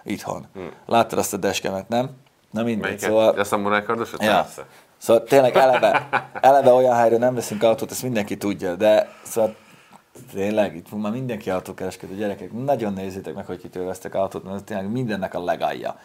itthon. 0.04 0.46
Hmm. 0.54 0.70
Láttad 0.86 1.18
azt 1.18 1.32
a 1.32 1.36
deskemet, 1.36 1.88
nem? 1.88 2.10
Na 2.52 2.62
mindegy, 2.62 2.80
melyiket? 2.80 3.08
szóval... 3.08 3.28
A 3.38 3.44
szamuráj 3.44 3.82
kardosot? 3.82 4.22
Ja. 4.22 4.32
Persze. 4.32 4.66
Szóval 4.98 5.22
tényleg 5.24 5.56
eleve, 5.56 6.08
eleve 6.40 6.72
olyan 6.72 6.96
helyre 6.96 7.16
nem 7.16 7.34
veszünk 7.34 7.62
autót, 7.62 7.90
ezt 7.90 8.02
mindenki 8.02 8.36
tudja, 8.36 8.74
de 8.74 9.08
szóval 9.22 9.54
tényleg, 10.32 10.76
itt 10.76 10.92
már 10.92 11.12
mindenki 11.12 11.50
autókereskedő 11.50 12.14
gyerekek, 12.14 12.52
nagyon 12.52 12.92
nézzétek 12.92 13.34
meg, 13.34 13.46
hogy 13.46 13.60
kitől 13.60 13.86
vesztek 13.86 14.14
autót, 14.14 14.44
mert 14.44 14.56
ez 14.56 14.62
tényleg 14.64 14.90
mindennek 14.90 15.34
a 15.34 15.44
legalja. 15.44 15.96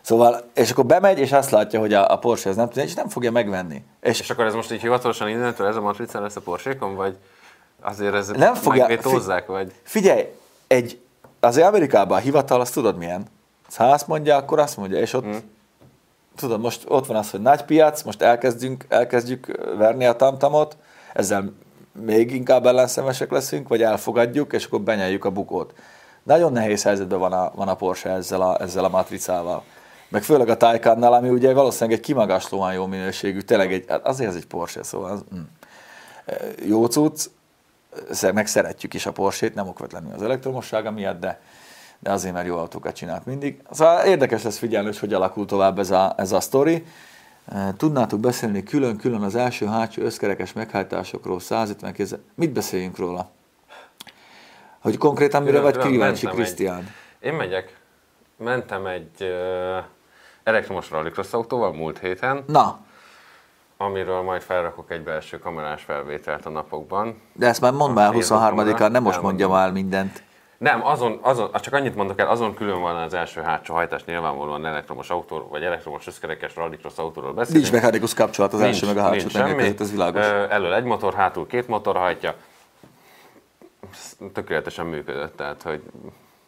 Szóval, 0.00 0.42
és 0.54 0.70
akkor 0.70 0.86
bemegy, 0.86 1.18
és 1.18 1.32
azt 1.32 1.50
látja, 1.50 1.80
hogy 1.80 1.94
a, 1.94 2.12
a 2.12 2.18
Porsche 2.18 2.50
ez 2.50 2.56
nem 2.56 2.66
tudja, 2.66 2.82
és 2.82 2.94
nem 2.94 3.08
fogja 3.08 3.30
megvenni. 3.30 3.82
És 4.00 4.20
És 4.20 4.30
akkor 4.30 4.44
ez 4.44 4.54
most 4.54 4.72
így 4.72 4.80
hivatalosan 4.80 5.28
innentől 5.28 5.66
ez 5.66 5.76
a 5.76 5.80
matrica 5.80 6.20
lesz 6.20 6.36
a 6.36 6.40
Porsékon, 6.40 6.94
vagy 6.94 7.16
azért 7.80 8.14
ez 8.14 8.28
Nem 8.28 8.54
fogja- 8.54 8.86
megvétózzák, 8.86 9.46
vagy? 9.46 9.72
Figyelj, 9.82 10.24
egy, 10.66 11.00
azért 11.40 11.66
Amerikában 11.66 12.16
a 12.18 12.20
hivatal, 12.20 12.60
azt 12.60 12.72
tudod 12.72 12.96
milyen? 12.96 13.26
Ha 13.76 13.84
azt 13.84 14.06
mondja, 14.06 14.36
akkor 14.36 14.58
azt 14.58 14.76
mondja, 14.76 14.98
és 14.98 15.12
ott, 15.12 15.24
hmm. 15.24 15.56
Tudod, 16.38 16.60
most 16.60 16.84
ott 16.88 17.06
van 17.06 17.16
az, 17.16 17.30
hogy 17.30 17.40
nagy 17.40 17.62
piac, 17.62 18.02
most 18.02 18.22
elkezdünk, 18.22 18.84
elkezdjük 18.88 19.46
verni 19.76 20.04
a 20.04 20.16
tamtamot, 20.16 20.76
ezzel 21.12 21.52
még 21.92 22.34
inkább 22.34 22.66
ellenszemesek 22.66 23.30
leszünk, 23.30 23.68
vagy 23.68 23.82
elfogadjuk, 23.82 24.52
és 24.52 24.64
akkor 24.64 24.80
benyeljük 24.80 25.24
a 25.24 25.30
bukót. 25.30 25.72
Nagyon 26.22 26.52
nehéz 26.52 26.82
helyzetben 26.82 27.18
van 27.18 27.32
a, 27.32 27.52
van 27.54 27.68
a 27.68 27.74
Porsche 27.74 28.10
ezzel 28.10 28.40
a, 28.40 28.60
ezzel 28.60 28.84
a 28.84 28.88
matricával. 28.88 29.62
Meg 30.08 30.22
főleg 30.22 30.48
a 30.48 30.56
Taycannál, 30.56 31.12
ami 31.12 31.28
ugye 31.28 31.52
valószínűleg 31.52 31.98
egy 31.98 32.04
kimagaslóan 32.04 32.72
jó 32.72 32.86
minőségű, 32.86 33.40
tényleg 33.40 33.72
egy, 33.72 33.84
hát 33.88 34.06
azért 34.06 34.30
ez 34.30 34.36
egy 34.36 34.46
Porsche, 34.46 34.82
szóval 34.82 35.10
az, 35.10 35.24
mm. 35.34 35.40
jó 36.66 36.86
cucc, 36.86 37.26
meg 38.34 38.46
szeretjük 38.46 38.94
is 38.94 39.06
a 39.06 39.12
Porsét, 39.12 39.54
nem 39.54 39.68
okvetlenül 39.68 40.12
az 40.12 40.22
elektromossága 40.22 40.90
miatt, 40.90 41.20
de, 41.20 41.40
de 41.98 42.10
azért, 42.12 42.34
mert 42.34 42.46
jó 42.46 42.56
autókat 42.56 42.94
csinált 42.94 43.26
mindig. 43.26 43.62
Szóval 43.70 44.04
érdekes 44.04 44.42
lesz 44.42 44.58
figyelni, 44.58 44.86
hogy 44.86 44.98
hogy 44.98 45.12
alakul 45.14 45.46
tovább 45.46 45.78
ez 45.78 45.90
a, 45.90 46.14
ez 46.16 46.32
a 46.32 46.40
sztori. 46.40 46.84
Eh, 47.52 47.68
Tudnátok 47.76 48.20
beszélni 48.20 48.62
külön-külön 48.62 49.22
az 49.22 49.34
első 49.34 49.66
hátsó 49.66 50.02
összkerekes 50.02 50.52
meghajtásokról, 50.52 51.40
150 51.40 51.92
kézzel. 51.92 52.18
Mit 52.34 52.50
beszéljünk 52.52 52.96
róla? 52.96 53.30
Hogy 54.78 54.96
konkrétan 54.98 55.42
mire 55.42 55.60
vagy 55.60 55.78
kíváncsi, 55.78 56.26
Krisztián? 56.26 56.90
Én 57.20 57.32
megyek, 57.34 57.80
mentem 58.36 58.86
egy 58.86 59.10
uh, 59.20 59.84
elektromos 60.42 60.90
rallycross 60.90 61.32
autóval 61.32 61.72
múlt 61.72 61.98
héten, 61.98 62.44
Na, 62.46 62.78
amiről 63.76 64.22
majd 64.22 64.42
felrakok 64.42 64.90
egy 64.90 65.02
belső 65.02 65.38
kamerás 65.38 65.82
felvételt 65.82 66.46
a 66.46 66.50
napokban. 66.50 67.20
de 67.32 67.46
ezt 67.46 67.60
már 67.60 67.72
mondd 67.72 67.94
már 67.94 68.14
Én 68.14 68.20
23-án, 68.24 68.90
nem 68.90 69.02
most 69.02 69.22
mondjam 69.22 69.54
el 69.54 69.72
mindent. 69.72 70.22
Nem, 70.58 70.86
azon, 70.86 71.18
azon, 71.22 71.50
csak 71.60 71.72
annyit 71.72 71.94
mondok 71.94 72.18
el, 72.20 72.28
azon 72.28 72.54
külön 72.54 72.80
van 72.80 72.96
az 72.96 73.14
első 73.14 73.40
hátsó 73.40 73.74
hajtás, 73.74 74.04
nyilvánvalóan 74.04 74.66
elektromos 74.66 75.10
autó, 75.10 75.48
vagy 75.50 75.62
elektromos 75.62 76.06
összkerekes 76.06 76.56
rallycross 76.56 76.96
autóról 76.96 77.32
beszélünk. 77.32 77.62
Nincs 77.62 77.80
mechanikus 77.80 78.14
kapcsolat 78.14 78.52
az 78.52 78.60
első 78.60 78.86
meg 78.86 78.96
a 78.96 79.02
hátsó 79.02 79.16
nincs 79.16 79.32
semmi. 79.32 79.54
között, 79.54 79.80
ez 79.80 79.90
világos. 79.90 80.26
Ö, 80.26 80.50
Elől 80.50 80.74
egy 80.74 80.84
motor, 80.84 81.14
hátul 81.14 81.46
két 81.46 81.68
motor 81.68 81.96
hajtja. 81.96 82.34
Tökéletesen 84.32 84.86
működött, 84.86 85.36
tehát 85.36 85.62
hogy 85.62 85.82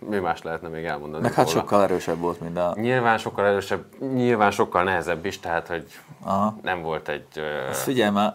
mi 0.08 0.18
más 0.18 0.42
lehetne 0.42 0.68
még 0.68 0.84
elmondani 0.84 1.22
Meg 1.22 1.32
hát 1.34 1.46
róla. 1.52 1.58
sokkal 1.60 1.82
erősebb 1.82 2.18
volt, 2.18 2.40
mint 2.40 2.58
a... 2.58 2.74
Nyilván 2.76 3.18
sokkal 3.18 3.46
erősebb, 3.46 3.84
nyilván 4.14 4.50
sokkal 4.50 4.82
nehezebb 4.82 5.24
is, 5.26 5.38
tehát 5.40 5.66
hogy 5.68 5.84
Aha. 6.22 6.56
nem 6.62 6.82
volt 6.82 7.08
egy... 7.08 7.26
ö, 7.34 7.68
Ezt 7.68 7.82
figyelj 7.82 8.10
már, 8.10 8.34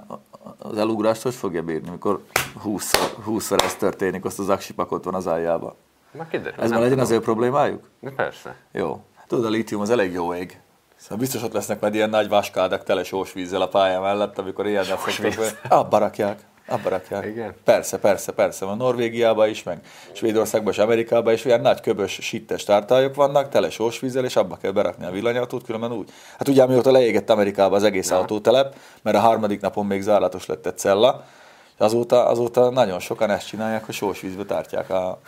az 0.58 0.78
elugrást 0.78 1.22
hogy 1.22 1.34
fogja 1.34 1.64
bírni, 1.64 1.88
amikor 1.88 2.24
20-szor, 2.66 3.10
20-szor 3.28 3.64
ez 3.64 3.76
történik, 3.76 4.26
azt 4.26 4.40
az 4.40 4.50
aksipakot 4.50 5.04
van 5.04 5.14
az 5.14 5.28
aljába. 5.28 5.76
Na 6.12 6.28
kiderül. 6.28 6.64
Ez 6.64 6.70
már 6.72 6.80
legyen 6.80 7.00
az 7.00 7.08
tudom. 7.08 7.22
ő 7.22 7.26
problémájuk? 7.26 7.90
De 8.00 8.10
Persze. 8.10 8.56
Jó. 8.72 9.04
Tudod, 9.28 9.46
a 9.46 9.50
lítium 9.50 9.82
az 9.82 9.90
elég 9.90 10.14
jó 10.14 10.34
ég. 10.34 10.60
Szóval 10.96 11.18
biztos 11.18 11.44
ott 11.44 11.54
lesznek 11.54 11.80
majd 11.82 11.94
ilyen 11.96 12.10
nagy 12.10 12.30
vaskádak 12.30 12.84
tele 12.84 13.04
sósvízzel 13.04 13.62
a 13.62 13.68
pálya 13.68 14.02
mellett, 14.02 14.38
amikor 14.38 14.68
ilyennel 14.68 14.98
fogtok. 14.98 15.36
be. 15.36 15.76
Abba 15.76 15.98
rakják. 15.98 16.40
Abba 16.68 16.90
rakják. 16.90 17.26
Igen? 17.26 17.54
Persze, 17.64 18.00
persze, 18.00 18.32
persze. 18.32 18.66
Van 18.66 18.78
Norvégiában 18.78 19.50
is, 19.50 19.64
meg 19.64 19.80
Svédországban 20.12 20.74
és 20.74 20.80
Amerikában 20.80 21.34
is 21.34 21.46
olyan 21.46 21.62
nagy 21.62 21.82
köbös, 21.82 22.12
sittes 22.22 22.64
tártályok 22.64 23.16
vannak, 23.16 23.50
tele 23.50 23.70
sósvízzel, 23.70 24.26
és 24.26 24.36
abba 24.36 24.58
kell 24.62 24.72
berakni 24.72 25.06
a 25.06 25.12
villanyautót, 25.12 25.64
különben 25.66 25.92
úgy. 25.92 26.10
Hát 26.38 26.48
ugye 26.48 26.64
amióta 26.64 26.92
leégett 26.92 27.30
Amerikában 27.30 27.78
az 27.78 27.84
egész 27.84 28.10
Ja. 28.10 28.18
autótelep, 28.18 28.76
mert 29.02 29.18
a 29.18 29.20
harmadik 29.20 29.62
napon 29.62 29.86
még 29.86 30.02
zárlatos 30.02 30.46
lett 30.46 30.66
egy 30.66 30.78
cella, 30.78 31.24
azóta, 31.78 32.26
azóta 32.28 32.70
nagyon 32.70 33.00
sokan 33.00 33.30
ezt 33.30 33.48
csinálják, 33.48 33.86
hogy 33.86 33.94
sósvízbe 33.96 34.44
tártják 34.44 34.90
a, 34.90 35.20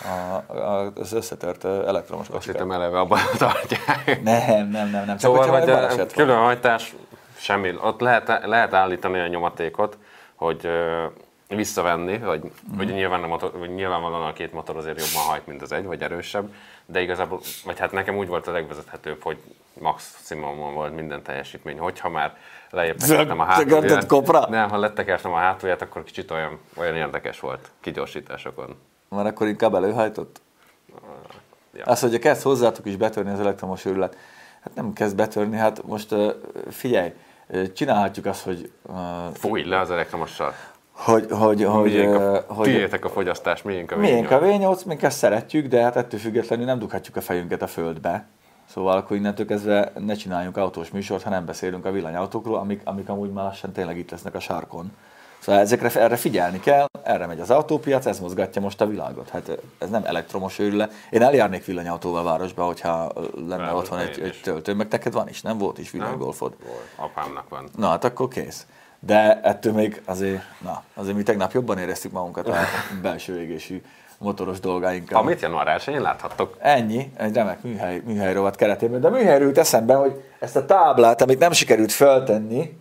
a, 0.48 0.54
a, 0.58 0.92
az 0.96 1.14
összetört 1.14 1.66
elektromos 1.66 2.26
Azt 2.26 2.32
kocsikat. 2.36 2.56
hittem 2.62 2.72
eleve 2.72 3.00
abban 3.00 3.20
tartják. 3.38 4.20
Nem, 4.24 4.68
nem, 4.70 4.90
nem, 4.90 5.06
nem. 5.06 5.18
Szóval, 5.18 5.48
hogy 5.60 5.70
a 5.70 5.88
van. 5.96 6.08
különhajtás, 6.08 6.96
semmi. 7.38 7.74
Ott 7.82 8.00
lehet, 8.00 8.40
lehet 8.46 8.74
állítani 8.74 9.20
a 9.20 9.28
nyomatékot, 9.28 9.98
hogy 10.36 10.68
visszavenni, 11.48 12.18
hogy 12.18 12.44
mm. 12.44 12.80
ugye 12.80 12.94
nyilván 12.94 13.24
a 13.24 13.28
motor, 13.28 13.58
vagy 13.58 13.74
nyilvánvalóan 13.74 14.28
a 14.28 14.34
két 14.34 14.54
motor 14.54 14.78
azért 14.78 15.00
jobban 15.00 15.28
hajt, 15.28 15.48
mint 15.48 15.62
az 15.62 15.72
egy, 15.72 15.86
vagy 15.86 16.02
erősebb, 16.02 16.54
de 16.86 17.02
igazából, 17.02 17.40
vagy 17.66 17.80
hát 17.80 17.92
nekem 17.92 18.18
úgy 18.18 18.28
volt 18.28 18.48
a 18.48 18.52
legvezethetőbb, 18.52 19.24
hogy 19.24 19.38
maximumon 19.80 20.74
volt 20.74 20.96
minden 20.96 21.24
teljesítmény, 21.24 21.80
hogyha 21.80 22.10
már 22.10 22.38
lejjebb 22.70 22.98
tekertem 22.98 23.40
a 23.40 23.44
hátulját. 23.44 24.06
kopra? 24.06 24.48
Nem, 24.50 24.70
ha 24.70 24.78
letekertem 24.78 25.32
a 25.32 25.38
hátulját, 25.38 25.82
akkor 25.82 26.04
kicsit 26.04 26.32
olyan, 26.32 26.60
olyan 26.76 26.96
érdekes 26.96 27.40
volt 27.40 27.72
kigyorsításokon. 27.80 28.76
Már 29.10 29.26
akkor 29.26 29.48
inkább 29.48 29.74
előhajtott? 29.74 30.42
Ja. 31.74 31.84
Azt, 31.84 32.02
hogy 32.02 32.20
kezd 32.20 32.42
hozzátok 32.42 32.86
is 32.86 32.96
betörni 32.96 33.32
az 33.32 33.40
elektromos 33.40 33.86
őrület. 33.86 34.18
Hát 34.62 34.76
nem 34.76 34.94
kezd 34.94 35.16
betörni, 35.16 35.58
hát 35.58 35.84
most 35.84 36.16
figyelj, 36.70 37.14
csinálhatjuk 37.74 38.26
azt, 38.26 38.44
hogy 38.44 38.72
ö, 38.90 38.94
Fújj 39.34 39.64
le 39.64 39.80
az 39.80 39.92
elektromossal. 39.92 40.54
Hogy, 40.98 41.26
hogy, 41.30 41.64
hogy, 41.64 41.92
Miénk 41.92 42.14
ö, 42.14 42.34
a, 42.34 42.54
hogy 42.54 42.68
tiétek 42.68 43.06
a 43.06 43.10
fogyasztás, 43.10 43.62
miénk 43.62 43.92
a 43.92 43.98
miénk 43.98 44.32
a 44.32 44.40
V8. 44.40 44.58
V8, 44.62 44.86
minket 44.86 45.12
szeretjük, 45.12 45.68
de 45.68 45.82
hát 45.82 45.96
ettől 45.96 46.20
függetlenül 46.20 46.66
nem 46.66 46.80
dughatjuk 46.80 47.16
a 47.16 47.22
fejünket 47.22 47.62
a 47.62 47.68
földbe. 47.68 48.26
Szóval 48.70 48.98
akkor 48.98 49.18
innentől 49.18 49.46
kezdve 49.46 49.92
ne 50.00 50.14
csináljunk 50.14 50.58
autós 50.58 50.90
műsort, 50.90 51.24
ha 51.24 51.30
nem 51.30 51.46
beszélünk 51.46 51.86
a 51.86 51.92
villanyautókról, 51.92 52.58
amik, 52.58 52.82
amik 52.84 53.10
amúgy 53.10 53.32
már 53.32 53.46
lassan 53.46 53.72
tényleg 53.72 53.98
itt 53.98 54.12
lesznek 54.12 54.36
a 54.36 54.40
sarkon. 54.40 54.92
Szóval 55.40 55.62
ezekre, 55.62 56.02
erre 56.02 56.16
figyelni 56.16 56.60
kell, 56.60 56.86
erre 57.04 57.26
megy 57.26 57.40
az 57.40 57.50
autópiac, 57.50 58.06
ez 58.06 58.20
mozgatja 58.20 58.62
most 58.62 58.82
a 58.82 58.88
világot. 58.88 59.30
Hát 59.30 59.60
ez 59.78 59.90
nem 59.90 60.04
elektromos 60.06 60.60
őrület. 60.60 60.94
Én 61.10 61.22
eljárnék 61.22 61.66
villanyautóval 61.66 62.24
városba, 62.24 62.66
hogyha 62.66 63.12
lenne 63.36 63.56
Városba 63.58 63.78
otthon 63.78 64.00
egy, 64.00 64.20
egy 64.20 64.40
töltő, 64.44 64.74
meg 64.74 64.88
neked 64.90 65.14
van 65.14 65.30
is, 65.30 65.42
nem 65.42 65.58
volt 65.58 65.78
is 65.78 65.92
villanygolfod. 65.92 66.54
Volt. 66.66 67.10
Apámnak 67.10 67.50
van. 67.50 67.70
Na 67.76 67.88
hát 67.88 68.04
akkor 68.04 68.28
kész. 68.28 68.66
De 69.00 69.40
ettől 69.44 69.74
még 69.74 70.02
azért, 70.06 70.42
na, 70.60 70.84
azért 70.94 71.16
mi 71.16 71.24
tegnap 71.24 71.52
jobban 71.52 71.78
éreztük 71.78 72.12
magunkat 72.12 72.48
a 72.48 72.56
belső 73.02 73.42
égésű 73.42 73.82
motoros 74.18 74.60
dolgáinkkal. 74.60 75.20
Amit 75.20 75.42
január 75.42 75.82
1-én 75.82 76.02
láthattok. 76.02 76.58
Ennyi, 76.60 77.12
egy 77.18 77.34
remek 77.34 77.62
műhely, 77.62 78.02
műhelyrovat 78.06 78.56
keretében. 78.56 79.02
De 79.02 79.10
műhelyről 79.10 79.48
jut 79.48 79.58
eszembe, 79.58 79.94
hogy 79.94 80.24
ezt 80.40 80.56
a 80.56 80.66
táblát, 80.66 81.22
amit 81.22 81.40
nem 81.40 81.52
sikerült 81.52 81.92
föltenni, 81.92 82.80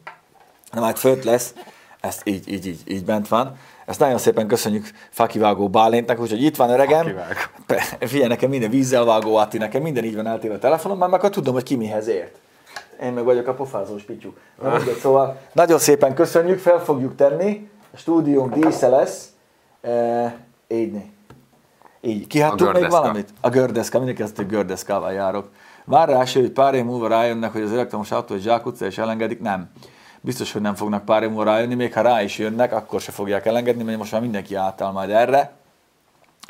de 0.73 0.81
majd 0.81 0.97
fönt 0.97 1.25
lesz, 1.25 1.55
ezt 2.01 2.21
így, 2.25 2.49
így, 2.53 2.67
így, 2.67 2.81
így 2.87 3.05
bent 3.05 3.29
van. 3.29 3.57
Ezt 3.87 3.99
nagyon 4.01 4.19
szépen 4.19 4.47
köszönjük 4.47 4.91
Fakivágó 5.11 5.69
Bálintnak, 5.69 6.21
úgyhogy 6.21 6.43
itt 6.43 6.57
van 6.57 6.71
öregem. 6.71 7.03
Fakivágó. 7.03 7.35
Pe- 7.67 7.97
Figyelj, 8.01 8.29
nekem 8.29 8.51
minden 8.51 8.71
vízzel 8.71 9.05
vágó 9.05 9.37
Atti, 9.37 9.59
nekem 9.59 9.83
minden 9.83 10.05
így 10.05 10.15
van 10.17 10.27
eltéve 10.27 10.55
a 10.55 10.59
telefonom, 10.59 10.99
mert 10.99 11.13
akkor 11.13 11.31
tudom, 11.31 11.55
hogy 11.55 11.63
ki 11.63 11.77
mihez 11.77 12.07
ért. 12.07 12.37
Én 13.03 13.13
meg 13.13 13.25
vagyok 13.25 13.47
a 13.47 13.55
pofázós 13.55 14.03
pityú. 14.03 14.35
Na, 14.63 14.77
mindegy, 14.77 14.97
szóval 14.97 15.41
nagyon 15.53 15.79
szépen 15.79 16.15
köszönjük, 16.15 16.59
fel 16.59 16.79
fogjuk 16.79 17.15
tenni, 17.15 17.71
a 17.95 17.97
stúdiónk 17.97 18.55
dísze 18.55 18.89
lesz. 18.89 19.29
E, 19.81 20.37
így 20.69 20.93
né. 20.93 21.11
Így. 22.01 22.27
Kihattunk 22.27 22.73
még 22.73 22.91
valamit? 22.91 23.29
A 23.41 23.49
gördeszka, 23.49 23.97
mindenki 23.97 24.23
azt, 24.23 24.37
hogy 24.37 24.47
gördeszkával 24.47 25.13
járok. 25.13 25.49
Már 25.85 26.09
rá 26.09 26.25
hogy 26.33 26.51
pár 26.51 26.75
év 26.75 26.85
múlva 26.85 27.09
rájönnek, 27.09 27.53
hogy 27.53 27.63
az 27.63 27.73
elektromos 27.73 28.11
autó 28.11 28.35
egy 28.35 28.43
zsákutca 28.43 28.87
és 28.87 28.99
elengedik, 28.99 29.41
nem. 29.41 29.71
Biztos, 30.21 30.53
hogy 30.53 30.63
nem 30.63 30.75
fognak 30.75 31.05
pár 31.05 31.23
év 31.23 31.29
múlva 31.29 31.45
rájönni, 31.45 31.75
még 31.75 31.95
ha 31.95 32.01
rá 32.01 32.23
is 32.23 32.39
jönnek, 32.39 32.73
akkor 32.73 33.01
se 33.01 33.13
fogják 33.13 33.47
elengedni, 33.47 33.83
mert 33.83 33.99
most 33.99 34.13
már 34.13 34.21
mindenki 34.21 34.55
átáll 34.55 34.93
majd 34.93 35.11
erre, 35.11 35.53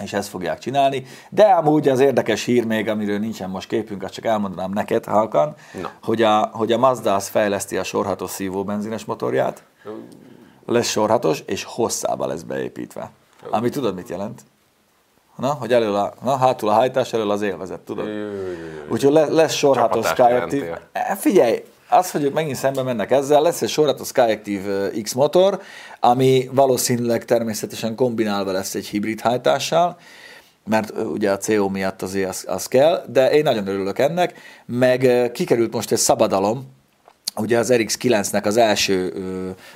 és 0.02 0.12
ezt 0.12 0.28
fogják 0.28 0.58
csinálni. 0.58 1.04
De 1.28 1.42
amúgy 1.42 1.88
az 1.88 2.00
érdekes 2.00 2.44
hír 2.44 2.64
még, 2.64 2.88
amiről 2.88 3.18
nincsen 3.18 3.50
most 3.50 3.68
képünk, 3.68 4.02
azt 4.02 4.12
csak 4.12 4.24
elmondanám 4.24 4.72
neked, 4.72 5.04
Halkan, 5.04 5.54
Na. 5.82 5.90
hogy 6.02 6.22
a, 6.22 6.50
hogy 6.52 6.72
a 6.72 6.78
Mazda 6.78 7.14
az 7.14 7.28
fejleszti 7.28 7.76
a 7.76 7.84
sorhatos 7.84 8.30
szívó 8.30 8.64
benzines 8.64 9.04
motorját, 9.04 9.62
lesz 10.66 10.88
sorhatos, 10.88 11.42
és 11.46 11.64
hosszába 11.64 12.26
lesz 12.26 12.42
beépítve. 12.42 13.10
Ami 13.50 13.68
tudod, 13.68 13.94
mit 13.94 14.08
jelent? 14.08 14.42
Na, 15.36 15.52
hogy 15.52 15.72
elől 15.72 15.94
a, 15.94 16.14
na, 16.22 16.36
hátul 16.36 16.68
a 16.68 16.72
hajtás, 16.72 17.12
elől 17.12 17.30
az 17.30 17.42
élvezet, 17.42 17.80
tudod? 17.80 18.08
Úgyhogy 18.88 19.12
le, 19.12 19.24
lesz 19.26 19.52
sorhatos 19.52 20.06
Skyactiv. 20.06 20.64
E, 20.92 21.16
Figyelj, 21.16 21.62
az, 21.88 22.10
hogy 22.10 22.22
ők 22.22 22.32
megint 22.32 22.56
szembe 22.56 22.82
mennek 22.82 23.10
ezzel, 23.10 23.42
lesz 23.42 23.62
egy 23.62 23.68
sorhatos 23.68 24.06
Skyactiv 24.06 24.66
ö, 24.66 24.88
X 25.02 25.12
motor, 25.12 25.60
ami 26.00 26.48
valószínűleg 26.52 27.24
természetesen 27.24 27.94
kombinálva 27.94 28.52
lesz 28.52 28.74
egy 28.74 28.86
hibrid 28.86 29.20
hajtással, 29.20 29.98
mert 30.68 30.92
ö, 30.96 31.04
ugye 31.04 31.30
a 31.30 31.36
CO 31.36 31.68
miatt 31.68 32.02
azért 32.02 32.28
az, 32.28 32.44
az 32.48 32.66
kell, 32.66 33.04
de 33.08 33.30
én 33.30 33.42
nagyon 33.42 33.66
örülök 33.66 33.98
ennek, 33.98 34.38
meg 34.66 35.02
ö, 35.02 35.30
kikerült 35.32 35.72
most 35.72 35.92
egy 35.92 35.98
szabadalom, 35.98 36.74
ugye 37.36 37.58
az 37.58 37.72
RX9-nek 37.72 38.44
az 38.44 38.56
első 38.56 39.12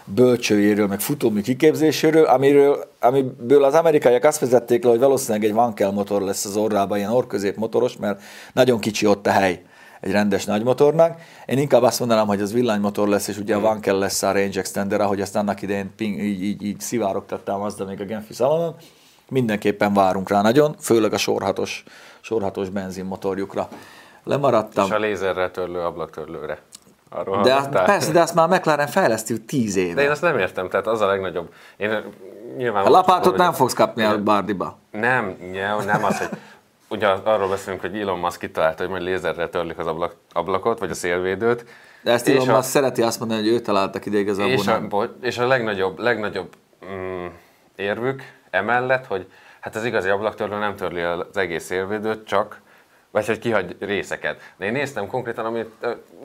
bölcsőjéről, 0.04 0.86
meg 0.86 1.00
futómű 1.00 1.40
kiképzéséről, 1.40 2.24
amiről, 2.24 2.90
amiből 3.00 3.64
az 3.64 3.74
amerikaiak 3.74 4.24
azt 4.24 4.40
vezették 4.40 4.84
le, 4.84 4.90
hogy 4.90 4.98
valószínűleg 4.98 5.44
egy 5.44 5.56
Wankel 5.56 5.90
motor 5.90 6.22
lesz 6.22 6.44
az 6.44 6.56
orrában, 6.56 6.98
ilyen 6.98 7.12
orrközép 7.12 7.56
motoros, 7.56 7.96
mert 7.96 8.22
nagyon 8.52 8.80
kicsi 8.80 9.06
ott 9.06 9.26
a 9.26 9.30
hely 9.30 9.62
egy 10.00 10.10
rendes 10.10 10.44
nagy 10.44 10.62
motornak. 10.62 11.20
Én 11.46 11.58
inkább 11.58 11.82
azt 11.82 11.98
mondanám, 11.98 12.26
hogy 12.26 12.40
az 12.40 12.52
villanymotor 12.52 13.08
lesz, 13.08 13.28
és 13.28 13.38
ugye 13.38 13.54
a 13.54 13.58
Wankel 13.58 13.98
lesz 13.98 14.22
a 14.22 14.32
range 14.32 14.58
extender, 14.58 15.00
ahogy 15.00 15.20
azt 15.20 15.36
annak 15.36 15.62
idején 15.62 15.94
ping, 15.96 16.22
így, 16.22 16.42
így, 16.42 16.62
így 16.62 16.80
szivárogtattam 16.80 17.60
azt, 17.60 17.78
de 17.78 17.84
még 17.84 18.00
a 18.00 18.04
Genfi 18.04 18.32
szalonon. 18.32 18.74
Mindenképpen 19.28 19.94
várunk 19.94 20.28
rá 20.28 20.42
nagyon, 20.42 20.74
főleg 20.80 21.12
a 21.12 21.18
sorhatos, 21.18 21.84
sorhatos 22.20 22.68
benzinmotorjukra. 22.68 23.68
Lemaradtam. 24.24 24.84
És 24.84 24.90
a 24.90 24.98
lézerrel 24.98 25.50
törlő 25.50 25.80
ablaktörlőre. 25.80 26.58
Arról 27.10 27.42
De 27.42 27.54
azt, 27.54 27.68
persze, 27.68 28.12
de 28.12 28.20
azt 28.20 28.34
már 28.34 28.48
McLaren 28.48 28.86
fejleszti 28.86 29.40
10 29.44 29.76
éve. 29.76 29.94
De 29.94 30.02
én 30.02 30.10
azt 30.10 30.22
nem 30.22 30.38
értem, 30.38 30.68
tehát 30.68 30.86
az 30.86 31.00
a 31.00 31.06
legnagyobb. 31.06 31.52
Én 31.76 32.02
nyilván... 32.56 32.84
a 32.84 32.90
lapátot 32.90 33.36
nem 33.36 33.52
fogsz 33.52 33.74
kapni 33.74 34.02
a 34.02 34.22
Bardiba. 34.22 34.78
Nem, 34.90 35.36
nem, 35.52 35.84
nem 35.86 36.04
az, 36.04 36.18
hogy 36.18 36.28
ugye 36.90 37.06
arról 37.06 37.48
beszélünk, 37.48 37.80
hogy 37.80 38.00
Elon 38.00 38.18
Musk 38.18 38.40
kitalálta, 38.40 38.82
hogy 38.82 38.90
majd 38.90 39.02
lézerrel 39.02 39.50
törlik 39.50 39.78
az 39.78 39.86
ablak, 39.86 40.14
ablakot, 40.32 40.78
vagy 40.78 40.90
a 40.90 40.94
szélvédőt. 40.94 41.64
De 42.02 42.12
ezt 42.12 42.28
Elon 42.28 42.46
Musk 42.46 42.68
szereti 42.68 43.02
azt 43.02 43.18
mondani, 43.18 43.40
hogy 43.40 43.50
ő 43.50 43.60
találta 43.60 43.98
ki, 43.98 44.10
de 44.10 44.18
igazából 44.18 44.52
és, 44.52 44.66
a, 44.66 44.78
nem. 44.78 45.16
és 45.20 45.38
a 45.38 45.46
legnagyobb, 45.46 45.98
legnagyobb 45.98 46.56
mm, 46.86 47.26
érvük 47.76 48.22
emellett, 48.50 49.06
hogy 49.06 49.26
hát 49.60 49.76
az 49.76 49.84
igazi 49.84 50.08
ablaktörlő 50.08 50.58
nem 50.58 50.76
törli 50.76 51.00
az 51.00 51.36
egész 51.36 51.64
szélvédőt, 51.64 52.26
csak 52.26 52.60
vagy 53.10 53.26
hogy 53.26 53.38
kihagy 53.38 53.76
részeket. 53.78 54.40
De 54.56 54.64
én 54.64 54.72
néztem 54.72 55.06
konkrétan, 55.06 55.44
amit 55.44 55.70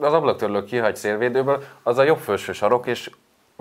az 0.00 0.12
ablaktörlő 0.12 0.64
kihagy 0.64 0.96
szélvédőből, 0.96 1.64
az 1.82 1.98
a 1.98 2.02
jobb 2.02 2.18
felső 2.18 2.52
sarok, 2.52 2.86
és 2.86 3.10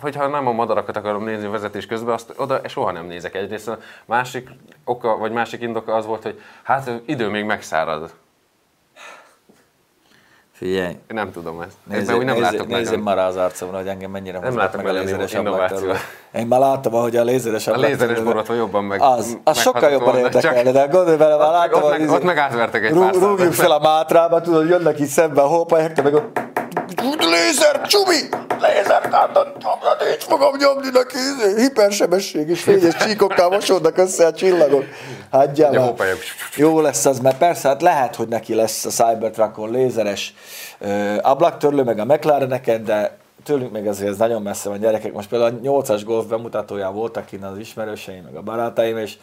hogyha 0.01 0.27
nem 0.27 0.47
a 0.47 0.51
madarakat 0.51 0.97
akarom 0.97 1.23
nézni 1.23 1.47
vezetés 1.47 1.85
közben, 1.85 2.13
azt 2.13 2.33
oda 2.37 2.59
soha 2.67 2.91
nem 2.91 3.05
nézek 3.05 3.35
egyrészt. 3.35 3.67
A 3.67 3.77
másik 4.05 4.49
oka, 4.85 5.17
vagy 5.17 5.31
másik 5.31 5.61
indoka 5.61 5.93
az 5.95 6.05
volt, 6.05 6.23
hogy 6.23 6.41
hát 6.63 6.89
idő 7.05 7.27
még 7.29 7.43
megszárad. 7.45 8.13
Figyelj, 10.51 10.87
Én 10.89 10.97
nem 11.07 11.31
tudom 11.31 11.61
ezt. 11.61 11.75
Nézzé, 11.83 12.13
úgy 12.13 12.25
nem 12.25 12.35
nézzél 12.39 12.65
nagyon. 12.67 12.99
már 12.99 13.17
az 13.17 13.35
arcomra, 13.35 13.77
hogy 13.77 13.87
engem 13.87 14.11
mennyire 14.11 14.39
Nem 14.39 14.57
látok 14.57 14.83
meg 14.83 14.95
a 14.95 14.99
lézeres 14.99 15.33
ablaktörlő. 15.33 15.93
Én 16.33 16.47
már 16.47 16.59
láttam, 16.59 16.95
ahogy 16.95 17.15
a 17.15 17.23
lézeres 17.23 17.67
A 17.67 17.75
lézeres 17.77 18.19
borotva 18.19 18.53
jobban 18.53 18.83
meg 18.83 19.01
Az, 19.01 19.37
az 19.43 19.59
sokkal 19.59 19.89
jobban 19.89 20.17
érdekelne, 20.17 20.71
de 20.71 20.85
gondolj 20.85 21.17
bele, 21.17 21.37
már 21.37 21.47
Ott 21.47 21.53
láttam, 21.53 21.81
meg- 21.81 21.91
hogy 21.91 21.99
izé- 21.99 22.11
ott 22.15 22.23
meg 22.23 22.37
átvertek 22.37 22.83
egy 22.83 22.91
rú- 22.91 23.03
pár. 23.11 23.13
Rúgjuk 23.21 23.53
fel 23.53 23.71
a 23.71 23.79
mátrába, 23.79 24.41
tudod, 24.41 24.69
jönnek 24.69 24.99
itt 24.99 25.07
szembe 25.07 25.41
a 25.41 25.47
hópajek, 25.47 25.93
te 25.93 26.01
meg 26.01 26.13
ott 26.13 26.39
lézer, 27.19 27.81
csumi, 27.81 28.19
lézer 28.67 29.09
kártat, 29.09 29.57
így 30.13 30.23
fogom 30.23 30.55
nyomni 30.57 30.89
neki, 30.91 31.17
hipersebesség 31.57 32.49
és 32.49 32.61
fényes 32.61 32.95
csíkokkal 32.95 33.49
mosódnak 33.49 33.97
össze 33.97 34.25
a 34.25 34.33
csillagok. 34.33 34.83
Már. 35.71 35.87
hópajok. 35.87 36.17
Jó 36.55 36.79
lesz 36.79 37.05
az, 37.05 37.19
mert 37.19 37.37
persze, 37.37 37.67
hát 37.67 37.81
lehet, 37.81 38.15
hogy 38.15 38.27
neki 38.27 38.53
lesz 38.53 38.85
a 38.85 38.89
Cybertruckon 38.89 39.71
lézeres 39.71 40.33
ö, 40.79 41.15
ablaktörlő, 41.21 41.83
meg 41.83 41.99
a 41.99 42.05
McLareneken, 42.05 42.83
de 42.83 43.17
tőlünk 43.43 43.71
még 43.71 43.87
azért 43.87 44.09
ez 44.09 44.17
nagyon 44.17 44.41
messze 44.41 44.69
van 44.69 44.79
gyerekek. 44.79 45.13
Most 45.13 45.29
például 45.29 45.59
a 45.63 45.83
8-as 45.83 46.01
Golf 46.05 46.25
bemutatóján 46.25 46.93
voltak 46.93 47.31
innen 47.31 47.51
az 47.51 47.57
ismerőseim, 47.57 48.23
meg 48.23 48.35
a 48.35 48.41
barátaim, 48.41 48.97
és 48.97 49.17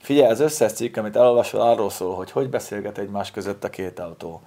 figyelj, 0.00 0.30
az 0.30 0.40
összes 0.40 0.72
cikk, 0.72 0.96
amit 0.96 1.16
elolvasol, 1.16 1.60
arról 1.60 1.90
szól, 1.90 2.14
hogy 2.14 2.30
hogy 2.30 2.48
beszélget 2.48 2.98
egymás 2.98 3.30
között 3.30 3.64
a 3.64 3.70
két 3.70 3.98
autó. 3.98 4.42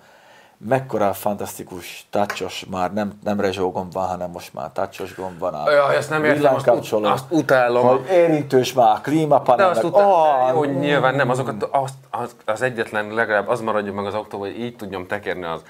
Mekkora 0.58 1.14
fantasztikus 1.14 2.08
tácsos, 2.10 2.66
már 2.72 2.94
nem, 2.94 3.14
nem 3.24 3.40
rezsó 3.40 3.72
gomb 3.72 3.94
van, 3.94 4.08
hanem 4.08 4.30
most 4.32 4.54
már 4.54 4.70
tácsos 4.74 5.16
gomb 5.16 5.40
van. 5.40 5.54
A 5.54 5.72
Jaj, 5.72 5.96
ezt 5.96 6.10
nem 6.10 6.24
értem, 6.24 6.56
azt, 6.56 6.68
ut- 6.68 7.06
azt 7.06 7.26
utálom. 7.30 7.88
Hogy 7.88 8.02
érintős 8.12 8.74
már, 8.74 8.96
De 8.96 9.02
klímapanel, 9.02 9.70
azt 9.70 9.84
meg- 9.84 9.92
utálom, 9.92 10.12
Ah, 10.12 10.54
jó, 10.54 10.64
nyilván 10.64 11.16
nem, 11.16 11.30
azokat, 11.30 11.64
az, 11.72 11.92
az, 12.12 12.36
az 12.46 12.62
egyetlen, 12.62 13.14
legalább 13.14 13.48
az 13.48 13.62
maradjon 13.62 13.96
meg 13.96 14.06
az 14.06 14.14
autó, 14.14 14.40
hogy 14.40 14.60
így 14.60 14.76
tudjam 14.76 15.08
tekerni 15.08 15.44
az 15.46 15.62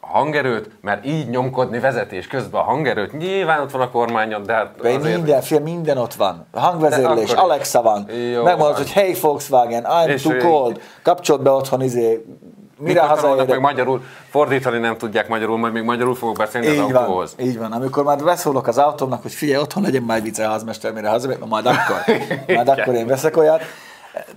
a 0.00 0.06
hangerőt, 0.06 0.70
mert 0.80 1.06
így 1.06 1.28
nyomkodni 1.28 1.78
vezetés 1.78 2.26
közben 2.26 2.60
a 2.60 2.64
hangerőt. 2.64 3.12
Nyilván 3.18 3.60
ott 3.60 3.70
van 3.70 3.80
a 3.80 3.90
kormányon, 3.90 4.42
de 4.42 4.52
hát 4.52 4.74
De 4.80 4.88
azért... 4.88 5.14
minden, 5.16 5.40
fél, 5.42 5.60
minden 5.60 5.98
ott 5.98 6.14
van. 6.14 6.46
Hangvezérlés, 6.52 7.30
De. 7.32 7.40
Alexa 7.40 7.82
van. 7.82 8.10
Jó 8.10 8.42
Megmondod, 8.42 8.58
van. 8.58 8.74
hogy 8.74 8.92
hey 8.92 9.14
Volkswagen, 9.20 9.86
I'm 9.88 10.06
És 10.08 10.22
too 10.22 10.36
cold. 10.36 10.80
Kapcsold 11.02 11.42
be 11.42 11.50
otthon 11.50 11.82
izé 11.82 12.24
mire 12.80 13.00
hazaérek, 13.00 13.48
meg 13.48 13.60
magyarul, 13.60 14.02
fordítani 14.30 14.78
nem 14.78 14.96
tudják 14.96 15.28
magyarul, 15.28 15.58
majd 15.58 15.72
még 15.72 15.82
magyarul 15.82 16.14
fogok 16.14 16.36
beszélni 16.36 16.66
az 16.66 16.72
így 16.72 16.80
van, 16.80 16.94
autóhoz. 16.94 17.34
így 17.38 17.58
van. 17.58 17.72
Amikor 17.72 18.04
már 18.04 18.18
beszólok 18.18 18.66
az 18.66 18.78
autómnak, 18.78 19.22
hogy 19.22 19.32
figyelj, 19.32 19.60
otthon 19.60 19.82
legyen 19.82 20.02
majd 20.02 20.22
viceházmester, 20.22 20.92
mire 20.92 21.08
hazamegyek, 21.08 21.44
majd 21.46 21.66
akkor, 21.66 21.96
majd 22.56 22.68
akkor 22.68 22.94
én 22.94 23.06
veszek 23.06 23.36
olyat. 23.36 23.62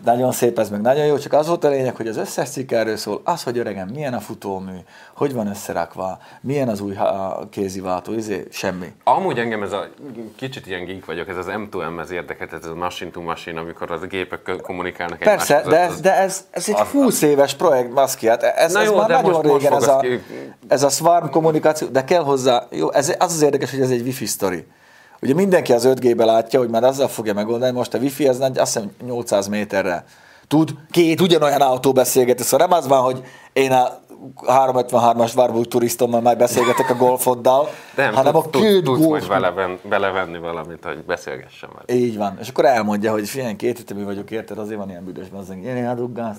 Nagyon 0.03 0.31
szép, 0.31 0.59
ez 0.59 0.69
meg 0.69 0.81
nagyon 0.81 1.05
jó, 1.05 1.17
csak 1.17 1.33
az 1.33 1.47
volt 1.47 1.63
a 1.63 1.67
lényeg, 1.69 1.95
hogy 1.95 2.07
az 2.07 2.17
összes 2.17 2.49
cikk 2.49 2.71
erről 2.71 2.97
szól, 2.97 3.21
az, 3.23 3.43
hogy 3.43 3.57
öregem, 3.57 3.87
milyen 3.87 4.13
a 4.13 4.19
futómű, 4.19 4.75
hogy 5.15 5.33
van 5.33 5.47
összerakva, 5.47 6.19
milyen 6.41 6.67
az 6.69 6.79
új 6.81 6.97
kéziváltó, 7.49 8.13
izé, 8.13 8.47
semmi. 8.51 8.93
Amúgy 9.03 9.39
engem 9.39 9.63
ez 9.63 9.71
a, 9.71 9.87
kicsit 10.35 10.67
ilyen 10.67 10.85
geek 10.85 11.05
vagyok, 11.05 11.27
ez 11.29 11.37
az 11.37 11.45
M2M, 11.49 11.99
ez 12.01 12.11
érdekelt, 12.11 12.53
ez 12.53 12.65
a 12.65 12.75
machine 12.75 13.11
to 13.11 13.21
machine, 13.21 13.59
amikor 13.59 13.91
az 13.91 14.01
a 14.01 14.05
gépek 14.05 14.51
kommunikálnak 14.61 15.19
Persze, 15.19 15.61
de 15.69 15.79
az- 15.79 15.91
ez, 15.93 15.99
de 15.99 16.15
ez, 16.17 16.45
ez 16.51 16.69
egy 16.69 16.75
az- 16.79 16.87
20 16.87 17.21
éves 17.21 17.53
projekt, 17.55 17.93
baszki, 17.93 18.27
hát 18.27 18.43
ez, 18.43 18.73
Na 18.73 18.79
ez 18.79 18.87
jó, 18.87 18.95
már 18.97 19.09
nagyon 19.09 19.31
most- 19.31 19.43
most 19.43 19.63
régen, 19.63 19.71
fog 19.71 19.81
ez, 19.81 19.87
a, 19.87 19.97
ki- 19.99 20.23
ez 20.67 20.83
a 20.83 20.89
swarm 20.89 21.29
kommunikáció, 21.29 21.87
de 21.87 22.03
kell 22.03 22.23
hozzá, 22.23 22.67
jó, 22.69 22.91
ez, 22.91 23.15
az 23.19 23.33
az 23.33 23.41
érdekes, 23.41 23.71
hogy 23.71 23.81
ez 23.81 23.89
egy 23.89 24.01
wifi 24.01 24.25
sztori. 24.25 24.65
Ugye 25.23 25.33
mindenki 25.33 25.73
az 25.73 25.87
5G-be 25.87 26.25
látja, 26.25 26.59
hogy 26.59 26.69
már 26.69 26.83
azzal 26.83 27.07
fogja 27.07 27.33
megoldani, 27.33 27.71
most 27.71 27.93
a 27.93 27.97
wifi 27.97 28.27
ez 28.27 28.37
nagy, 28.37 28.57
azt 28.57 28.73
hiszem 28.73 28.91
800 29.05 29.47
méterre 29.47 30.05
tud, 30.47 30.69
két 30.91 31.21
ugyanolyan 31.21 31.61
autó 31.61 31.91
beszélgetni, 31.91 32.43
szóval 32.43 32.67
nem 32.67 32.77
az 32.77 32.87
van, 32.87 33.01
hogy 33.01 33.21
én 33.53 33.71
a 33.71 33.87
353-as 34.45 35.35
Warburg 35.35 35.67
turistommal 35.67 36.21
már 36.21 36.37
beszélgetek 36.37 36.89
a 36.89 36.95
golfoddal, 36.95 37.69
nem, 37.95 38.13
hanem 38.13 38.33
tud, 38.33 38.45
a 38.45 38.49
tud, 38.49 38.61
két 38.61 38.85
majd 38.85 39.01
golf 39.01 39.27
beleven, 39.27 39.79
belevenni 39.89 40.37
valamit, 40.37 40.83
hogy 40.83 41.03
beszélgessen 41.03 41.69
vele. 41.73 41.99
így 42.01 42.17
van. 42.17 42.37
És 42.41 42.49
akkor 42.49 42.65
elmondja, 42.65 43.11
hogy 43.11 43.29
figyelj, 43.29 43.55
két 43.55 43.79
ütemű 43.79 44.03
vagyok, 44.03 44.31
érted, 44.31 44.57
azért 44.57 44.77
van 44.77 44.89
ilyen 44.89 45.05
büdös, 45.05 45.25
az 45.33 45.49
én 45.49 45.83
ráduggász. 45.83 46.37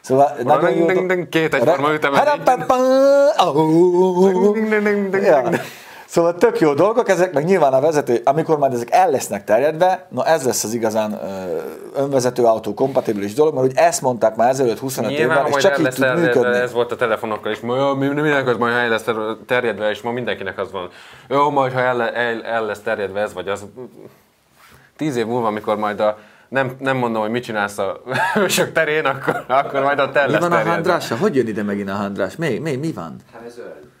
Szóval 0.00 0.36
nagyon 0.42 0.70
jó. 0.70 0.86
két 1.28 1.54
egyforma 1.54 1.92
ütemet. 1.92 2.18
Szóval 6.14 6.34
tök 6.34 6.60
jó 6.60 6.74
dolgok, 6.74 7.08
ezek 7.08 7.32
meg 7.32 7.44
nyilván 7.44 7.72
a 7.72 7.80
vezető, 7.80 8.20
amikor 8.24 8.58
majd 8.58 8.72
ezek 8.72 8.88
el 8.90 9.10
lesznek 9.10 9.44
terjedve, 9.44 10.06
na 10.08 10.24
ez 10.24 10.44
lesz 10.44 10.64
az 10.64 10.74
igazán 10.74 11.12
ö, 11.12 11.56
önvezető 12.00 12.44
autó 12.44 12.74
kompatibilis 12.74 13.34
dolog, 13.34 13.54
mert 13.54 13.66
ugye 13.66 13.80
ezt 13.80 14.00
mondták 14.02 14.36
már 14.36 14.48
ezelőtt 14.48 14.78
25 14.78 15.10
Nyilván, 15.10 15.36
évvel, 15.36 15.46
és 15.46 15.52
hogy 15.52 15.62
csak 15.62 15.78
így 15.78 15.84
lesz 15.84 15.94
tud 15.94 16.18
működni. 16.18 16.58
ez 16.58 16.72
volt 16.72 16.92
a 16.92 16.96
telefonokkal 16.96 17.52
is, 17.52 17.60
ma, 17.60 17.94
mi- 17.94 18.06
mindenki 18.08 18.48
az 18.50 18.56
majd 18.56 18.74
el 18.74 18.88
lesz 18.88 19.04
terjedve, 19.46 19.90
és 19.90 20.02
ma 20.02 20.10
mindenkinek 20.10 20.58
az 20.58 20.70
van. 20.72 20.88
Jó, 21.28 21.50
majd 21.50 21.72
ha 21.72 21.80
el, 21.80 22.02
el, 22.02 22.42
el 22.44 22.64
lesz 22.64 22.80
terjedve 22.80 23.20
ez 23.20 23.32
vagy 23.32 23.48
az. 23.48 23.64
Tíz 24.96 25.16
év 25.16 25.26
múlva, 25.26 25.46
amikor 25.46 25.76
majd 25.76 26.00
a 26.00 26.18
nem, 26.48 26.76
nem 26.78 26.96
mondom, 26.96 27.22
hogy 27.22 27.30
mit 27.30 27.44
csinálsz 27.44 27.78
a 27.78 28.00
hősök 28.34 28.72
terén, 28.72 29.04
akkor, 29.04 29.44
akkor 29.48 29.82
majd 29.82 30.00
ott 30.00 30.16
el 30.16 30.26
Mi 30.26 30.32
lesz 30.32 30.40
van 30.40 30.52
a 30.52 30.68
handrással? 30.68 31.18
Hogy 31.18 31.36
jön 31.36 31.46
ide 31.46 31.62
megint 31.62 31.88
a 31.90 31.94
handrás? 31.94 32.36
Mi, 32.36 32.58
mi, 32.58 32.76
mi 32.76 32.92
van? 32.92 33.16
De 33.32 33.38
most- 33.44 33.92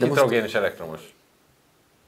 Hidrogén 0.00 0.44
és 0.44 0.54
elektromos. 0.54 1.09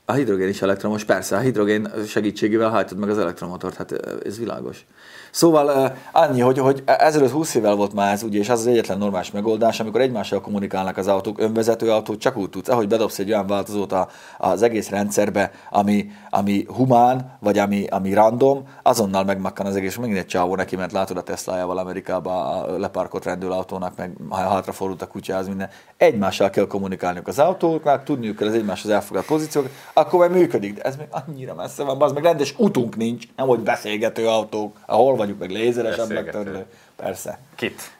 A 0.04 0.12
hidrogén 0.12 0.48
is 0.48 0.62
elektromos, 0.62 1.04
persze, 1.04 1.36
a 1.36 1.40
hidrogén 1.40 1.88
segítségével 2.06 2.70
hajtod 2.70 2.98
meg 2.98 3.10
az 3.10 3.18
elektromotort, 3.18 3.76
hát 3.76 3.90
ö, 3.90 3.96
ez 4.24 4.38
világos. 4.38 4.84
Szóval 5.30 5.66
ö, 5.68 5.86
annyi, 6.12 6.40
hogy, 6.40 6.58
hogy 6.58 6.82
ezelőtt 6.86 7.30
20 7.30 7.54
évvel 7.54 7.74
volt 7.74 7.92
már 7.92 8.12
ez, 8.12 8.22
ugye, 8.22 8.38
és 8.38 8.48
az 8.48 8.60
az 8.60 8.66
egyetlen 8.66 8.98
normális 8.98 9.30
megoldás, 9.30 9.80
amikor 9.80 10.00
egymással 10.00 10.40
kommunikálnak 10.40 10.96
az 10.96 11.06
autók, 11.06 11.40
önvezető 11.40 11.90
autót 11.90 12.20
csak 12.20 12.36
úgy 12.36 12.50
tudsz, 12.50 12.68
ahogy 12.68 12.88
bedobsz 12.88 13.18
egy 13.18 13.28
olyan 13.30 13.46
változót 13.46 13.92
a, 13.92 14.08
az 14.38 14.62
egész 14.62 14.88
rendszerbe, 14.88 15.50
ami, 15.70 16.10
ami 16.30 16.66
humán, 16.76 17.36
vagy 17.40 17.58
ami, 17.58 17.86
ami 17.86 18.14
random, 18.14 18.62
azonnal 18.82 19.24
megmakkan 19.24 19.66
az 19.66 19.76
egész, 19.76 19.96
megint 19.96 20.18
egy 20.18 20.26
csávó 20.26 20.56
neki 20.56 20.76
ment, 20.76 20.92
látod 20.92 21.16
a 21.16 21.22
Teslájával 21.22 21.78
Amerikába 21.78 22.48
a 22.48 22.78
leparkolt 22.78 23.24
rendőrautónak, 23.24 23.96
meg 23.96 24.16
hátrafordult 24.30 25.02
a 25.02 25.06
kutyához, 25.06 25.48
minden. 25.48 25.70
Egymással 25.96 26.50
kell 26.50 26.66
kommunikálniuk 26.66 27.28
az 27.28 27.38
autóknak, 27.38 28.04
tudniuk 28.04 28.36
kell 28.36 28.48
az 28.48 28.54
egymáshoz 28.54 28.90
elfogadott 28.90 29.26
pozíciók, 29.26 29.68
akkor 29.92 30.18
majd 30.18 30.30
működik, 30.40 30.74
de 30.74 30.82
ez 30.82 30.96
még 30.96 31.06
annyira 31.10 31.54
messze 31.54 31.82
van, 31.84 32.02
az 32.02 32.12
meg 32.12 32.22
rendes 32.22 32.54
utunk 32.58 32.96
nincs, 32.96 33.24
nem 33.36 33.46
hogy 33.46 33.60
beszélgető 33.60 34.26
autók, 34.28 34.76
ahol 34.86 35.16
vagyunk, 35.16 35.38
meg 35.38 35.50
lézeres, 35.50 35.96
meg 35.96 36.06
Beszélgető. 36.08 36.42
törlő. 36.42 36.66
Persze, 36.96 37.38
Kit? 37.54 37.96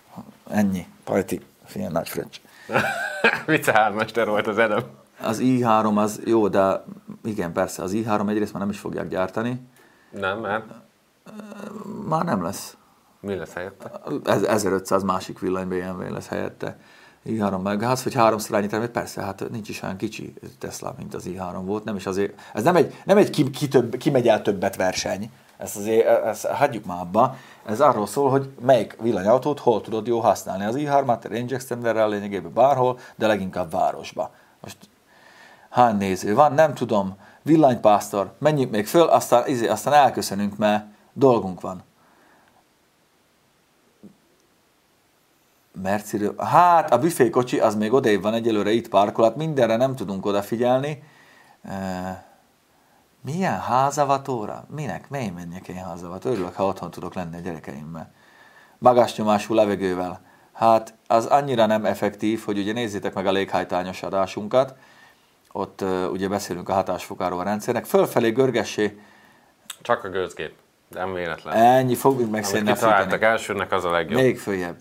ennyi. 0.51 0.87
Pajti, 1.05 1.41
figyelj, 1.65 1.93
nagy 1.93 2.09
fröccs. 2.09 2.41
Vice 3.47 3.73
hármester 3.73 4.29
volt 4.29 4.47
az 4.47 4.59
Edem. 4.59 4.83
Az 5.23 5.39
i3 5.43 5.95
az 5.97 6.21
jó, 6.25 6.49
de 6.49 6.85
igen, 7.25 7.53
persze, 7.53 7.83
az 7.83 7.93
i3 7.95 8.29
egyrészt 8.29 8.53
már 8.53 8.63
nem 8.63 8.71
is 8.71 8.79
fogják 8.79 9.09
gyártani, 9.09 9.61
Nem, 10.11 10.39
mert 10.39 10.65
már 12.09 12.25
nem 12.25 12.43
lesz. 12.43 12.77
mi 13.21 13.35
lesz 13.35 13.53
helyette? 13.53 13.91
Ez 14.25 14.43
1500 14.43 15.03
másik 15.03 15.39
villany 15.39 15.69
BMW 15.69 16.13
lesz 16.13 16.29
helyette. 16.29 16.77
I3 17.27 17.63
meg 17.63 17.83
az, 17.83 18.03
hogy 18.03 18.15
háromszor 18.15 18.57
annyit 18.57 18.71
termét, 18.71 18.91
persze, 18.91 19.23
hát 19.23 19.51
nincs 19.51 19.69
is 19.69 19.83
olyan 19.83 19.97
kicsi 19.97 20.35
Tesla, 20.59 20.95
mint 20.99 21.15
az 21.15 21.29
i3 21.29 21.61
volt, 21.65 21.85
nem 21.85 21.97
is 21.97 22.07
azért, 22.07 22.41
ez 22.55 22.63
nem 22.63 22.77
egy, 22.77 22.95
nem 23.05 23.17
egy 23.17 23.31
ki, 23.31 23.51
ki, 23.51 23.69
több, 23.69 23.97
ki 23.97 24.11
megy 24.11 24.29
el 24.29 24.43
többet 24.43 24.77
verseny, 24.77 25.31
ezt 25.63 25.77
azért, 25.77 26.07
ezt 26.25 26.47
hagyjuk 26.47 26.85
már 26.85 27.01
abba, 27.01 27.37
ez 27.67 27.81
arról 27.81 28.07
szól, 28.07 28.31
hogy 28.31 28.51
melyik 28.61 28.97
villanyautót 29.01 29.59
hol 29.59 29.81
tudod 29.81 30.07
jó 30.07 30.19
használni. 30.21 30.65
Az 30.65 30.75
i3-at 30.79 31.27
range 31.31 31.55
extenderrel 31.55 32.09
lényegében 32.09 32.53
bárhol, 32.53 32.99
de 33.17 33.27
leginkább 33.27 33.71
városba. 33.71 34.31
Most 34.61 34.77
hány 35.71 35.97
néző 35.97 36.35
van, 36.35 36.53
nem 36.53 36.75
tudom, 36.75 37.17
villanypásztor, 37.43 38.33
menjünk 38.39 38.71
még 38.71 38.87
föl, 38.87 39.07
aztán, 39.07 39.47
izé, 39.47 39.67
aztán 39.67 39.95
elköszönünk, 39.95 40.57
mert 40.57 40.85
dolgunk 41.13 41.61
van. 41.61 41.83
Merciről. 45.83 46.35
Hát 46.39 46.93
a 46.93 46.99
büfékocsi 46.99 47.61
az 47.61 47.75
még 47.75 47.93
odébb 47.93 48.23
van, 48.23 48.35
egyelőre 48.35 48.71
itt 48.71 48.89
parkol, 48.89 49.25
hát 49.25 49.37
mindenre 49.37 49.77
nem 49.77 49.97
tudunk 49.97 50.27
odafigyelni. 50.27 51.03
E, 51.63 52.25
milyen 53.25 53.61
házavatóra? 53.61 54.65
Minek? 54.75 55.09
Mely 55.09 55.29
menjek 55.29 55.69
én 55.69 55.85
házavat? 55.85 56.25
Örülök, 56.25 56.55
ha 56.55 56.67
otthon 56.67 56.91
tudok 56.91 57.15
lenni 57.15 57.37
a 57.37 57.41
gyerekeimmel. 57.41 58.13
Magasnyomású 58.79 59.55
levegővel. 59.55 60.21
Hát 60.53 60.95
az 61.07 61.27
annyira 61.27 61.67
nem 61.67 61.85
effektív, 61.85 62.43
hogy 62.45 62.59
ugye 62.59 62.73
nézzétek 62.73 63.15
meg 63.15 63.27
a 63.27 63.33
léghajtányos 63.33 64.03
adásunkat, 64.03 64.75
ott 65.53 65.81
uh, 65.83 66.11
ugye 66.11 66.29
beszélünk 66.29 66.69
a 66.69 66.73
hatásfokáról 66.73 67.41
a 67.41 67.43
rendszernek, 67.43 67.85
fölfelé 67.85 68.31
görgessé, 68.31 68.99
Csak 69.81 70.05
a 70.05 70.09
gőzgép. 70.09 70.53
Nem 70.89 71.13
véletlen. 71.15 71.55
ennyi, 71.55 71.95
fogjuk 71.95 72.31
meg 72.31 72.43
kitaláltak 72.43 73.03
fűteni. 73.03 73.25
elsőnek, 73.25 73.73
az 73.73 73.85
a 73.85 73.91
legjobb. 73.91 74.21
Még 74.21 74.39
följebb. 74.39 74.77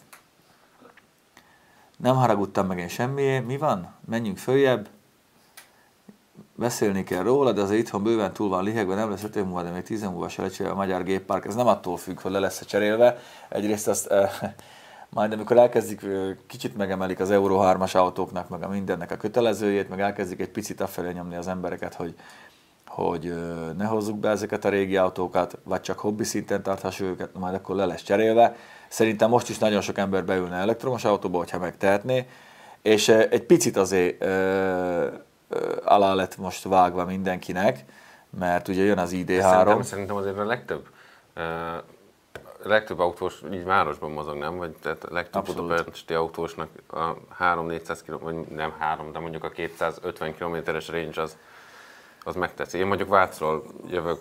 Nem 2.01 2.15
haragudtam 2.15 2.67
meg 2.67 2.79
én 2.79 2.87
semmié. 2.87 3.39
Mi 3.39 3.57
van? 3.57 3.93
Menjünk 4.09 4.37
följebb. 4.37 4.87
Beszélni 6.55 7.03
kell 7.03 7.23
róla, 7.23 7.51
de 7.51 7.61
azért 7.61 7.79
itthon 7.79 8.03
bőven 8.03 8.33
túl 8.33 8.49
van 8.49 8.63
lihegve, 8.63 8.95
nem 8.95 9.09
lesz 9.09 9.23
5 9.23 9.35
év 9.35 9.43
múlva, 9.43 9.63
de 9.63 9.69
még 9.69 9.83
10 9.83 10.01
év 10.01 10.09
múlva 10.09 10.29
se 10.29 10.69
a 10.69 10.75
magyar 10.75 11.03
géppark. 11.03 11.45
Ez 11.45 11.55
nem 11.55 11.67
attól 11.67 11.97
függ, 11.97 12.19
hogy 12.19 12.31
le 12.31 12.39
lesz 12.39 12.65
cserélve. 12.65 13.17
Egyrészt 13.49 13.87
azt 13.87 14.07
eh, 14.07 14.31
majd 15.09 15.33
amikor 15.33 15.57
elkezdik, 15.57 16.03
eh, 16.03 16.35
kicsit 16.47 16.77
megemelik 16.77 17.19
az 17.19 17.31
Euro 17.31 17.59
3-as 17.61 17.95
autóknak, 17.95 18.49
meg 18.49 18.63
a 18.63 18.67
mindennek 18.67 19.11
a 19.11 19.17
kötelezőjét, 19.17 19.89
meg 19.89 19.99
elkezdik 19.99 20.39
egy 20.39 20.51
picit 20.51 20.81
afelé 20.81 21.11
nyomni 21.11 21.35
az 21.35 21.47
embereket, 21.47 21.93
hogy, 21.93 22.15
hogy 22.87 23.27
ö, 23.27 23.71
ne 23.77 23.85
hozzuk 23.85 24.17
be 24.17 24.29
ezeket 24.29 24.65
a 24.65 24.69
régi 24.69 24.97
autókat, 24.97 25.57
vagy 25.63 25.81
csak 25.81 25.99
hobbi 25.99 26.23
szinten 26.23 26.63
tarthassuk 26.63 27.07
őket, 27.07 27.29
majd 27.33 27.53
akkor 27.53 27.75
le 27.75 27.85
lesz 27.85 28.03
cserélve. 28.03 28.55
Szerintem 28.91 29.29
most 29.29 29.49
is 29.49 29.57
nagyon 29.57 29.81
sok 29.81 29.97
ember 29.97 30.25
beülne 30.25 30.55
elektromos 30.55 31.05
autóba, 31.05 31.37
hogyha 31.37 31.59
megtehetné, 31.59 32.27
és 32.81 33.07
ö, 33.07 33.23
egy 33.29 33.43
picit 33.43 33.77
azért 33.77 34.21
ö, 34.21 35.07
ö, 35.49 35.77
alá 35.83 36.13
lett 36.13 36.37
most 36.37 36.63
vágva 36.63 37.05
mindenkinek, 37.05 37.85
mert 38.39 38.67
ugye 38.67 38.83
jön 38.83 38.97
az 38.97 39.09
Szerintem, 39.09 39.79
ID3. 39.79 39.83
szerintem 39.83 40.15
azért 40.15 40.37
a 40.37 40.45
legtöbb, 40.45 40.87
uh, 41.35 41.43
legtöbb 42.63 42.99
autós 42.99 43.41
így 43.53 43.63
városban 43.63 44.11
mozog, 44.11 44.37
nem? 44.37 44.57
Vagy 44.57 44.71
tehát 44.81 45.03
a 45.03 45.13
legtöbb 45.13 45.55
budapesti 45.55 46.13
autósnak 46.13 46.69
a 46.87 47.13
3-400 47.39 47.99
km, 48.05 48.23
vagy 48.23 48.35
nem 48.35 48.73
3, 48.79 49.11
de 49.11 49.19
mondjuk 49.19 49.43
a 49.43 49.49
250 49.49 50.35
kilométeres 50.35 50.87
range 50.87 51.21
az, 51.21 51.37
az 52.23 52.35
megtetszik. 52.35 52.79
Én 52.79 52.87
mondjuk 52.87 53.09
Vácról 53.09 53.63
jövök 53.87 54.19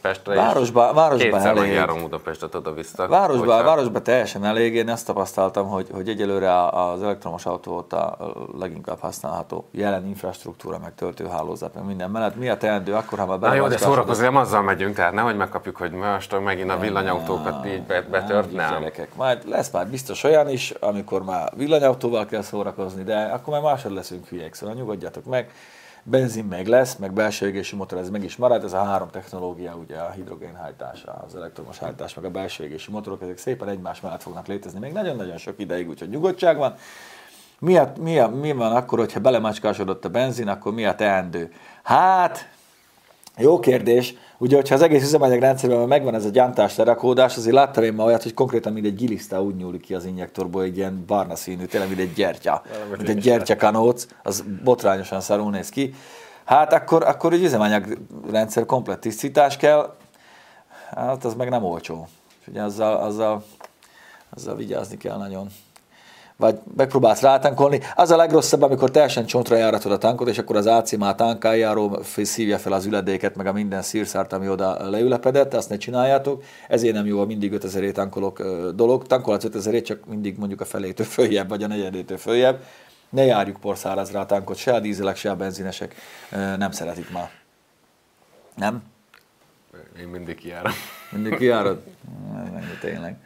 Pestre, 0.00 0.34
Városba- 0.34 0.94
városba 0.94 1.24
kétszer 1.24 1.46
elég. 1.46 1.60
megjárom 1.60 2.00
Budapestet 2.00 2.54
oda-vissza. 2.54 3.08
Városban, 3.08 3.46
hogyha- 3.46 3.64
városban 3.64 4.02
teljesen 4.02 4.44
elég, 4.44 4.74
én 4.74 4.88
azt 4.88 5.06
tapasztaltam, 5.06 5.68
hogy, 5.68 5.88
hogy 5.92 6.08
egyelőre 6.08 6.66
az 6.68 7.02
elektromos 7.02 7.46
autó 7.46 7.72
volt 7.72 7.92
a 7.92 8.16
leginkább 8.58 8.98
használható 9.00 9.68
jelen 9.70 10.06
infrastruktúra, 10.06 10.78
meg 10.78 10.94
töltőhálózat, 10.94 11.74
meg 11.74 11.84
minden 11.84 12.10
mellett. 12.10 12.36
Mi 12.36 12.48
a 12.48 12.56
teendő 12.56 12.94
akkor, 12.94 13.18
ha 13.18 13.26
már 13.26 13.38
Na 13.38 13.54
jó, 13.54 13.66
de 13.68 13.76
szórakozni 13.76 14.24
nem 14.24 14.36
azzal 14.36 14.62
megyünk, 14.62 14.94
tehát 14.94 15.12
nehogy 15.12 15.36
megkapjuk, 15.36 15.76
hogy 15.76 15.90
most 15.90 16.40
megint 16.40 16.70
a 16.70 16.78
villanyautókat 16.78 17.66
így 17.66 17.82
be- 17.82 18.02
betört, 18.02 18.52
Nem. 18.52 18.70
Gyerekek, 18.78 19.14
majd 19.14 19.48
lesz 19.48 19.70
már 19.70 19.86
biztos 19.86 20.24
olyan 20.24 20.48
is, 20.48 20.70
amikor 20.70 21.22
már 21.24 21.52
villanyautóval 21.56 22.26
kell 22.26 22.42
szórakozni, 22.42 23.02
de 23.02 23.16
akkor 23.22 23.52
már 23.52 23.62
másod 23.62 23.92
leszünk 23.92 24.26
hülyek, 24.28 24.54
szóval 24.54 24.74
nyugodjatok 24.74 25.24
meg. 25.24 25.50
Benzin 26.08 26.44
még 26.44 26.66
lesz, 26.66 26.96
meg 26.96 27.12
belső 27.12 27.46
égési 27.46 27.76
motor, 27.76 27.98
ez 27.98 28.10
meg 28.10 28.24
is 28.24 28.36
marad, 28.36 28.64
ez 28.64 28.72
a 28.72 28.82
három 28.82 29.08
technológia, 29.10 29.74
ugye 29.74 29.96
a 29.96 30.10
hidrogénhajtás, 30.10 31.04
az 31.26 31.36
elektromos 31.36 31.78
hajtás, 31.78 32.14
meg 32.14 32.24
a 32.24 32.30
belső 32.30 32.64
égési 32.64 32.90
motorok, 32.90 33.22
ezek 33.22 33.38
szépen 33.38 33.68
egymás 33.68 34.00
mellett 34.00 34.22
fognak 34.22 34.46
létezni 34.46 34.78
még 34.78 34.92
nagyon-nagyon 34.92 35.36
sok 35.36 35.54
ideig, 35.58 35.88
úgyhogy 35.88 36.08
nyugodtság 36.08 36.56
van. 36.56 36.74
Mi, 37.58 37.76
a, 37.76 37.92
mi, 38.00 38.18
a, 38.18 38.28
mi 38.28 38.52
van 38.52 38.76
akkor, 38.76 38.98
hogyha 38.98 39.20
belemacskásodott 39.20 40.04
a 40.04 40.08
benzin, 40.08 40.48
akkor 40.48 40.72
mi 40.72 40.84
a 40.84 40.94
teendő? 40.94 41.52
Hát, 41.82 42.48
jó 43.38 43.58
kérdés. 43.60 44.14
Ugye, 44.38 44.56
hogyha 44.56 44.74
az 44.74 44.82
egész 44.82 45.02
üzemanyagrendszerben 45.02 45.88
megvan 45.88 46.14
ez 46.14 46.24
a 46.24 46.28
gyántás 46.28 46.76
lerakódás, 46.76 47.36
azért 47.36 47.54
láttam 47.54 47.84
én 47.84 47.92
ma 47.92 48.04
olyat, 48.04 48.22
hogy 48.22 48.34
konkrétan 48.34 48.72
mint 48.72 48.86
egy 48.86 48.94
giliszta 48.94 49.42
úgy 49.42 49.56
nyúlik 49.56 49.80
ki 49.80 49.94
az 49.94 50.04
injektorból, 50.04 50.62
egy 50.62 50.76
ilyen 50.76 51.04
barna 51.06 51.36
színű, 51.36 51.64
tényleg 51.64 51.88
mint 51.88 52.00
egy 52.00 52.12
gyertya. 52.12 52.62
Mint 52.96 53.08
egy 53.08 53.18
gyertyakanóc, 53.18 54.06
az 54.22 54.44
botrányosan 54.64 55.20
szarul 55.20 55.50
néz 55.50 55.68
ki. 55.68 55.94
Hát 56.44 56.72
akkor, 56.72 57.02
akkor 57.02 57.32
egy 57.32 57.42
üzemanyagrendszer 57.42 58.66
komplett 58.66 59.00
tisztítás 59.00 59.56
kell, 59.56 59.96
hát 60.90 61.24
az 61.24 61.34
meg 61.34 61.48
nem 61.48 61.64
olcsó. 61.64 62.08
Ugye 62.46 62.62
azzal, 62.62 62.96
azzal, 62.96 63.44
azzal 64.36 64.56
vigyázni 64.56 64.96
kell 64.96 65.16
nagyon 65.16 65.48
vagy 66.36 66.58
megpróbálsz 66.76 67.20
rátankolni. 67.20 67.80
Az 67.94 68.10
a 68.10 68.16
legrosszabb, 68.16 68.62
amikor 68.62 68.90
teljesen 68.90 69.26
csontra 69.26 69.56
járatod 69.56 69.92
a 69.92 69.98
tankot, 69.98 70.28
és 70.28 70.38
akkor 70.38 70.56
az 70.56 70.66
AC 70.66 70.96
már 70.96 71.14
tankáljáról 71.14 72.02
szívja 72.02 72.58
fel 72.58 72.72
az 72.72 72.84
üledéket, 72.84 73.36
meg 73.36 73.46
a 73.46 73.52
minden 73.52 73.82
szírszárt, 73.82 74.32
ami 74.32 74.48
oda 74.48 74.90
leülepedett, 74.90 75.54
azt 75.54 75.68
ne 75.68 75.76
csináljátok. 75.76 76.42
Ezért 76.68 76.94
nem 76.94 77.06
jó 77.06 77.20
a 77.20 77.24
mindig 77.24 77.52
5000 77.52 77.92
tankolok 77.92 78.42
dolog. 78.74 79.06
Tankolhatsz 79.06 79.44
5000 79.44 79.82
csak 79.82 80.06
mindig 80.06 80.38
mondjuk 80.38 80.60
a 80.60 80.64
felétől 80.64 81.06
följebb, 81.06 81.48
vagy 81.48 81.62
a 81.62 81.66
negyedétől 81.66 82.18
följebb. 82.18 82.62
Ne 83.08 83.24
járjuk 83.24 83.60
porszárazra 83.60 84.20
a 84.20 84.26
tankot, 84.26 84.56
se 84.56 84.74
a 84.74 84.80
dízelek, 84.80 85.16
se 85.16 85.30
a 85.30 85.36
benzinesek 85.36 85.94
nem 86.58 86.70
szeretik 86.70 87.10
már. 87.10 87.30
Nem? 88.54 88.82
Én 90.00 90.08
mindig 90.08 90.34
kijárom. 90.34 90.72
Mindig 91.10 91.36
kijárod? 91.36 91.82
Tényleg. 92.80 93.16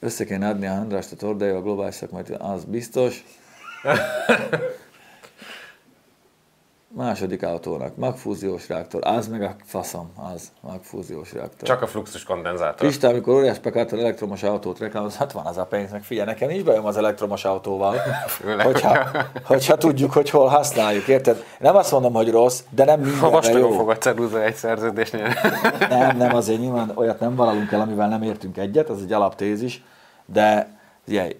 Össze 0.00 0.24
kéne 0.24 0.48
adni 0.48 0.66
a 0.66 0.72
Andrást 0.72 1.12
a 1.12 1.16
Tordai, 1.16 1.50
a 1.50 1.62
globális 1.62 1.94
szakmai, 1.94 2.22
az 2.38 2.64
biztos. 2.64 3.24
Második 6.96 7.42
autónak, 7.42 7.96
magfúziós 7.96 8.68
reaktor, 8.68 9.00
az 9.04 9.28
meg 9.28 9.42
a 9.42 9.54
faszom, 9.64 10.10
az 10.32 10.52
magfúziós 10.60 11.32
reaktor. 11.32 11.68
Csak 11.68 11.82
a 11.82 11.86
fluxus 11.86 12.22
kondenzátor. 12.24 12.86
Pista, 12.88 13.08
amikor 13.08 13.34
óriás 13.34 13.58
pekától 13.58 13.98
elektromos 13.98 14.42
autót 14.42 14.78
reklámoz, 14.78 15.16
hát 15.16 15.32
van 15.32 15.46
az 15.46 15.56
a 15.58 15.64
pénz, 15.64 15.90
meg 15.90 16.02
figyelj, 16.02 16.26
nekem 16.26 16.50
is 16.50 16.62
bejön 16.62 16.84
az 16.84 16.96
elektromos 16.96 17.44
autóval, 17.44 17.94
Főleg, 18.26 18.66
hogyha, 18.66 18.98
hogyha 19.44 19.76
tudjuk, 19.76 20.12
hogy 20.12 20.30
hol 20.30 20.46
használjuk, 20.48 21.08
érted? 21.08 21.44
Nem 21.58 21.76
azt 21.76 21.92
mondom, 21.92 22.12
hogy 22.12 22.30
rossz, 22.30 22.60
de 22.70 22.84
nem 22.84 22.98
Ha 22.98 23.04
mindenre 23.04 23.28
vastagon 23.28 23.70
jó. 23.70 23.76
fog 23.76 23.90
a 23.90 23.98
ceruza 23.98 24.42
egy 24.42 24.54
szerződésnél. 24.54 25.28
Nem, 25.88 26.16
nem, 26.16 26.34
azért 26.34 26.60
nyilván 26.60 26.92
olyat 26.94 27.20
nem 27.20 27.36
vállalunk 27.36 27.72
el, 27.72 27.80
amivel 27.80 28.08
nem 28.08 28.22
értünk 28.22 28.56
egyet, 28.56 28.88
az 28.88 29.02
egy 29.02 29.12
alaptézis, 29.12 29.82
de 30.26 30.78
figyelj, 31.04 31.36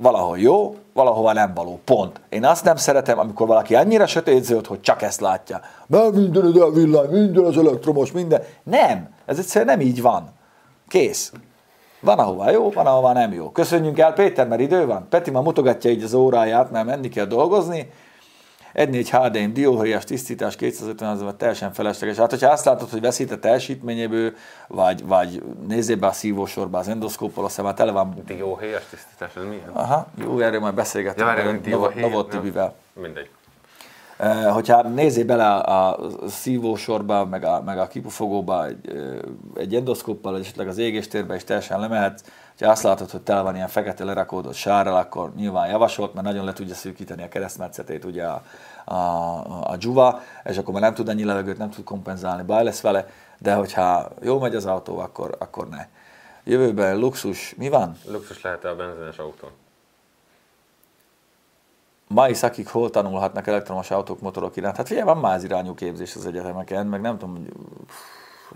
valahol 0.00 0.38
jó, 0.38 0.76
valahova 0.92 1.32
nem 1.32 1.54
való, 1.54 1.80
pont. 1.84 2.20
Én 2.28 2.44
azt 2.44 2.64
nem 2.64 2.76
szeretem, 2.76 3.18
amikor 3.18 3.46
valaki 3.46 3.74
annyira 3.74 4.06
sötétzöld, 4.06 4.66
hogy 4.66 4.80
csak 4.80 5.02
ezt 5.02 5.20
látja. 5.20 5.60
Mert 5.86 6.12
minden 6.12 6.44
az 6.44 6.56
elvillány, 6.60 7.08
minden 7.08 7.44
az 7.44 7.58
elektromos, 7.58 8.12
minden. 8.12 8.42
Nem, 8.62 9.08
ez 9.26 9.38
egyszerűen 9.38 9.76
nem 9.76 9.86
így 9.86 10.02
van. 10.02 10.28
Kész. 10.88 11.32
Van, 12.00 12.18
ahova 12.18 12.50
jó, 12.50 12.70
van, 12.70 12.86
ahova 12.86 13.12
nem 13.12 13.32
jó. 13.32 13.50
Köszönjünk 13.50 13.98
el, 13.98 14.12
Péter, 14.12 14.48
mert 14.48 14.60
idő 14.60 14.86
van. 14.86 15.06
Peti 15.10 15.30
ma 15.30 15.40
mutogatja 15.40 15.90
így 15.90 16.02
az 16.02 16.14
óráját, 16.14 16.70
mert 16.70 16.86
menni 16.86 17.08
kell 17.08 17.24
dolgozni. 17.24 17.90
1.4 18.74 19.08
HDM 19.12 19.52
dióhéjas 19.52 20.04
tisztítás 20.04 20.56
250 20.56 21.08
az 21.10 21.34
teljesen 21.36 21.72
felesleges. 21.72 22.16
Hát, 22.16 22.30
hogyha 22.30 22.50
azt 22.50 22.64
látod, 22.64 22.90
hogy 22.90 23.00
veszít 23.00 23.30
a 23.30 23.38
teljesítményéből, 23.38 24.32
vagy, 24.68 25.06
vagy 25.06 25.42
nézzél 25.68 25.96
be 25.96 26.06
a 26.06 26.12
szívósorba 26.12 26.78
az 26.78 26.88
endoszkóppal, 26.88 27.44
azt 27.44 27.52
hiszem, 27.54 27.66
hát 27.68 27.76
tele 27.76 27.92
van. 27.92 28.14
Dióhéjas 28.26 28.82
tisztítás, 28.90 29.36
ez 29.36 29.42
milyen? 29.42 29.68
Aha, 29.72 30.06
jó, 30.14 30.38
erről 30.38 30.60
majd 30.60 30.72
Ja, 30.72 30.78
beszélgetünk. 30.78 31.26
várjál, 31.26 31.46
a 31.46 31.50
hogy 31.50 31.60
dióhéj. 31.60 32.02
Novot 32.02 32.28
Tibivel. 32.28 32.74
Mindegy. 32.92 33.28
Eh, 34.16 34.52
hogyha 34.52 34.82
nézzél 34.82 35.24
bele 35.24 35.46
a, 35.54 35.90
a 35.90 35.98
szívósorba, 36.28 37.24
meg 37.24 37.44
a, 37.44 37.62
meg 37.62 37.78
a 37.78 37.86
kipufogóba 37.86 38.66
egy, 38.66 38.76
ö, 38.88 39.18
egy 39.54 39.74
endoszkóppal, 39.74 40.38
esetleg 40.38 40.68
az 40.68 40.78
égéstérbe 40.78 41.34
is 41.34 41.44
teljesen 41.44 41.80
lemehetsz, 41.80 42.22
ha 42.60 42.70
azt 42.70 42.82
látod, 42.82 43.10
hogy 43.10 43.20
tele 43.20 43.40
van 43.40 43.54
ilyen 43.54 43.68
fekete 43.68 44.04
lerakódott 44.04 44.54
sárral, 44.54 44.96
akkor 44.96 45.34
nyilván 45.34 45.68
javasolt, 45.68 46.14
mert 46.14 46.26
nagyon 46.26 46.44
le 46.44 46.52
tudja 46.52 46.74
szűkíteni 46.74 47.22
a 47.22 47.28
keresztmetszetét 47.28 48.04
ugye 48.04 48.26
a, 48.26 48.42
a, 48.84 49.70
a 49.70 49.76
dzsuva, 49.76 50.20
és 50.44 50.58
akkor 50.58 50.72
már 50.72 50.82
nem 50.82 50.94
tud 50.94 51.08
annyi 51.08 51.24
levegőt, 51.24 51.58
nem 51.58 51.70
tud 51.70 51.84
kompenzálni, 51.84 52.42
baj 52.42 52.64
lesz 52.64 52.80
vele, 52.80 53.08
de 53.38 53.54
hogyha 53.54 54.08
jó 54.22 54.38
megy 54.38 54.54
az 54.54 54.66
autó, 54.66 54.98
akkor, 54.98 55.36
akkor 55.38 55.68
ne. 55.68 55.86
Jövőben 56.44 56.98
luxus, 56.98 57.54
mi 57.56 57.68
van? 57.68 57.96
Luxus 58.06 58.42
lehet 58.42 58.64
a 58.64 58.76
benzines 58.76 59.18
autón. 59.18 59.50
mai 62.06 62.34
szakig 62.34 62.68
hol 62.68 62.90
tanulhatnak 62.90 63.46
elektromos 63.46 63.90
autók, 63.90 64.20
motorok 64.20 64.56
iránt? 64.56 64.76
Hát 64.76 64.86
figyelj, 64.86 65.06
van 65.06 65.24
az 65.24 65.44
irányú 65.44 65.74
képzés 65.74 66.14
az 66.16 66.26
egyetemeken, 66.26 66.86
meg 66.86 67.00
nem 67.00 67.18
tudom, 67.18 67.36
hogy 67.36 67.52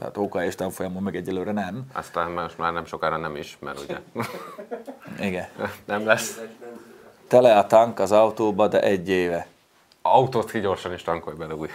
hát 0.02 0.16
OK 0.16 0.34
és 0.34 0.54
tanfolyamon 0.54 1.02
meg 1.02 1.16
egyelőre 1.16 1.52
nem. 1.52 1.84
Aztán 1.92 2.30
most 2.30 2.58
már 2.58 2.72
nem 2.72 2.84
sokára 2.84 3.16
nem 3.16 3.36
is, 3.36 3.56
mert 3.60 3.80
ugye 3.80 3.98
Igen. 5.28 5.46
nem 5.84 6.06
lesz. 6.06 6.40
Tele 7.28 7.58
a 7.58 7.66
tank 7.66 7.98
az 7.98 8.12
autóba, 8.12 8.68
de 8.68 8.82
egy 8.82 9.08
éve. 9.08 9.46
Autót 10.02 10.50
ki 10.50 10.60
gyorsan 10.60 10.92
is 10.92 11.02
tankolj 11.02 11.36
bele 11.36 11.54
új. 11.54 11.68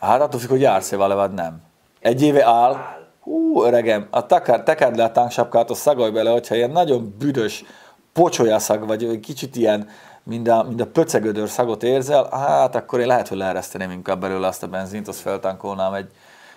Hát 0.00 0.20
attól 0.20 0.40
függ, 0.40 0.48
hogy 0.48 0.60
jársz-e 0.60 0.96
vele, 0.96 1.14
vagy 1.14 1.32
nem. 1.32 1.62
Egy 2.00 2.22
éve 2.22 2.44
áll, 2.44 2.76
hú, 3.20 3.62
öregem, 3.62 4.06
a 4.10 4.26
takár, 4.26 4.62
tekerd 4.62 4.96
le 4.96 5.04
a 5.04 5.12
tanksapkát, 5.12 5.70
azt 5.70 5.80
szagolj 5.80 6.10
bele, 6.10 6.30
hogyha 6.30 6.54
ilyen 6.54 6.70
nagyon 6.70 7.14
büdös 7.18 7.64
pocsolyaszag, 8.12 8.86
vagy 8.86 9.20
kicsit 9.20 9.56
ilyen, 9.56 9.88
mind 10.22 10.48
a, 10.48 10.62
mind 10.62 10.80
a 10.80 10.86
pöcegödör 10.86 11.48
szagot 11.48 11.82
érzel, 11.82 12.28
hát 12.30 12.74
akkor 12.74 13.00
én 13.00 13.06
lehet, 13.06 13.28
hogy 13.28 13.36
leereszteném 13.36 13.90
inkább 13.90 14.20
belőle 14.20 14.46
azt 14.46 14.62
a 14.62 14.66
benzint, 14.66 15.08
azt 15.08 15.20
feltankolnám 15.20 15.94
egy, 15.94 16.10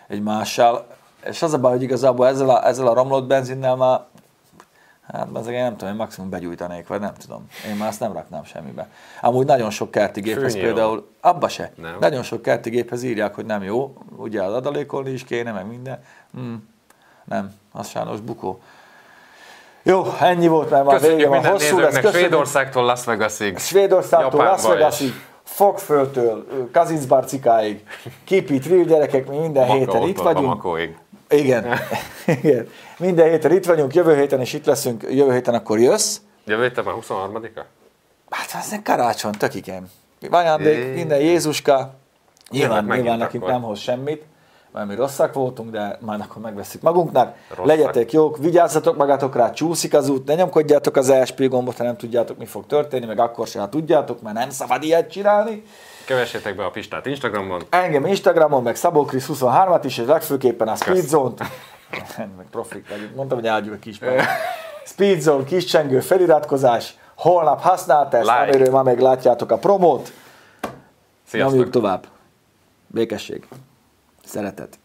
egy 0.08 0.22
mással. 0.22 0.88
És 1.26 1.42
az 1.42 1.54
a 1.54 1.60
baj, 1.60 1.72
hogy 1.72 1.82
igazából 1.82 2.28
ezzel 2.28 2.50
a, 2.50 2.68
ezzel 2.68 2.88
a 2.88 2.94
romlott 2.94 3.28
benzinnel 3.28 3.76
már, 3.76 4.00
hát 5.08 5.28
ezek 5.36 5.54
én 5.54 5.62
nem 5.62 5.78
tudom, 5.78 5.90
én 5.94 6.00
maximum 6.00 6.30
begyújtanék, 6.30 6.88
vagy 6.88 7.00
nem 7.00 7.14
tudom. 7.14 7.48
Én 7.70 7.76
már 7.76 7.88
azt 7.88 8.00
nem 8.00 8.14
raknám 8.14 8.44
semmibe. 8.44 8.88
Amúgy 9.22 9.46
nagyon 9.46 9.70
sok 9.70 9.92
kerti 9.92 10.22
géphez 10.22 10.54
például, 10.54 11.10
abba 11.22 11.48
se. 11.48 11.72
Nem. 11.76 11.98
Nagyon 12.00 12.24
sok 12.24 12.42
kerti 12.42 12.70
géphez 12.70 13.04
írják, 13.04 13.36
hogy 13.36 13.46
nem 13.46 13.64
jó, 13.64 13.94
ugye 14.16 14.44
az 14.44 14.54
adalékolni 14.54 15.12
is 15.12 15.24
kéne, 15.24 15.52
meg 15.52 15.68
minden. 15.68 16.00
Hmm. 16.34 16.70
Nem, 17.24 17.54
az 17.72 17.88
sajnos 17.88 18.20
bukó. 18.20 18.60
Jó, 19.84 20.06
ennyi 20.20 20.48
volt, 20.48 20.70
mert 20.70 20.86
már 20.86 21.02
vége 21.02 21.14
Köszönjük 21.14 21.30
van. 21.30 21.52
Hosszú 21.52 21.80
lesz. 21.80 21.94
Köszönjük 21.94 22.20
Svédországtól 22.20 22.84
Las 22.84 23.06
Vegasig. 23.06 23.58
Svédországtól, 23.58 24.40
Japánba 24.40 24.52
Las 24.52 24.74
Vegasig, 24.74 25.08
is. 25.08 25.14
Fogföldtől, 25.56 26.46
Kazincbarcikáig, 26.72 27.84
Kipit, 28.24 28.66
Real 28.66 28.84
gyerekek, 28.84 29.28
mi 29.28 29.38
minden 29.38 29.66
héten 29.66 29.80
Makaótól 29.80 30.10
itt 30.10 30.22
vagyunk. 30.22 30.68
Igen. 31.30 31.80
Igen. 32.42 32.70
Minden 32.98 33.30
héten 33.30 33.52
itt 33.52 33.66
vagyunk, 33.66 33.94
jövő 33.94 34.16
héten 34.16 34.42
is 34.42 34.54
itt 34.54 34.66
leszünk, 34.66 35.04
jövő 35.10 35.34
héten 35.34 35.54
akkor 35.54 35.80
jössz. 35.80 36.18
Jövő 36.46 36.62
héten 36.62 36.84
már 36.84 36.96
23-a? 37.02 37.62
Hát 38.30 38.62
ez 38.64 38.70
egy 38.72 38.82
karácsony, 38.82 39.32
tök 39.32 39.56
igen. 39.56 39.92
Ajándék, 40.30 40.78
Jé. 40.78 40.94
minden 40.94 41.20
Jézuska. 41.20 41.94
Nyilván, 42.50 42.86
nyilván 42.86 43.18
nekünk 43.18 43.46
nem 43.46 43.62
hoz 43.62 43.80
semmit, 43.80 44.24
mert 44.76 44.88
mi 44.88 44.96
rosszak 44.96 45.34
voltunk, 45.34 45.72
de 45.72 45.98
majd 46.02 46.22
akkor 46.22 46.42
megveszik 46.42 46.82
magunknak. 46.82 47.36
Rosszak. 47.50 47.66
Legyetek 47.66 48.12
jók, 48.12 48.38
vigyázzatok 48.38 48.98
magatokra, 48.98 49.40
rá, 49.40 49.52
csúszik 49.52 49.94
az 49.94 50.10
út, 50.10 50.28
ne 50.28 50.36
nyomkodjátok 50.36 50.96
az 50.96 51.10
ESP 51.10 51.48
gombot, 51.48 51.78
ha 51.78 51.84
nem 51.84 51.98
tudjátok, 51.98 52.38
mi 52.38 52.46
fog 52.46 52.66
történni, 52.66 53.06
meg 53.06 53.20
akkor 53.20 53.48
se, 53.48 53.60
ha 53.60 53.70
tudjátok, 53.70 54.22
mert 54.22 54.36
nem 54.36 54.50
szabad 54.50 54.84
ilyet 54.84 55.12
csinálni. 55.12 55.64
Kövessétek 56.06 56.56
be 56.56 56.66
a 56.66 56.70
Pistát 56.70 57.06
Instagramon. 57.06 57.62
Engem 57.70 58.06
Instagramon, 58.06 58.64
meg 58.64 58.76
Szabó 58.76 59.06
Krisz 59.06 59.30
23-at 59.34 59.82
is, 59.84 59.98
és 59.98 60.06
legfőképpen 60.06 60.68
a 60.68 60.76
Speedzone-t. 60.76 61.44
meg 62.38 62.46
profik 62.52 62.90
vagyunk, 62.90 63.16
mondtam, 63.16 63.38
hogy 63.38 63.48
áldjuk 63.48 63.74
a 63.74 63.78
kis 63.78 64.00
Speedzone, 64.86 65.44
kis 65.44 65.66
csengő, 65.66 66.00
feliratkozás, 66.00 66.96
holnap 67.16 67.62
használtest, 67.62 68.24
Like. 68.30 68.38
amiről 68.38 68.72
ma 68.72 68.84
meg 68.84 69.00
látjátok 69.00 69.52
a 69.52 69.58
promót. 69.58 70.12
Nyomjuk 71.32 71.52
Sziasztok! 71.52 71.70
tovább. 71.70 72.06
Békesség. 72.88 73.48
Szeretet. 74.26 74.80